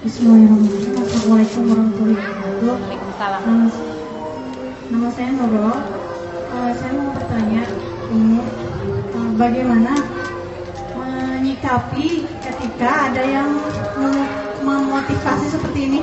[0.00, 0.96] Bismillahirrahmanirrahim.
[1.04, 2.43] Assalamualaikum warahmatullahi wabarakatuh.
[2.64, 3.40] Waalaikumsalam.
[3.44, 3.68] Nama,
[4.88, 5.76] nama saya Nurul.
[6.54, 7.62] Uh, saya mau bertanya
[8.14, 8.40] ini
[9.12, 9.92] uh, bagaimana
[10.96, 13.52] menyikapi ketika ada yang
[14.00, 14.32] mem-
[14.64, 16.00] memotivasi seperti ini?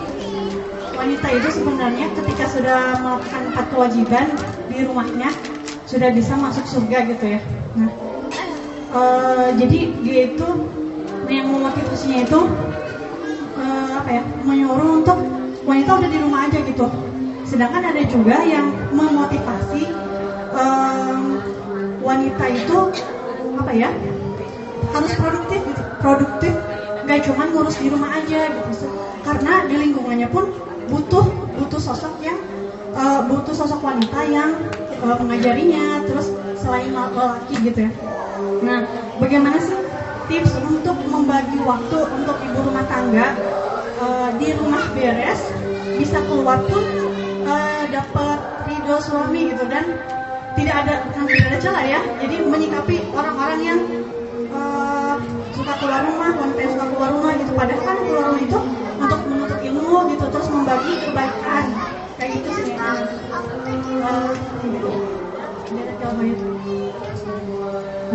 [0.94, 4.26] Wanita itu sebenarnya ketika sudah melakukan empat kewajiban
[4.70, 5.34] di rumahnya
[5.90, 7.42] sudah bisa masuk surga gitu ya.
[7.74, 7.90] Nah,
[8.94, 10.48] uh, jadi dia itu
[11.32, 12.40] yang memotivasinya itu
[13.56, 15.16] eh, apa ya menyuruh untuk
[15.72, 16.86] wanita udah di rumah aja gitu.
[17.48, 19.88] Sedangkan ada juga yang memotivasi
[20.52, 21.24] em,
[22.04, 22.78] wanita itu
[23.56, 23.90] apa ya
[24.92, 25.82] harus produktif gitu.
[26.04, 26.54] produktif
[27.08, 28.88] gak cuma ngurus di rumah aja gitu.
[29.24, 30.52] Karena di lingkungannya pun
[30.92, 31.24] butuh
[31.56, 32.36] butuh sosok yang
[32.92, 34.52] eh, butuh sosok wanita yang
[35.00, 36.28] eh, mengajarinya terus
[36.60, 37.92] selain laki gitu ya.
[38.62, 38.84] Nah,
[39.24, 39.78] bagaimana sih
[40.28, 43.36] tips untuk membagi waktu untuk ibu rumah tangga
[44.02, 45.42] eh, di rumah beres
[46.02, 46.84] bisa keluar pun
[47.46, 49.86] eh, dapat ridho suami gitu dan
[50.58, 50.94] tidak ada
[51.30, 53.80] tidak ada celah ya jadi menyikapi orang-orang yang
[54.50, 55.16] eh,
[55.54, 58.60] suka keluar rumah wanita suka keluar rumah gitu padahal kan keluar rumah itu
[59.02, 61.66] untuk menuntut ilmu gitu terus membagi kebaikan
[62.18, 62.76] kayak gitu sih
[64.02, 66.36] Eh, tidak ada jawabannya.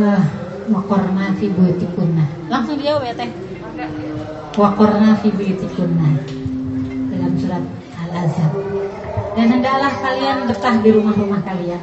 [0.02, 0.22] Ah,
[0.66, 2.24] wakorna fi buyutikunna.
[2.50, 3.30] Langsung dijawab ya teh.
[4.56, 6.08] Wakorna fi buyutikunna.
[7.12, 7.64] Dalam surat
[8.00, 8.52] Al-Azhar.
[9.36, 11.82] Dan hendaklah kalian betah di rumah-rumah kalian.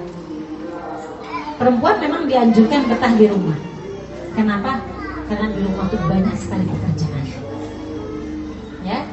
[1.62, 3.58] Perempuan memang dianjurkan betah di rumah.
[4.34, 4.82] Kenapa?
[5.30, 7.26] Karena di rumah itu banyak sekali pekerjaan.
[8.82, 9.06] Ya,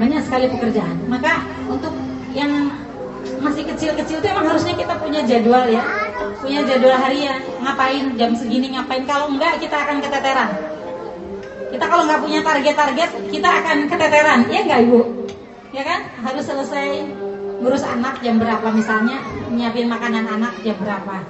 [0.00, 0.96] banyak sekali pekerjaan.
[1.04, 1.92] Maka untuk
[2.32, 2.72] yang
[3.44, 5.84] masih kecil-kecil itu emang harusnya kita punya jadwal ya
[6.40, 10.73] punya jadwal harian ngapain jam segini ngapain kalau enggak kita akan keteteran
[11.74, 14.40] kita kalau nggak punya target-target kita akan keteteran.
[14.46, 15.00] Ya enggak ibu?
[15.74, 16.06] Ya kan?
[16.22, 17.02] Harus selesai
[17.58, 19.18] ngurus anak jam berapa misalnya
[19.50, 21.26] nyiapin makanan anak jam berapa.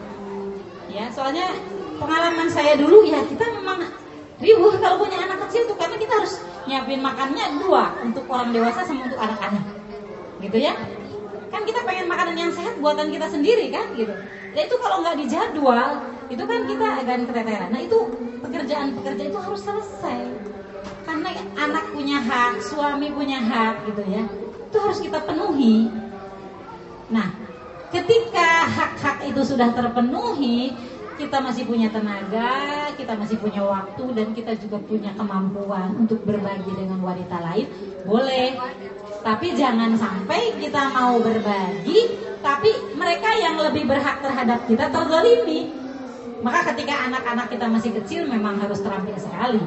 [0.92, 1.48] Ya soalnya
[1.96, 3.88] pengalaman saya dulu ya kita memang
[4.36, 6.36] riuh kalau punya anak kecil tuh karena kita harus
[6.68, 9.64] nyiapin makannya dua untuk orang dewasa sama untuk anak-anak.
[10.44, 10.76] Gitu ya
[11.54, 14.10] kan kita pengen makanan yang sehat buatan kita sendiri kan gitu.
[14.50, 17.70] Dan itu kalau nggak dijadwal itu kan kita akan keteteran.
[17.70, 17.98] Nah itu
[18.42, 20.20] pekerjaan-pekerjaan itu harus selesai.
[21.06, 24.26] Karena anak punya hak suami punya hak gitu ya.
[24.66, 25.86] Itu harus kita penuhi.
[27.14, 27.30] Nah
[27.94, 30.74] ketika hak-hak itu sudah terpenuhi
[31.14, 36.72] kita masih punya tenaga, kita masih punya waktu dan kita juga punya kemampuan untuk berbagi
[36.74, 37.66] dengan wanita lain,
[38.02, 38.58] boleh.
[39.24, 45.72] Tapi jangan sampai kita mau berbagi, tapi mereka yang lebih berhak terhadap kita terzalimi.
[46.44, 49.62] Maka ketika anak-anak kita masih kecil memang harus terampil sekali.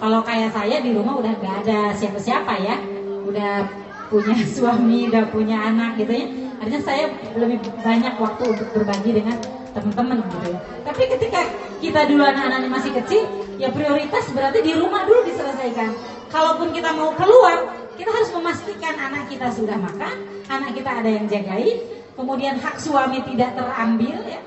[0.00, 2.80] Kalau kayak saya di rumah udah gak ada siapa-siapa ya,
[3.28, 3.68] udah
[4.08, 6.26] punya suami, udah punya anak gitu ya.
[6.62, 7.04] Artinya saya
[7.36, 9.36] lebih banyak waktu untuk berbagi dengan
[9.72, 10.58] teman-teman gitu ya.
[10.84, 11.40] Tapi ketika
[11.80, 13.22] kita dulu anak-anaknya masih kecil,
[13.58, 15.90] ya prioritas berarti di rumah dulu diselesaikan.
[16.32, 20.14] Kalaupun kita mau keluar, kita harus memastikan anak kita sudah makan,
[20.48, 21.84] anak kita ada yang jagai,
[22.16, 24.40] kemudian hak suami tidak terambil ya,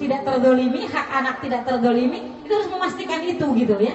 [0.00, 3.92] tidak terdolimi, hak anak tidak terdolimi, kita harus memastikan itu gitu ya.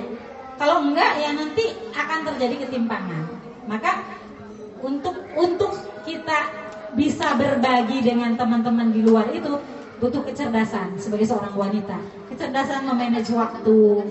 [0.62, 1.66] Kalau enggak ya nanti
[1.98, 3.26] akan terjadi ketimpangan.
[3.66, 4.06] Maka
[4.84, 5.74] untuk untuk
[6.06, 6.52] kita
[6.94, 9.58] bisa berbagi dengan teman-teman di luar itu
[10.04, 11.96] butuh kecerdasan sebagai seorang wanita.
[12.28, 14.04] Kecerdasan memanage waktu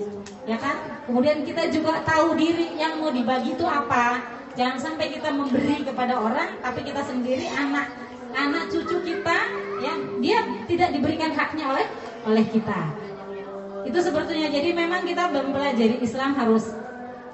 [0.49, 1.05] ya kan?
[1.05, 4.25] Kemudian kita juga tahu diri yang mau dibagi itu apa.
[4.57, 7.93] Jangan sampai kita memberi kepada orang tapi kita sendiri anak
[8.33, 9.37] anak cucu kita
[9.85, 11.85] ya dia tidak diberikan haknya oleh
[12.25, 12.89] oleh kita.
[13.85, 14.49] Itu sebetulnya.
[14.49, 16.73] Jadi memang kita mempelajari Islam harus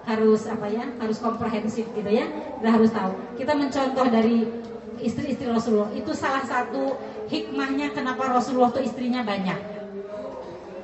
[0.03, 0.83] harus apa ya?
[0.99, 2.27] Harus komprehensif gitu ya.
[2.59, 3.15] Kita harus tahu.
[3.39, 4.43] Kita mencontoh dari
[4.99, 5.91] istri-istri Rasulullah.
[5.95, 6.99] Itu salah satu
[7.29, 9.59] hikmahnya kenapa Rasulullah tuh istrinya banyak?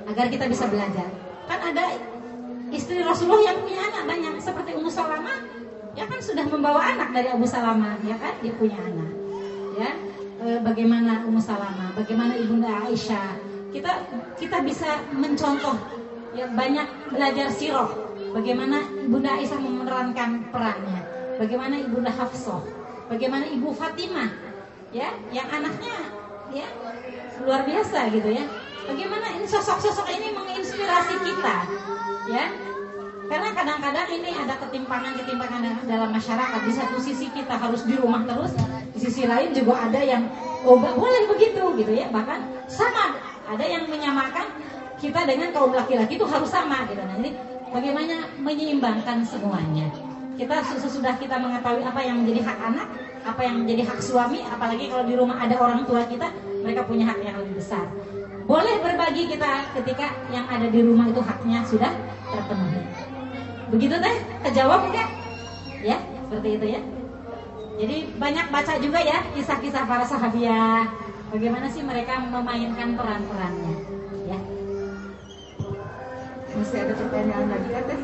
[0.06, 1.10] Agar kita bisa belajar.
[1.50, 1.98] Kan ada
[2.70, 4.34] istri Rasulullah yang punya anak banyak.
[4.40, 5.38] Seperti Ummu Salamah
[5.98, 8.38] ya kan sudah membawa anak dari Abu Salamah ya kan?
[8.46, 9.12] Dia punya anak
[9.76, 9.90] ya.
[10.46, 11.98] E, bagaimana Ummu Salamah?
[11.98, 13.42] Bagaimana ibunda Aisyah?
[13.74, 13.92] Kita
[14.38, 15.76] kita bisa mencontoh
[16.38, 17.90] ya banyak belajar sirah.
[18.32, 22.64] Bagaimana ibunda Aisyah memerankan perannya bagaimana ibunda Hafsah?
[23.12, 24.32] Bagaimana ibu Fatimah?
[24.96, 26.15] Ya yang anaknya
[26.56, 26.68] ya.
[27.44, 28.46] Luar biasa gitu ya.
[28.86, 31.58] Bagaimana ini sosok-sosok ini menginspirasi kita
[32.32, 32.46] ya?
[33.26, 36.60] Karena kadang-kadang ini ada ketimpangan-ketimpangan dalam masyarakat.
[36.62, 38.54] Di satu sisi kita harus di rumah terus
[38.94, 40.30] di sisi lain juga ada yang
[40.64, 42.08] oh boleh begitu gitu ya.
[42.14, 43.18] Bahkan sama
[43.50, 44.46] ada yang menyamakan
[45.02, 47.02] kita dengan kaum laki-laki itu harus sama gitu.
[47.02, 47.34] Nah ini
[47.74, 49.90] bagaimana menyeimbangkan semuanya
[50.36, 52.88] kita sesudah kita mengetahui apa yang menjadi hak anak,
[53.24, 56.28] apa yang menjadi hak suami, apalagi kalau di rumah ada orang tua kita,
[56.60, 57.88] mereka punya hak yang lebih besar.
[58.46, 61.90] Boleh berbagi kita ketika yang ada di rumah itu haknya sudah
[62.30, 62.84] terpenuhi.
[63.74, 64.16] Begitu teh?
[64.46, 65.10] Kejawab enggak?
[65.82, 66.82] Ya, seperti itu ya.
[67.76, 70.86] Jadi banyak baca juga ya kisah-kisah para sahabiah.
[71.34, 73.76] Bagaimana sih mereka memainkan peran-perannya?
[74.30, 74.40] Ya.
[76.56, 78.00] Masih ada pertanyaan lagi kan teh?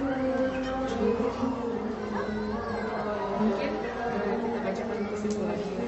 [3.41, 5.85] Mungkin eh, kita bacakan kesimpulannya.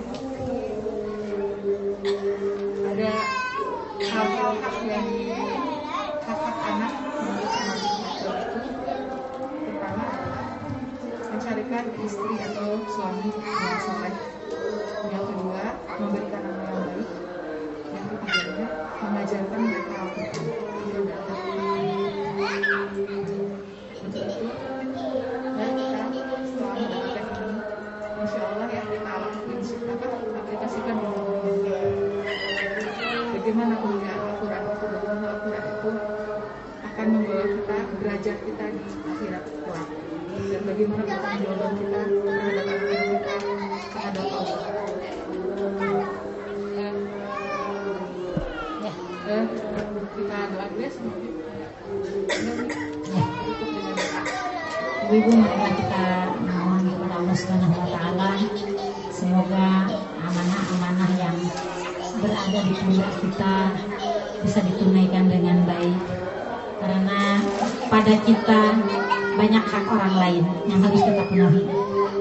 [2.81, 3.13] Ada
[4.09, 4.51] hal-hal
[4.89, 5.21] dari
[6.17, 8.33] hak-hak anak menurut Islam itu
[9.69, 10.07] pertama
[11.29, 14.15] mencarikan istri atau suami yang soleh.
[15.13, 15.63] Yang kedua
[16.01, 17.09] memberikan anak yang baik.
[17.93, 18.65] Yang ketiganya
[18.97, 20.72] mengajarkan mereka Al-Quran
[38.23, 39.89] derajat kita di akhirat kelak
[40.47, 43.35] dan bagaimana pertanggungjawaban kita terhadap yang kita
[43.91, 44.63] terhadap Allah
[49.27, 49.43] dan
[50.15, 50.39] kita.
[50.55, 50.87] Doa dulu
[53.11, 53.27] ya
[55.03, 56.07] Ibu-ibu marilah kita
[56.47, 58.29] mohon kepada Allah Subhanahu wa taala.
[59.11, 59.67] Semoga
[60.23, 61.37] amanah-amanah yang
[62.23, 63.55] berada di pundak kita
[64.47, 66.23] bisa ditunaikan dengan baik.
[66.83, 67.39] Karena
[67.93, 68.61] pada kita
[69.37, 71.61] banyak hak orang lain yang harus kita penuhi.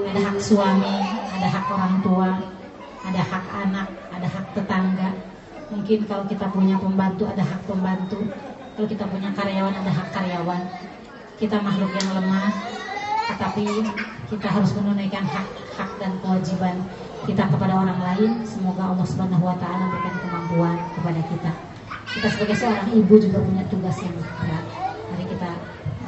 [0.05, 1.01] Ada hak suami
[1.33, 2.29] ada hak orang tua
[3.01, 5.09] ada hak anak ada hak tetangga.
[5.73, 8.21] Mungkin kalau kita punya pembantu ada hak pembantu.
[8.77, 10.61] Kalau kita punya karyawan ada hak karyawan.
[11.41, 12.53] Kita makhluk yang lemah
[13.33, 13.65] tetapi
[14.29, 16.85] kita harus menunaikan hak-hak dan kewajiban
[17.25, 18.45] kita kepada orang lain.
[18.45, 21.51] Semoga Allah Subhanahu wa taala memberikan kemampuan kepada kita.
[22.13, 24.72] Kita sebagai seorang ibu juga punya tugas yang berat